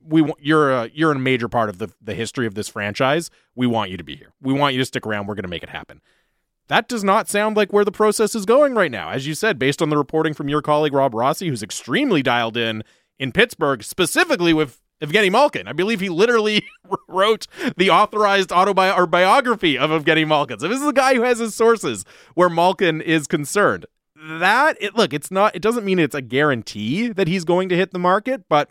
we 0.05 0.31
you're 0.39 0.71
a 0.71 0.89
you're 0.93 1.11
a 1.11 1.19
major 1.19 1.47
part 1.47 1.69
of 1.69 1.77
the 1.77 1.89
the 2.01 2.13
history 2.13 2.47
of 2.47 2.55
this 2.55 2.67
franchise. 2.67 3.29
We 3.55 3.67
want 3.67 3.91
you 3.91 3.97
to 3.97 4.03
be 4.03 4.15
here. 4.15 4.33
We 4.41 4.53
want 4.53 4.73
you 4.73 4.79
to 4.79 4.85
stick 4.85 5.05
around. 5.05 5.27
We're 5.27 5.35
going 5.35 5.43
to 5.43 5.49
make 5.49 5.63
it 5.63 5.69
happen. 5.69 6.01
That 6.67 6.87
does 6.87 7.03
not 7.03 7.27
sound 7.27 7.57
like 7.57 7.73
where 7.73 7.83
the 7.83 7.91
process 7.91 8.33
is 8.33 8.45
going 8.45 8.75
right 8.75 8.91
now. 8.91 9.09
As 9.09 9.27
you 9.27 9.35
said, 9.35 9.59
based 9.59 9.81
on 9.81 9.89
the 9.89 9.97
reporting 9.97 10.33
from 10.33 10.47
your 10.47 10.61
colleague 10.61 10.93
Rob 10.93 11.13
Rossi, 11.13 11.49
who's 11.49 11.63
extremely 11.63 12.21
dialed 12.21 12.55
in 12.55 12.83
in 13.19 13.31
Pittsburgh, 13.31 13.83
specifically 13.83 14.53
with 14.53 14.81
Evgeny 15.01 15.31
Malkin. 15.31 15.67
I 15.67 15.73
believe 15.73 15.99
he 15.99 16.09
literally 16.09 16.65
wrote 17.07 17.47
the 17.75 17.89
authorized 17.89 18.51
autobiography 18.51 19.77
of 19.77 19.89
Evgeny 19.89 20.27
Malkin. 20.27 20.59
So 20.59 20.67
this 20.67 20.79
is 20.79 20.87
a 20.87 20.93
guy 20.93 21.15
who 21.15 21.23
has 21.23 21.39
his 21.39 21.55
sources 21.55 22.05
where 22.35 22.49
Malkin 22.49 23.01
is 23.01 23.27
concerned. 23.27 23.85
That 24.15 24.77
it 24.79 24.95
look, 24.95 25.13
it's 25.13 25.31
not. 25.31 25.55
It 25.55 25.63
doesn't 25.63 25.83
mean 25.83 25.97
it's 25.97 26.13
a 26.13 26.21
guarantee 26.21 27.07
that 27.09 27.27
he's 27.27 27.43
going 27.43 27.69
to 27.69 27.75
hit 27.75 27.91
the 27.91 27.99
market, 27.99 28.43
but 28.47 28.69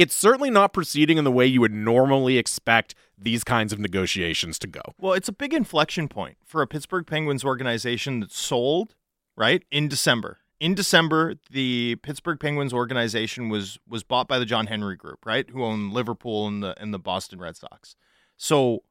it's 0.00 0.14
certainly 0.14 0.50
not 0.50 0.72
proceeding 0.72 1.18
in 1.18 1.24
the 1.24 1.32
way 1.32 1.46
you 1.46 1.60
would 1.60 1.72
normally 1.72 2.38
expect 2.38 2.94
these 3.18 3.44
kinds 3.44 3.72
of 3.72 3.78
negotiations 3.78 4.58
to 4.58 4.66
go. 4.66 4.80
Well, 4.98 5.12
it's 5.12 5.28
a 5.28 5.32
big 5.32 5.52
inflection 5.52 6.08
point 6.08 6.38
for 6.44 6.62
a 6.62 6.66
Pittsburgh 6.66 7.06
Penguins 7.06 7.44
organization 7.44 8.20
that 8.20 8.32
sold 8.32 8.94
right 9.36 9.62
in 9.70 9.88
December 9.88 10.38
in 10.60 10.74
December, 10.74 11.34
the 11.50 11.96
Pittsburgh 11.96 12.38
Penguins 12.38 12.74
organization 12.74 13.48
was 13.48 13.78
was 13.88 14.04
bought 14.04 14.28
by 14.28 14.38
the 14.38 14.44
John 14.44 14.66
Henry 14.66 14.94
Group, 14.94 15.24
right? 15.24 15.48
Who 15.48 15.64
own 15.64 15.90
Liverpool 15.90 16.46
and 16.46 16.62
the 16.62 16.80
and 16.80 16.92
the 16.92 16.98
Boston 16.98 17.40
Red 17.40 17.56
Sox. 17.56 17.96
So 18.36 18.84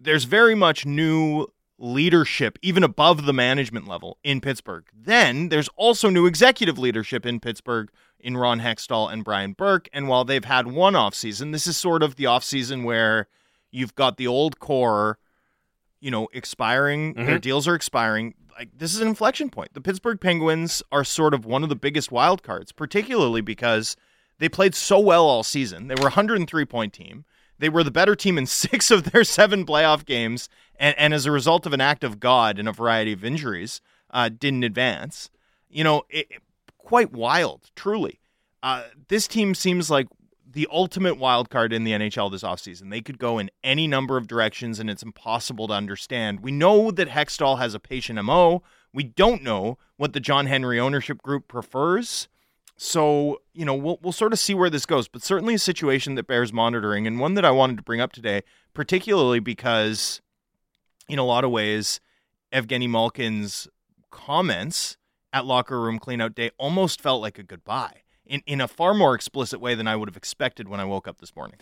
there's 0.00 0.24
very 0.24 0.56
much 0.56 0.84
new 0.84 1.46
leadership, 1.80 2.58
even 2.62 2.84
above 2.84 3.24
the 3.24 3.32
management 3.32 3.88
level 3.88 4.18
in 4.22 4.40
Pittsburgh. 4.40 4.84
Then 4.94 5.48
there's 5.48 5.70
also 5.76 6.10
new 6.10 6.26
executive 6.26 6.78
leadership 6.78 7.24
in 7.26 7.40
Pittsburgh 7.40 7.90
in 8.20 8.36
Ron 8.36 8.60
Hextall 8.60 9.10
and 9.10 9.24
Brian 9.24 9.54
Burke. 9.54 9.88
And 9.92 10.06
while 10.06 10.24
they've 10.24 10.44
had 10.44 10.66
one 10.68 10.94
off 10.94 11.14
season, 11.14 11.50
this 11.50 11.66
is 11.66 11.76
sort 11.76 12.02
of 12.02 12.16
the 12.16 12.26
off 12.26 12.44
season 12.44 12.84
where 12.84 13.28
you've 13.70 13.94
got 13.94 14.18
the 14.18 14.26
old 14.26 14.60
core, 14.60 15.18
you 16.00 16.10
know, 16.10 16.28
expiring. 16.34 17.14
Mm-hmm. 17.14 17.26
Their 17.26 17.38
deals 17.38 17.66
are 17.66 17.74
expiring 17.74 18.34
like 18.58 18.68
this 18.76 18.94
is 18.94 19.00
an 19.00 19.08
inflection 19.08 19.48
point. 19.48 19.72
The 19.72 19.80
Pittsburgh 19.80 20.20
Penguins 20.20 20.82
are 20.92 21.02
sort 21.02 21.32
of 21.32 21.46
one 21.46 21.62
of 21.62 21.70
the 21.70 21.76
biggest 21.76 22.12
wild 22.12 22.42
cards, 22.42 22.72
particularly 22.72 23.40
because 23.40 23.96
they 24.38 24.50
played 24.50 24.74
so 24.74 25.00
well 25.00 25.24
all 25.24 25.42
season. 25.42 25.88
They 25.88 25.94
were 25.94 26.02
a 26.08 26.16
103 26.16 26.64
point 26.66 26.92
team. 26.92 27.24
They 27.60 27.68
were 27.68 27.84
the 27.84 27.90
better 27.90 28.16
team 28.16 28.38
in 28.38 28.46
six 28.46 28.90
of 28.90 29.12
their 29.12 29.22
seven 29.22 29.64
playoff 29.64 30.04
games, 30.04 30.48
and, 30.78 30.98
and 30.98 31.14
as 31.14 31.26
a 31.26 31.30
result 31.30 31.66
of 31.66 31.72
an 31.72 31.80
act 31.80 32.02
of 32.02 32.18
God 32.18 32.58
and 32.58 32.68
a 32.68 32.72
variety 32.72 33.12
of 33.12 33.24
injuries, 33.24 33.80
uh, 34.10 34.28
didn't 34.28 34.64
advance. 34.64 35.30
You 35.68 35.84
know, 35.84 36.02
it, 36.08 36.28
quite 36.78 37.12
wild, 37.12 37.70
truly. 37.76 38.18
Uh, 38.62 38.84
this 39.08 39.28
team 39.28 39.54
seems 39.54 39.90
like 39.90 40.08
the 40.52 40.66
ultimate 40.72 41.16
wild 41.16 41.48
card 41.48 41.72
in 41.72 41.84
the 41.84 41.92
NHL 41.92 42.30
this 42.32 42.42
offseason. 42.42 42.90
They 42.90 43.00
could 43.00 43.18
go 43.18 43.38
in 43.38 43.50
any 43.62 43.86
number 43.86 44.16
of 44.16 44.26
directions, 44.26 44.80
and 44.80 44.90
it's 44.90 45.02
impossible 45.02 45.68
to 45.68 45.74
understand. 45.74 46.40
We 46.40 46.50
know 46.50 46.90
that 46.90 47.08
Hextall 47.08 47.58
has 47.58 47.74
a 47.74 47.80
patient 47.80 48.22
MO. 48.24 48.62
We 48.92 49.04
don't 49.04 49.42
know 49.42 49.78
what 49.96 50.12
the 50.12 50.20
John 50.20 50.46
Henry 50.46 50.80
ownership 50.80 51.22
group 51.22 51.46
prefers. 51.46 52.28
So, 52.82 53.42
you 53.52 53.66
know, 53.66 53.74
we'll, 53.74 53.98
we'll 54.00 54.10
sort 54.10 54.32
of 54.32 54.38
see 54.38 54.54
where 54.54 54.70
this 54.70 54.86
goes, 54.86 55.06
but 55.06 55.22
certainly 55.22 55.52
a 55.52 55.58
situation 55.58 56.14
that 56.14 56.26
bears 56.26 56.50
monitoring, 56.50 57.06
and 57.06 57.20
one 57.20 57.34
that 57.34 57.44
I 57.44 57.50
wanted 57.50 57.76
to 57.76 57.82
bring 57.82 58.00
up 58.00 58.10
today, 58.10 58.40
particularly 58.72 59.38
because, 59.38 60.22
in 61.06 61.18
a 61.18 61.22
lot 61.22 61.44
of 61.44 61.50
ways, 61.50 62.00
Evgeny 62.54 62.88
Malkin's 62.88 63.68
comments 64.10 64.96
at 65.30 65.44
locker 65.44 65.78
room 65.78 65.98
cleanout 65.98 66.34
day 66.34 66.52
almost 66.56 67.02
felt 67.02 67.20
like 67.20 67.38
a 67.38 67.42
goodbye 67.42 68.00
in, 68.24 68.42
in 68.46 68.62
a 68.62 68.66
far 68.66 68.94
more 68.94 69.14
explicit 69.14 69.60
way 69.60 69.74
than 69.74 69.86
I 69.86 69.94
would 69.94 70.08
have 70.08 70.16
expected 70.16 70.66
when 70.66 70.80
I 70.80 70.86
woke 70.86 71.06
up 71.06 71.20
this 71.20 71.36
morning. 71.36 71.58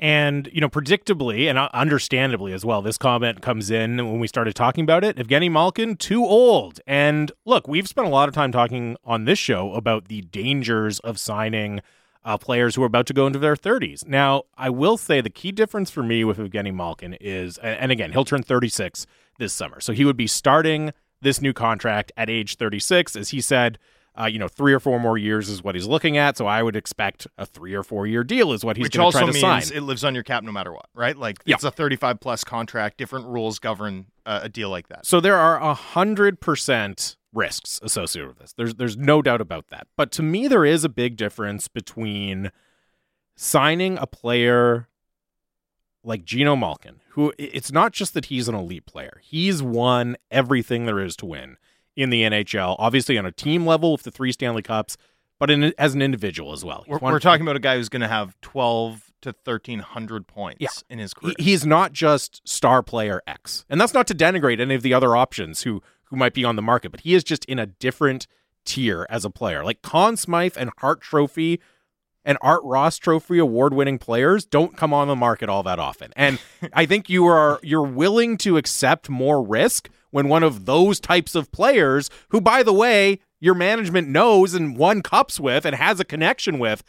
And, 0.00 0.48
you 0.50 0.62
know, 0.62 0.68
predictably 0.70 1.48
and 1.48 1.58
understandably 1.58 2.54
as 2.54 2.64
well, 2.64 2.80
this 2.80 2.96
comment 2.96 3.42
comes 3.42 3.70
in 3.70 3.98
when 3.98 4.18
we 4.18 4.26
started 4.26 4.54
talking 4.54 4.82
about 4.82 5.04
it. 5.04 5.16
Evgeny 5.16 5.50
Malkin, 5.50 5.94
too 5.96 6.24
old. 6.24 6.80
And 6.86 7.30
look, 7.44 7.68
we've 7.68 7.86
spent 7.86 8.06
a 8.06 8.10
lot 8.10 8.26
of 8.26 8.34
time 8.34 8.50
talking 8.50 8.96
on 9.04 9.26
this 9.26 9.38
show 9.38 9.74
about 9.74 10.08
the 10.08 10.22
dangers 10.22 11.00
of 11.00 11.18
signing 11.18 11.82
uh, 12.24 12.38
players 12.38 12.74
who 12.74 12.82
are 12.82 12.86
about 12.86 13.06
to 13.06 13.12
go 13.12 13.26
into 13.26 13.38
their 13.38 13.56
30s. 13.56 14.06
Now, 14.06 14.44
I 14.56 14.70
will 14.70 14.96
say 14.96 15.20
the 15.20 15.30
key 15.30 15.52
difference 15.52 15.90
for 15.90 16.02
me 16.02 16.24
with 16.24 16.38
Evgeny 16.38 16.74
Malkin 16.74 17.14
is, 17.20 17.58
and 17.58 17.92
again, 17.92 18.12
he'll 18.12 18.24
turn 18.24 18.42
36 18.42 19.06
this 19.38 19.52
summer. 19.52 19.80
So 19.80 19.92
he 19.92 20.06
would 20.06 20.16
be 20.16 20.26
starting 20.26 20.92
this 21.20 21.42
new 21.42 21.52
contract 21.52 22.10
at 22.16 22.30
age 22.30 22.56
36. 22.56 23.16
As 23.16 23.30
he 23.30 23.40
said, 23.42 23.78
uh, 24.20 24.26
you 24.26 24.38
know, 24.38 24.48
three 24.48 24.74
or 24.74 24.80
four 24.80 25.00
more 25.00 25.16
years 25.16 25.48
is 25.48 25.62
what 25.62 25.74
he's 25.74 25.86
looking 25.86 26.16
at. 26.16 26.36
So 26.36 26.46
I 26.46 26.62
would 26.62 26.76
expect 26.76 27.26
a 27.38 27.46
three 27.46 27.74
or 27.74 27.82
four 27.82 28.06
year 28.06 28.22
deal 28.22 28.52
is 28.52 28.64
what 28.64 28.76
he's 28.76 28.88
going 28.88 29.10
to 29.10 29.18
try 29.18 29.26
to 29.26 29.32
sign. 29.32 29.62
It 29.74 29.82
lives 29.82 30.04
on 30.04 30.14
your 30.14 30.24
cap 30.24 30.44
no 30.44 30.52
matter 30.52 30.72
what, 30.72 30.86
right? 30.94 31.16
Like 31.16 31.38
yeah. 31.46 31.54
it's 31.54 31.64
a 31.64 31.70
35 31.70 32.20
plus 32.20 32.44
contract. 32.44 32.98
Different 32.98 33.26
rules 33.26 33.58
govern 33.58 34.06
uh, 34.26 34.40
a 34.42 34.48
deal 34.48 34.68
like 34.68 34.88
that. 34.88 35.06
So 35.06 35.20
there 35.20 35.36
are 35.36 35.58
a 35.60 35.72
hundred 35.72 36.40
percent 36.40 37.16
risks 37.32 37.80
associated 37.82 38.28
with 38.28 38.38
this. 38.38 38.52
There's 38.52 38.74
there's 38.74 38.96
no 38.96 39.22
doubt 39.22 39.40
about 39.40 39.68
that. 39.68 39.86
But 39.96 40.12
to 40.12 40.22
me, 40.22 40.48
there 40.48 40.64
is 40.64 40.84
a 40.84 40.88
big 40.88 41.16
difference 41.16 41.68
between 41.68 42.50
signing 43.36 43.96
a 43.96 44.06
player 44.06 44.88
like 46.02 46.24
Geno 46.24 46.56
Malkin, 46.56 47.00
who 47.10 47.32
it's 47.38 47.72
not 47.72 47.92
just 47.92 48.12
that 48.14 48.26
he's 48.26 48.48
an 48.48 48.54
elite 48.54 48.84
player. 48.84 49.20
He's 49.22 49.62
won 49.62 50.16
everything 50.30 50.84
there 50.84 51.00
is 51.00 51.16
to 51.16 51.26
win 51.26 51.56
in 52.00 52.10
the 52.10 52.22
NHL, 52.22 52.76
obviously 52.78 53.18
on 53.18 53.26
a 53.26 53.32
team 53.32 53.66
level 53.66 53.92
with 53.92 54.02
the 54.02 54.10
three 54.10 54.32
Stanley 54.32 54.62
Cups, 54.62 54.96
but 55.38 55.50
in, 55.50 55.72
as 55.78 55.94
an 55.94 56.02
individual 56.02 56.52
as 56.52 56.64
well. 56.64 56.84
We're, 56.86 56.98
we're 56.98 57.20
talking 57.20 57.42
about 57.42 57.56
a 57.56 57.60
guy 57.60 57.76
who's 57.76 57.88
going 57.88 58.02
to 58.02 58.08
have 58.08 58.40
12 58.40 59.12
to 59.22 59.34
1300 59.44 60.26
points 60.26 60.60
yeah. 60.60 60.68
in 60.88 60.98
his 60.98 61.14
career. 61.14 61.34
He, 61.38 61.44
he's 61.44 61.66
not 61.66 61.92
just 61.92 62.46
star 62.48 62.82
player 62.82 63.22
X. 63.26 63.64
And 63.68 63.80
that's 63.80 63.94
not 63.94 64.06
to 64.08 64.14
denigrate 64.14 64.60
any 64.60 64.74
of 64.74 64.82
the 64.82 64.94
other 64.94 65.16
options 65.16 65.62
who 65.62 65.82
who 66.04 66.16
might 66.16 66.34
be 66.34 66.44
on 66.44 66.56
the 66.56 66.62
market, 66.62 66.90
but 66.90 67.00
he 67.00 67.14
is 67.14 67.22
just 67.22 67.44
in 67.44 67.60
a 67.60 67.66
different 67.66 68.26
tier 68.64 69.06
as 69.08 69.24
a 69.24 69.30
player. 69.30 69.64
Like 69.64 69.80
Conn 69.80 70.16
Smythe 70.16 70.56
and 70.56 70.70
Hart 70.78 71.00
Trophy 71.00 71.60
and 72.24 72.36
Art 72.40 72.62
Ross 72.64 72.98
Trophy 72.98 73.38
award 73.38 73.72
winning 73.72 73.98
players 73.98 74.44
don't 74.44 74.76
come 74.76 74.92
on 74.92 75.06
the 75.06 75.16
market 75.16 75.48
all 75.48 75.62
that 75.62 75.78
often. 75.78 76.12
And 76.16 76.40
I 76.72 76.86
think 76.86 77.08
you 77.08 77.26
are 77.26 77.60
you're 77.62 77.86
willing 77.86 78.36
to 78.38 78.56
accept 78.56 79.08
more 79.08 79.42
risk 79.42 79.88
when 80.10 80.28
one 80.28 80.42
of 80.42 80.66
those 80.66 81.00
types 81.00 81.34
of 81.34 81.50
players, 81.52 82.10
who, 82.28 82.40
by 82.40 82.62
the 82.62 82.72
way, 82.72 83.20
your 83.40 83.54
management 83.54 84.08
knows 84.08 84.54
and 84.54 84.76
won 84.76 85.02
cups 85.02 85.40
with 85.40 85.64
and 85.64 85.74
has 85.74 86.00
a 86.00 86.04
connection 86.04 86.58
with, 86.58 86.82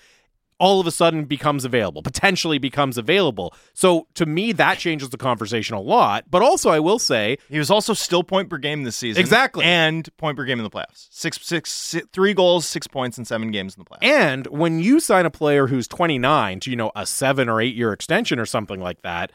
all 0.61 0.79
of 0.79 0.85
a 0.85 0.91
sudden 0.91 1.25
becomes 1.25 1.65
available, 1.65 2.03
potentially 2.03 2.59
becomes 2.59 2.95
available. 2.95 3.51
So 3.73 4.07
to 4.13 4.27
me, 4.27 4.51
that 4.51 4.77
changes 4.77 5.09
the 5.09 5.17
conversation 5.17 5.75
a 5.75 5.81
lot. 5.81 6.25
But 6.29 6.43
also, 6.43 6.69
I 6.69 6.79
will 6.79 6.99
say 6.99 7.39
he 7.49 7.57
was 7.57 7.71
also 7.71 7.95
still 7.95 8.23
point 8.23 8.47
per 8.47 8.59
game 8.59 8.83
this 8.83 8.95
season, 8.95 9.19
exactly, 9.19 9.65
and 9.65 10.07
point 10.17 10.37
per 10.37 10.45
game 10.45 10.59
in 10.59 10.63
the 10.63 10.69
playoffs. 10.69 11.07
Six, 11.09 11.41
six, 11.41 11.71
six 11.71 12.07
three 12.13 12.35
goals, 12.35 12.67
six 12.67 12.85
points 12.85 13.17
in 13.17 13.25
seven 13.25 13.49
games 13.49 13.75
in 13.75 13.83
the 13.83 13.89
playoffs. 13.89 14.07
And 14.07 14.45
when 14.47 14.79
you 14.79 14.99
sign 14.99 15.25
a 15.25 15.31
player 15.31 15.65
who's 15.65 15.87
29 15.87 16.59
to 16.59 16.69
you 16.69 16.75
know 16.75 16.91
a 16.95 17.07
seven 17.07 17.49
or 17.49 17.59
eight 17.59 17.75
year 17.75 17.91
extension 17.91 18.37
or 18.37 18.45
something 18.45 18.79
like 18.79 19.01
that, 19.01 19.31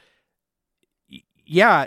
yeah, 1.47 1.86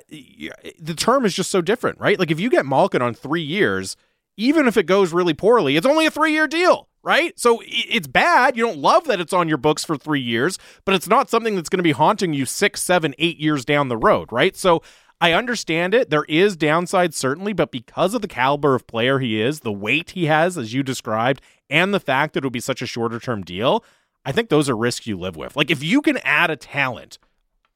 the 0.80 0.95
term 0.95 1.26
is 1.26 1.34
just 1.34 1.51
so 1.51 1.62
different, 1.62 1.99
right? 1.99 2.18
Like 2.18 2.32
if 2.32 2.39
you 2.39 2.49
get 2.49 2.66
Malkin 2.66 3.01
on 3.01 3.14
three 3.14 3.43
years, 3.43 3.95
even 4.38 4.68
if 4.68 4.78
it 4.78 4.86
goes 4.86 5.12
really 5.12 5.34
poorly, 5.34 5.76
it's 5.76 5.86
only 5.86 6.05
a 6.05 6.12
three 6.12 6.32
year 6.32 6.47
deal, 6.47 6.88
right? 7.03 7.38
So 7.38 7.62
it's 7.66 8.07
bad. 8.07 8.55
You 8.55 8.66
don't 8.66 8.80
love 8.80 9.05
that 9.05 9.20
it's 9.20 9.34
on 9.34 9.49
your 9.49 9.57
books 9.57 9.84
for 9.84 9.97
three 9.97 10.22
years, 10.22 10.57
but 10.86 10.95
it's 10.95 11.07
not 11.07 11.30
something 11.30 11.55
that's 11.55 11.70
going 11.70 11.80
to 11.80 11.84
be 11.84 11.91
haunting 11.91 12.34
you 12.34 12.45
six, 12.45 12.82
seven, 12.82 13.14
eight 13.20 13.38
years 13.38 13.66
down 13.66 13.89
the 13.89 13.97
road, 13.97 14.32
right? 14.32 14.55
So 14.55 14.82
I 15.22 15.34
understand 15.34 15.93
it. 15.93 16.10
There 16.10 16.26
is 16.30 16.55
downside, 16.55 17.14
certainly, 17.14 17.51
but 17.51 17.72
because 17.72 18.14
of 18.14 18.22
the 18.22 18.28
caliber 18.28 18.76
of 18.76 18.88
player 18.88 19.20
he 19.20 19.41
is, 19.41 19.60
the 19.60 19.74
weight 19.74 20.12
he 20.12 20.28
has, 20.28 20.57
as 20.57 20.74
you 20.74 20.82
described, 20.82 21.41
and 21.70 21.93
the 21.93 21.99
fact 21.99 22.34
that 22.34 22.43
it 22.43 22.45
would 22.45 22.53
be 22.53 22.62
such 22.62 22.82
a 22.82 22.88
shorter 22.88 23.20
term 23.20 23.43
deal, 23.43 23.84
I 24.24 24.32
think 24.32 24.47
those 24.47 24.70
are 24.70 24.78
risks 24.78 25.07
you 25.07 25.18
live 25.18 25.36
with. 25.36 25.57
Like 25.57 25.70
if 25.70 25.84
you 25.84 26.01
can 26.01 26.18
add 26.24 26.49
a 26.49 26.55
talent 26.55 27.20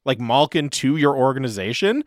like 0.05 0.19
Malkin 0.19 0.69
to 0.69 0.97
your 0.97 1.15
organization, 1.15 2.03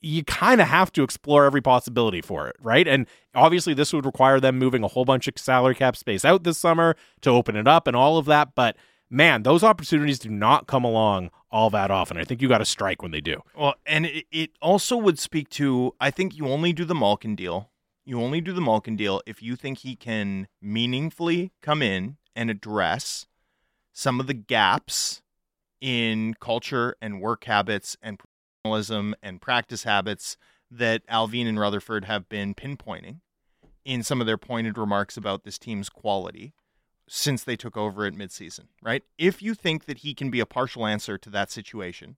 you 0.00 0.24
kind 0.24 0.60
of 0.60 0.68
have 0.68 0.92
to 0.92 1.02
explore 1.02 1.44
every 1.44 1.62
possibility 1.62 2.20
for 2.20 2.48
it, 2.48 2.56
right? 2.60 2.86
And 2.88 3.06
obviously, 3.34 3.74
this 3.74 3.92
would 3.92 4.04
require 4.04 4.40
them 4.40 4.58
moving 4.58 4.82
a 4.82 4.88
whole 4.88 5.04
bunch 5.04 5.28
of 5.28 5.38
salary 5.38 5.74
cap 5.74 5.96
space 5.96 6.24
out 6.24 6.44
this 6.44 6.58
summer 6.58 6.96
to 7.22 7.30
open 7.30 7.56
it 7.56 7.68
up 7.68 7.86
and 7.86 7.96
all 7.96 8.18
of 8.18 8.26
that. 8.26 8.54
But 8.54 8.76
man, 9.10 9.42
those 9.42 9.62
opportunities 9.62 10.18
do 10.18 10.28
not 10.28 10.66
come 10.66 10.84
along 10.84 11.30
all 11.50 11.70
that 11.70 11.90
often. 11.90 12.16
I 12.16 12.24
think 12.24 12.42
you 12.42 12.48
got 12.48 12.58
to 12.58 12.64
strike 12.64 13.02
when 13.02 13.12
they 13.12 13.20
do. 13.20 13.42
Well, 13.56 13.74
and 13.86 14.06
it, 14.30 14.50
also 14.60 14.96
would 14.96 15.18
speak 15.18 15.48
to 15.50 15.94
I 16.00 16.10
think 16.10 16.36
you 16.36 16.48
only 16.48 16.72
do 16.72 16.84
the 16.84 16.94
Malkin 16.94 17.36
deal. 17.36 17.70
You 18.04 18.20
only 18.20 18.40
do 18.40 18.52
the 18.52 18.60
Malkin 18.60 18.96
deal 18.96 19.20
if 19.26 19.42
you 19.42 19.56
think 19.56 19.78
he 19.78 19.96
can 19.96 20.48
meaningfully 20.60 21.52
come 21.62 21.82
in 21.82 22.16
and 22.34 22.50
address 22.50 23.26
some 23.92 24.20
of 24.20 24.26
the 24.26 24.34
gaps 24.34 25.22
in 25.80 26.34
culture 26.40 26.96
and 27.00 27.20
work 27.20 27.44
habits 27.44 27.96
and 28.02 28.18
professionalism 28.18 29.14
and 29.22 29.40
practice 29.40 29.84
habits 29.84 30.36
that 30.70 31.06
Allvin 31.06 31.46
and 31.46 31.58
Rutherford 31.58 32.04
have 32.06 32.28
been 32.28 32.54
pinpointing 32.54 33.20
in 33.84 34.02
some 34.02 34.20
of 34.20 34.26
their 34.26 34.38
pointed 34.38 34.76
remarks 34.76 35.16
about 35.16 35.44
this 35.44 35.58
team's 35.58 35.88
quality 35.88 36.52
since 37.08 37.44
they 37.44 37.54
took 37.54 37.76
over 37.76 38.04
at 38.04 38.14
midseason, 38.14 38.66
right? 38.82 39.04
If 39.16 39.40
you 39.40 39.54
think 39.54 39.84
that 39.84 39.98
he 39.98 40.12
can 40.12 40.30
be 40.30 40.40
a 40.40 40.46
partial 40.46 40.86
answer 40.86 41.16
to 41.18 41.30
that 41.30 41.52
situation, 41.52 42.16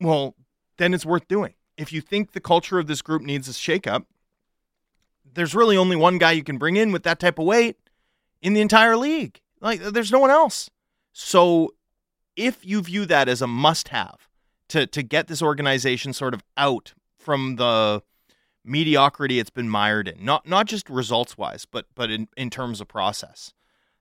well, 0.00 0.34
then 0.78 0.94
it's 0.94 1.04
worth 1.04 1.28
doing. 1.28 1.54
If 1.76 1.92
you 1.92 2.00
think 2.00 2.32
the 2.32 2.40
culture 2.40 2.78
of 2.78 2.86
this 2.86 3.02
group 3.02 3.20
needs 3.20 3.48
a 3.48 3.52
shakeup, 3.52 4.06
there's 5.30 5.54
really 5.54 5.76
only 5.76 5.96
one 5.96 6.16
guy 6.16 6.32
you 6.32 6.42
can 6.42 6.56
bring 6.56 6.76
in 6.76 6.90
with 6.90 7.02
that 7.02 7.20
type 7.20 7.38
of 7.38 7.44
weight 7.44 7.76
in 8.40 8.54
the 8.54 8.62
entire 8.62 8.96
league. 8.96 9.40
Like, 9.60 9.80
there's 9.80 10.10
no 10.10 10.18
one 10.18 10.30
else. 10.30 10.70
So, 11.12 11.74
if 12.36 12.64
you 12.64 12.80
view 12.82 13.06
that 13.06 13.28
as 13.28 13.42
a 13.42 13.46
must-have 13.46 14.28
to 14.68 14.86
to 14.86 15.02
get 15.02 15.26
this 15.26 15.42
organization 15.42 16.12
sort 16.12 16.34
of 16.34 16.42
out 16.56 16.94
from 17.18 17.56
the 17.56 18.02
mediocrity 18.64 19.38
it's 19.38 19.50
been 19.50 19.68
mired 19.68 20.08
in, 20.08 20.24
not 20.24 20.46
not 20.48 20.66
just 20.66 20.88
results 20.88 21.36
wise, 21.36 21.64
but 21.64 21.86
but 21.94 22.10
in, 22.10 22.28
in 22.36 22.50
terms 22.50 22.80
of 22.80 22.88
process, 22.88 23.52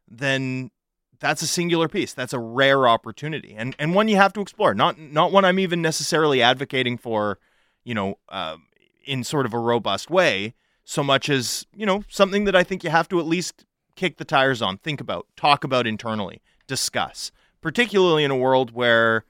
then 0.08 0.72
that's 1.20 1.42
a 1.42 1.48
singular 1.48 1.88
piece. 1.90 2.14
That's 2.14 2.34
a 2.34 2.40
rare 2.40 2.88
opportunity, 2.88 3.56
and 3.58 3.76
and 3.80 3.94
one 3.94 4.08
you 4.08 4.16
have 4.16 4.34
to 4.34 4.42
explore. 4.42 4.74
Not 4.74 4.98
not 5.00 5.32
one 5.32 5.46
I'm 5.46 5.60
even 5.60 5.82
necessarily 5.82 6.42
advocating 6.42 6.98
for, 6.98 7.40
you 7.84 7.94
know, 7.94 8.20
uh, 8.30 8.58
in 9.06 9.24
sort 9.24 9.46
of 9.46 9.54
a 9.54 9.60
robust 9.60 10.10
way. 10.10 10.54
So 10.86 11.04
much 11.04 11.30
as 11.30 11.66
you 11.76 11.86
know, 11.86 12.04
something 12.08 12.46
that 12.46 12.56
I 12.56 12.64
think 12.64 12.84
you 12.84 12.90
have 12.90 13.10
to 13.10 13.20
at 13.20 13.26
least 13.26 13.66
kick 13.96 14.18
the 14.18 14.26
tires 14.26 14.62
on, 14.62 14.78
think 14.78 15.02
about, 15.02 15.28
talk 15.36 15.66
about 15.66 15.86
internally, 15.86 16.42
discuss. 16.70 17.34
Particularly 17.60 18.24
in 18.24 18.32
a 18.32 18.38
world 18.38 18.72
where 18.72 19.26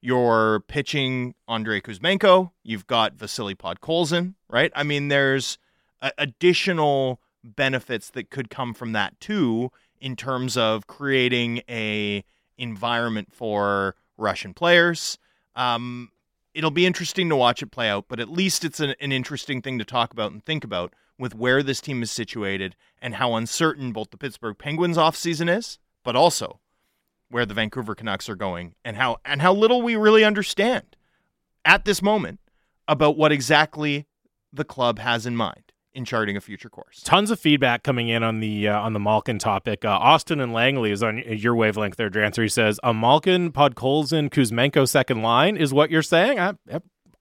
you're 0.00 0.60
pitching 0.60 1.34
Andrei 1.46 1.82
Kuzmenko, 1.82 2.52
you've 2.62 2.86
got 2.86 3.14
Vasily 3.14 3.54
Podkolzin, 3.54 4.34
right? 4.48 4.72
I 4.74 4.82
mean, 4.82 5.08
there's 5.08 5.58
a- 6.00 6.12
additional 6.16 7.20
benefits 7.42 8.08
that 8.10 8.30
could 8.30 8.48
come 8.48 8.72
from 8.72 8.92
that 8.92 9.20
too 9.20 9.70
in 10.00 10.16
terms 10.16 10.56
of 10.56 10.86
creating 10.86 11.60
a 11.68 12.24
environment 12.56 13.34
for 13.34 13.96
Russian 14.16 14.54
players. 14.54 15.18
Um, 15.56 16.10
it'll 16.54 16.70
be 16.70 16.86
interesting 16.86 17.28
to 17.28 17.36
watch 17.36 17.62
it 17.62 17.70
play 17.70 17.88
out, 17.88 18.06
but 18.08 18.20
at 18.20 18.30
least 18.30 18.64
it's 18.64 18.80
an, 18.80 18.94
an 19.00 19.12
interesting 19.12 19.60
thing 19.60 19.78
to 19.78 19.84
talk 19.84 20.12
about 20.12 20.32
and 20.32 20.44
think 20.44 20.64
about 20.64 20.94
with 21.18 21.34
where 21.34 21.62
this 21.62 21.80
team 21.80 22.02
is 22.02 22.10
situated 22.10 22.76
and 23.00 23.16
how 23.16 23.34
uncertain 23.34 23.92
both 23.92 24.10
the 24.10 24.16
Pittsburgh 24.16 24.56
Penguins 24.58 24.96
offseason 24.96 25.54
is, 25.54 25.78
but 26.02 26.16
also 26.16 26.60
where 27.30 27.46
the 27.46 27.54
Vancouver 27.54 27.94
Canucks 27.94 28.28
are 28.28 28.36
going 28.36 28.74
and 28.84 28.96
how 28.96 29.18
and 29.24 29.42
how 29.42 29.52
little 29.52 29.82
we 29.82 29.96
really 29.96 30.24
understand 30.24 30.96
at 31.64 31.84
this 31.84 32.02
moment 32.02 32.40
about 32.86 33.16
what 33.16 33.32
exactly 33.32 34.06
the 34.52 34.64
club 34.64 34.98
has 34.98 35.26
in 35.26 35.36
mind 35.36 35.72
in 35.94 36.04
charting 36.04 36.36
a 36.36 36.40
future 36.40 36.68
course. 36.68 37.02
Tons 37.04 37.30
of 37.30 37.38
feedback 37.38 37.82
coming 37.82 38.08
in 38.08 38.22
on 38.22 38.40
the 38.40 38.68
uh, 38.68 38.80
on 38.80 38.92
the 38.92 39.00
Malkin 39.00 39.38
topic. 39.38 39.84
Uh, 39.84 39.90
Austin 39.90 40.40
and 40.40 40.52
Langley 40.52 40.90
is 40.90 41.02
on 41.02 41.18
your 41.18 41.54
wavelength 41.54 41.96
there, 41.96 42.10
Drancer. 42.10 42.42
He 42.42 42.48
says 42.48 42.80
a 42.82 42.92
Malkin, 42.92 43.52
Podkolzin, 43.52 44.30
Kuzmenko 44.30 44.88
second 44.88 45.22
line 45.22 45.56
is 45.56 45.72
what 45.72 45.90
you're 45.90 46.02
saying. 46.02 46.38
I, 46.38 46.54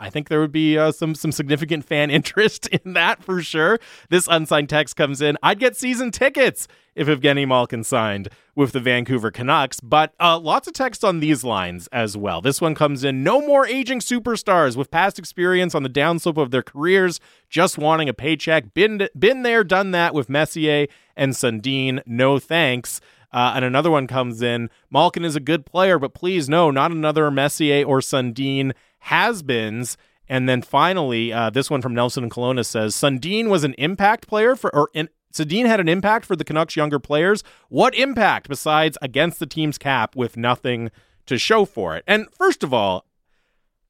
think 0.10 0.30
there 0.30 0.40
would 0.40 0.52
be 0.52 0.78
uh, 0.78 0.92
some 0.92 1.16
some 1.16 1.32
significant 1.32 1.86
fan 1.86 2.10
interest 2.12 2.68
in 2.68 2.94
that 2.94 3.24
for 3.24 3.42
sure. 3.42 3.80
This 4.10 4.28
unsigned 4.30 4.70
text 4.70 4.96
comes 4.96 5.22
in. 5.22 5.38
I'd 5.44 5.60
get 5.60 5.76
season 5.76 6.12
tickets 6.12 6.68
if 6.96 7.08
Evgeny 7.08 7.48
Malkin 7.48 7.84
signed 7.84 8.30
with 8.56 8.72
the 8.72 8.80
Vancouver 8.80 9.32
Canucks, 9.32 9.80
but 9.80 10.14
uh, 10.20 10.38
lots 10.38 10.68
of 10.68 10.74
text 10.74 11.04
on 11.04 11.20
these 11.20 11.44
lines 11.44 11.88
as 11.92 12.16
well. 12.16 12.40
This 12.40 12.62
one 12.62 12.76
comes 12.76 13.04
in. 13.04 13.24
No 13.24 13.42
more 13.42 13.66
aging 13.66 14.00
superstars 14.00 14.76
with 14.76 14.92
past 14.92 15.18
experience 15.18 15.74
on 15.74 15.82
the 15.82 15.90
downslope 15.90 16.38
of 16.38 16.52
their 16.52 16.62
careers, 16.62 17.20
just 17.50 17.78
wanting 17.78 18.10
a 18.10 18.14
paycheck. 18.14 18.74
Been 18.74 19.08
been 19.18 19.44
there, 19.44 19.64
done 19.64 19.92
that 19.92 20.14
with 20.14 20.30
Messier 20.30 20.88
and 21.16 21.34
Sundin. 21.34 22.02
No 22.06 22.38
thanks. 22.40 23.02
Uh, 23.34 23.54
and 23.56 23.66
another 23.66 23.90
one 23.90 24.06
comes 24.06 24.44
in. 24.44 24.70
Malkin 24.92 25.26
is 25.26 25.36
a 25.36 25.40
good 25.40 25.66
player, 25.66 25.98
but 25.98 26.14
please 26.14 26.48
no, 26.48 26.70
not 26.70 26.92
another 26.92 27.32
Messier 27.32 27.84
or 27.84 28.00
Sundin 28.00 28.74
has-beens. 29.04 29.98
And 30.28 30.48
then 30.48 30.62
finally, 30.62 31.34
uh, 31.34 31.50
this 31.50 31.70
one 31.70 31.82
from 31.82 31.94
Nelson 31.94 32.24
and 32.24 32.32
Kelowna 32.32 32.66
says 32.66 32.96
Sundin 32.96 33.50
was 33.50 33.64
an 33.64 33.76
impact 33.78 34.28
player 34.28 34.56
for, 34.56 34.74
or 34.74 34.90
in, 34.94 35.10
Sundin 35.34 35.66
had 35.66 35.80
an 35.80 35.90
impact 35.90 36.26
for 36.26 36.36
the 36.36 36.46
Canucks' 36.46 36.76
younger 36.76 37.00
players. 37.00 37.44
What 37.70 37.94
impact 37.96 38.48
besides 38.48 38.98
against 39.02 39.40
the 39.40 39.46
team's 39.46 39.78
cap 39.78 40.16
with 40.16 40.38
nothing 40.38 40.92
to 41.26 41.38
show 41.38 41.66
for 41.66 41.96
it? 41.98 42.04
And 42.08 42.28
first 42.34 42.64
of 42.64 42.74
all, 42.74 43.06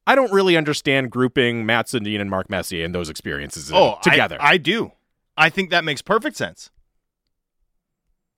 I 0.06 0.14
don't 0.14 0.32
really 0.32 0.56
understand 0.56 1.10
grouping 1.10 1.64
Mats 1.64 1.92
Sundin 1.92 2.20
and 2.20 2.28
Mark 2.28 2.50
Messier 2.50 2.84
and 2.84 2.94
those 2.94 3.08
experiences 3.08 3.70
oh, 3.72 3.98
together. 4.02 4.36
I, 4.40 4.52
I 4.52 4.56
do. 4.56 4.92
I 5.36 5.48
think 5.50 5.70
that 5.70 5.84
makes 5.84 6.02
perfect 6.02 6.36
sense. 6.36 6.70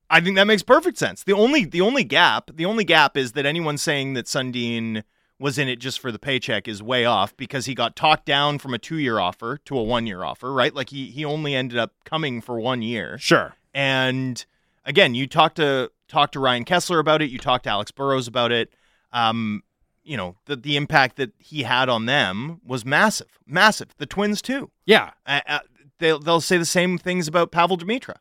I 0.09 0.21
think 0.21 0.37
that 0.37 0.47
makes 0.47 0.63
perfect 0.63 0.99
sense. 0.99 1.25
The 1.25 1.33
only 1.33 1.65
the 1.65 1.81
only 1.81 2.05
gap, 2.05 2.51
the 2.55 2.67
only 2.67 2.85
gap 2.85 3.17
is 3.17 3.33
that 3.33 3.45
anyone 3.47 3.79
saying 3.79 4.15
that 4.15 4.27
Sundin 4.27 5.03
was 5.39 5.59
in 5.59 5.69
it 5.69 5.77
just 5.77 6.01
for 6.01 6.11
the 6.11 6.19
paycheck 6.19 6.67
is 6.67 6.83
way 6.83 7.05
off 7.05 7.37
because 7.37 7.67
he 7.67 7.75
got 7.75 7.95
talked 7.95 8.25
down 8.25 8.59
from 8.59 8.73
a 8.73 8.79
two 8.79 8.97
year 8.97 9.19
offer 9.19 9.59
to 9.67 9.79
a 9.79 9.83
one 9.83 10.07
year 10.07 10.25
offer, 10.25 10.53
right? 10.53 10.75
Like 10.75 10.91
he 10.91 11.07
he 11.07 11.25
only 11.25 11.55
ended 11.55 11.79
up 11.79 11.93
coming 12.05 12.41
for 12.41 12.59
one 12.59 12.83
year. 12.83 13.19
Sure. 13.19 13.55
And 13.75 14.45
again, 14.85 15.15
you 15.15 15.27
talked 15.27 15.57
to 15.57 15.91
talk 16.09 16.33
to 16.33 16.41
Ryan 16.41 16.65
Kesler 16.65 16.99
about 16.99 17.21
it. 17.23 17.31
You 17.31 17.39
talked 17.39 17.65
to 17.65 17.71
Alex 17.71 17.91
Burrows 17.91 18.27
about 18.27 18.53
it. 18.53 18.73
Um, 19.13 19.63
you 20.07 20.17
know 20.17 20.37
the 20.47 20.57
the 20.57 20.77
impact 20.77 21.17
that 21.17 21.33
he 21.39 21.65
had 21.65 21.89
on 21.89 22.07
them 22.07 22.61
was 22.65 22.85
massive, 22.85 23.39
massive. 23.47 23.89
The 23.99 24.07
Twins 24.07 24.41
too. 24.41 24.71
Yeah. 24.87 25.11
Uh, 25.27 25.41
uh, 25.47 25.59
they'll 25.99 26.19
they'll 26.19 26.41
say 26.41 26.57
the 26.57 26.65
same 26.65 26.97
things 26.97 27.29
about 27.29 27.51
Pavel 27.51 27.77
Demitra. 27.77 28.17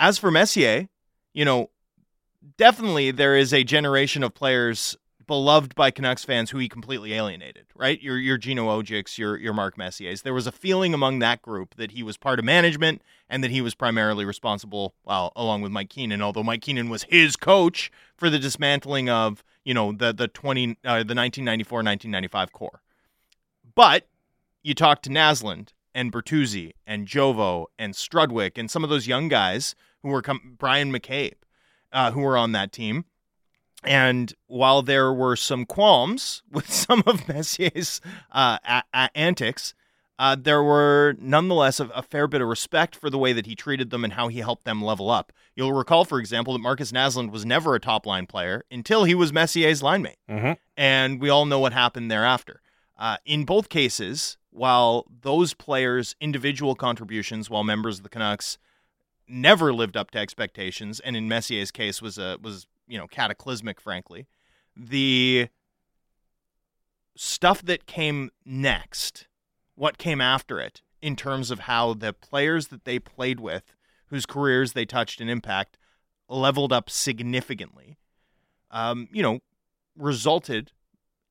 As 0.00 0.18
for 0.18 0.30
Messier, 0.30 0.88
you 1.32 1.44
know, 1.44 1.70
definitely 2.56 3.10
there 3.10 3.36
is 3.36 3.54
a 3.54 3.64
generation 3.64 4.22
of 4.22 4.34
players 4.34 4.96
beloved 5.28 5.76
by 5.76 5.92
Canucks 5.92 6.24
fans 6.24 6.50
who 6.50 6.58
he 6.58 6.68
completely 6.68 7.12
alienated, 7.12 7.66
right? 7.76 8.02
Your 8.02 8.18
your 8.18 8.36
Gino 8.36 8.66
Odjicks, 8.66 9.16
your 9.16 9.36
your 9.36 9.52
Mark 9.52 9.78
Messier's. 9.78 10.22
There 10.22 10.34
was 10.34 10.48
a 10.48 10.52
feeling 10.52 10.92
among 10.92 11.20
that 11.20 11.42
group 11.42 11.76
that 11.76 11.92
he 11.92 12.02
was 12.02 12.16
part 12.16 12.40
of 12.40 12.44
management 12.44 13.02
and 13.30 13.44
that 13.44 13.52
he 13.52 13.60
was 13.60 13.76
primarily 13.76 14.24
responsible, 14.24 14.94
well, 15.04 15.32
along 15.36 15.62
with 15.62 15.70
Mike 15.70 15.90
Keenan, 15.90 16.20
although 16.20 16.42
Mike 16.42 16.62
Keenan 16.62 16.88
was 16.88 17.04
his 17.04 17.36
coach 17.36 17.92
for 18.16 18.28
the 18.28 18.40
dismantling 18.40 19.08
of, 19.08 19.44
you 19.64 19.74
know, 19.74 19.92
the 19.92 20.12
the 20.12 20.26
20 20.26 20.78
uh, 20.84 21.04
the 21.04 21.14
1994-1995 21.14 22.50
core. 22.50 22.82
But 23.76 24.08
you 24.64 24.74
talk 24.74 25.02
to 25.02 25.10
Naslund 25.10 25.68
and 25.94 26.10
Bertuzzi 26.10 26.72
and 26.84 27.06
Jovo 27.06 27.66
and 27.78 27.94
Strudwick 27.94 28.58
and 28.58 28.68
some 28.68 28.82
of 28.82 28.90
those 28.90 29.06
young 29.06 29.28
guys 29.28 29.76
who 30.02 30.08
were 30.08 30.22
com- 30.22 30.56
Bryan 30.58 30.90
McCabe, 30.90 31.34
uh, 31.92 32.12
who 32.12 32.22
were 32.22 32.36
on 32.36 32.52
that 32.52 32.72
team 32.72 33.04
and 33.84 34.34
while 34.46 34.82
there 34.82 35.12
were 35.12 35.36
some 35.36 35.64
qualms 35.64 36.42
with 36.50 36.72
some 36.72 37.02
of 37.06 37.28
Messier's 37.28 38.00
uh, 38.32 38.58
a- 38.64 38.82
a- 38.92 39.10
antics, 39.14 39.74
uh, 40.18 40.36
there 40.38 40.62
were 40.62 41.14
nonetheless 41.20 41.78
a, 41.78 41.86
a, 41.88 42.02
fair 42.02 42.26
bit 42.26 42.40
of 42.40 42.48
respect 42.48 42.96
for 42.96 43.08
the 43.08 43.18
way 43.18 43.32
that 43.32 43.46
he 43.46 43.54
treated 43.54 43.90
them 43.90 44.02
and 44.02 44.14
how 44.14 44.26
he 44.26 44.40
helped 44.40 44.64
them 44.64 44.82
level 44.82 45.10
up. 45.10 45.32
You'll 45.54 45.72
recall, 45.72 46.04
for 46.04 46.18
example, 46.18 46.54
that 46.54 46.58
Markus 46.58 46.90
Naslund 46.90 47.30
was 47.30 47.46
never 47.46 47.76
a 47.76 47.80
top 47.80 48.04
line 48.04 48.26
player 48.26 48.64
until 48.70 49.04
he 49.04 49.14
was 49.14 49.32
Messier's 49.32 49.82
line 49.82 50.02
mate. 50.02 50.18
Mm-hmm. 50.28 50.52
And 50.76 51.20
we 51.20 51.28
all 51.28 51.46
know 51.46 51.60
what 51.60 51.72
happened 51.72 52.10
thereafter. 52.10 52.60
Uh, 52.98 53.18
in 53.24 53.44
both 53.44 53.68
cases, 53.68 54.38
while 54.50 55.06
those 55.22 55.54
players' 55.54 56.16
individual 56.20 56.74
contributions, 56.74 57.48
while 57.48 57.62
members 57.62 57.98
of 57.98 58.02
the 58.02 58.08
Canucks 58.08 58.58
never 59.28 59.72
lived 59.72 59.96
up 59.96 60.10
to 60.10 60.18
expectations, 60.18 60.98
and 60.98 61.16
in 61.16 61.28
Messier's 61.28 61.70
case 61.70 62.02
was 62.02 62.18
a 62.18 62.38
was 62.42 62.66
you 62.88 62.98
know 62.98 63.06
cataclysmic 63.06 63.80
frankly 63.80 64.26
the 64.76 65.48
stuff 67.16 67.62
that 67.62 67.86
came 67.86 68.30
next 68.44 69.26
what 69.74 69.98
came 69.98 70.20
after 70.20 70.60
it 70.60 70.82
in 71.00 71.14
terms 71.14 71.50
of 71.50 71.60
how 71.60 71.94
the 71.94 72.12
players 72.12 72.68
that 72.68 72.84
they 72.84 72.98
played 72.98 73.40
with 73.40 73.74
whose 74.06 74.26
careers 74.26 74.72
they 74.72 74.84
touched 74.84 75.20
and 75.20 75.30
impact 75.30 75.78
leveled 76.28 76.72
up 76.72 76.90
significantly 76.90 77.98
um, 78.70 79.08
you 79.12 79.22
know 79.22 79.40
resulted 79.96 80.72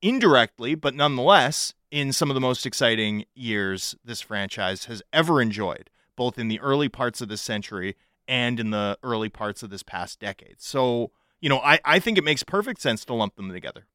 indirectly 0.02 0.76
but 0.76 0.94
nonetheless 0.94 1.74
in 1.90 2.12
some 2.12 2.30
of 2.30 2.36
the 2.36 2.42
most 2.42 2.66
exciting 2.66 3.24
years 3.34 3.96
this 4.04 4.22
franchise 4.22 4.86
has 4.86 5.02
ever 5.14 5.42
enjoyed 5.42 5.90
both 6.18 6.38
in 6.38 6.50
the 6.50 6.60
early 6.60 6.90
parts 6.90 7.22
of 7.22 7.30
this 7.30 7.42
century 7.42 7.96
and 8.28 8.60
in 8.60 8.72
the 8.72 8.98
early 9.04 9.30
parts 9.30 9.64
of 9.64 9.70
this 9.70 9.84
past 9.84 10.20
decade. 10.20 10.58
So 10.60 11.12
you 11.42 11.50
know, 11.50 11.60
I, 11.60 11.80
I 11.86 12.00
think 12.00 12.18
it 12.18 12.24
makes 12.24 12.44
perfect 12.44 12.82
sense 12.82 13.06
to 13.06 13.14
lump 13.14 13.36
them 13.36 13.52
together. 13.52 13.86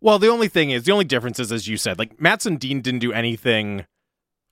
Well, 0.00 0.18
the 0.18 0.28
only 0.28 0.48
thing 0.48 0.70
is, 0.70 0.84
the 0.84 0.92
only 0.92 1.04
difference 1.04 1.38
is, 1.38 1.50
as 1.50 1.66
you 1.66 1.76
said, 1.76 1.98
like 1.98 2.20
Matt 2.20 2.44
Dean 2.58 2.80
didn't 2.80 3.00
do 3.00 3.12
anything 3.12 3.86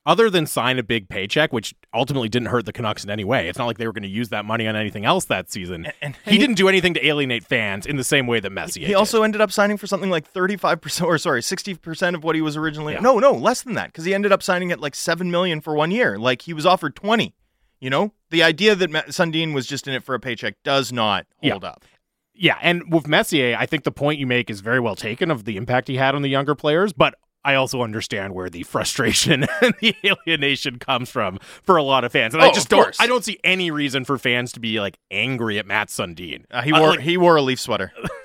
other 0.04 0.28
than 0.30 0.46
sign 0.46 0.78
a 0.78 0.82
big 0.82 1.08
paycheck, 1.08 1.52
which 1.52 1.74
ultimately 1.94 2.28
didn't 2.28 2.48
hurt 2.48 2.66
the 2.66 2.72
Canucks 2.72 3.04
in 3.04 3.10
any 3.10 3.24
way. 3.24 3.48
It's 3.48 3.58
not 3.58 3.66
like 3.66 3.78
they 3.78 3.86
were 3.86 3.92
going 3.92 4.02
to 4.02 4.08
use 4.08 4.30
that 4.30 4.44
money 4.44 4.66
on 4.66 4.74
anything 4.74 5.04
else 5.04 5.26
that 5.26 5.50
season. 5.50 5.84
And, 5.84 5.94
and 6.02 6.16
he, 6.24 6.32
he, 6.32 6.38
didn't 6.38 6.56
do 6.56 6.68
anything 6.68 6.94
to 6.94 7.06
alienate 7.06 7.44
fans 7.44 7.86
in 7.86 7.96
the 7.96 8.04
same 8.04 8.26
way 8.26 8.40
that 8.40 8.50
Messier. 8.50 8.86
He 8.86 8.94
also 8.94 9.22
ended 9.22 9.40
up 9.40 9.52
signing 9.52 9.76
for 9.76 9.86
something 9.86 10.10
like 10.10 10.26
thirty 10.26 10.56
five 10.56 10.80
percent, 10.80 11.06
or 11.06 11.18
sorry, 11.18 11.42
sixty 11.42 11.74
percent 11.74 12.16
of 12.16 12.24
what 12.24 12.34
he 12.34 12.40
was 12.40 12.56
originally. 12.56 12.94
Yeah. 12.94 13.00
No, 13.00 13.18
no, 13.18 13.32
less 13.32 13.62
than 13.62 13.74
that, 13.74 13.86
because 13.88 14.04
he 14.04 14.14
ended 14.14 14.32
up 14.32 14.42
signing 14.42 14.72
at 14.72 14.80
like 14.80 14.94
seven 14.94 15.30
million 15.30 15.60
for 15.60 15.74
one 15.74 15.90
year. 15.90 16.18
Like 16.18 16.42
he 16.42 16.52
was 16.52 16.66
offered 16.66 16.96
twenty. 16.96 17.34
You 17.82 17.90
know, 17.90 18.12
the 18.30 18.44
idea 18.44 18.76
that 18.76 18.90
Sundin 19.08 19.52
was 19.54 19.66
just 19.66 19.88
in 19.88 19.94
it 19.94 20.04
for 20.04 20.14
a 20.14 20.20
paycheck 20.20 20.54
does 20.62 20.92
not 20.92 21.26
hold 21.42 21.64
yeah. 21.64 21.68
up. 21.68 21.84
Yeah, 22.32 22.56
and 22.62 22.92
with 22.92 23.08
Messier, 23.08 23.56
I 23.58 23.66
think 23.66 23.82
the 23.82 23.90
point 23.90 24.20
you 24.20 24.26
make 24.26 24.50
is 24.50 24.60
very 24.60 24.78
well 24.78 24.94
taken 24.94 25.32
of 25.32 25.46
the 25.46 25.56
impact 25.56 25.88
he 25.88 25.96
had 25.96 26.14
on 26.14 26.22
the 26.22 26.28
younger 26.28 26.54
players, 26.54 26.92
but 26.92 27.16
I 27.44 27.56
also 27.56 27.82
understand 27.82 28.34
where 28.34 28.48
the 28.48 28.62
frustration 28.62 29.46
and 29.60 29.74
the 29.80 29.96
alienation 30.04 30.78
comes 30.78 31.10
from 31.10 31.40
for 31.64 31.76
a 31.76 31.82
lot 31.82 32.04
of 32.04 32.12
fans. 32.12 32.34
And 32.34 32.42
oh, 32.44 32.46
I 32.46 32.52
just 32.52 32.68
don't 32.68 32.84
course. 32.84 33.00
I 33.00 33.08
don't 33.08 33.24
see 33.24 33.40
any 33.42 33.72
reason 33.72 34.04
for 34.04 34.16
fans 34.16 34.52
to 34.52 34.60
be 34.60 34.78
like 34.78 34.96
angry 35.10 35.58
at 35.58 35.66
Mats 35.66 35.92
Sundin. 35.98 36.44
Uh, 36.52 36.62
he 36.62 36.72
wore 36.72 36.82
uh, 36.82 36.90
like, 36.90 37.00
he 37.00 37.16
wore 37.16 37.34
a 37.34 37.42
leaf 37.42 37.58
sweater. 37.58 37.92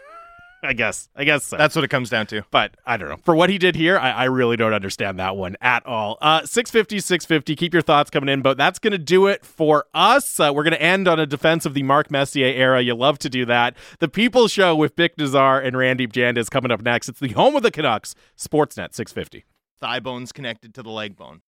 I 0.67 0.73
guess. 0.73 1.07
I 1.15 1.23
guess 1.23 1.45
so. 1.45 1.55
That's 1.55 1.77
what 1.77 1.85
it 1.85 1.87
comes 1.87 2.09
down 2.09 2.27
to. 2.27 2.43
But 2.51 2.75
I 2.85 2.97
don't 2.97 3.07
know. 3.07 3.15
For 3.23 3.33
what 3.33 3.49
he 3.49 3.57
did 3.57 3.77
here, 3.77 3.97
I, 3.97 4.11
I 4.11 4.23
really 4.25 4.57
don't 4.57 4.73
understand 4.73 5.17
that 5.17 5.37
one 5.37 5.55
at 5.61 5.85
all. 5.85 6.17
Uh, 6.19 6.45
650, 6.45 6.99
650. 6.99 7.55
Keep 7.55 7.71
your 7.71 7.81
thoughts 7.81 8.09
coming 8.09 8.27
in, 8.27 8.41
but 8.41 8.57
that's 8.57 8.77
going 8.77 8.91
to 8.91 8.97
do 8.97 9.27
it 9.27 9.45
for 9.45 9.85
us. 9.93 10.41
Uh, 10.41 10.51
we're 10.53 10.63
going 10.63 10.73
to 10.73 10.81
end 10.81 11.07
on 11.07 11.21
a 11.21 11.25
defense 11.25 11.65
of 11.65 11.73
the 11.73 11.83
Mark 11.83 12.11
Messier 12.11 12.47
era. 12.47 12.81
You 12.81 12.95
love 12.95 13.17
to 13.19 13.29
do 13.29 13.45
that. 13.45 13.77
The 13.99 14.09
People 14.09 14.49
Show 14.49 14.75
with 14.75 14.97
Bik 14.97 15.15
Nizzar 15.15 15.65
and 15.65 15.73
Randip 15.73 16.11
Janda 16.11 16.39
is 16.39 16.49
coming 16.49 16.71
up 16.71 16.81
next. 16.81 17.07
It's 17.07 17.21
the 17.21 17.29
home 17.29 17.55
of 17.55 17.63
the 17.63 17.71
Canucks, 17.71 18.13
Sportsnet 18.37 18.93
650. 18.93 19.45
Thigh 19.79 20.01
bone's 20.01 20.33
connected 20.33 20.73
to 20.73 20.83
the 20.83 20.89
leg 20.89 21.15
bone. 21.15 21.41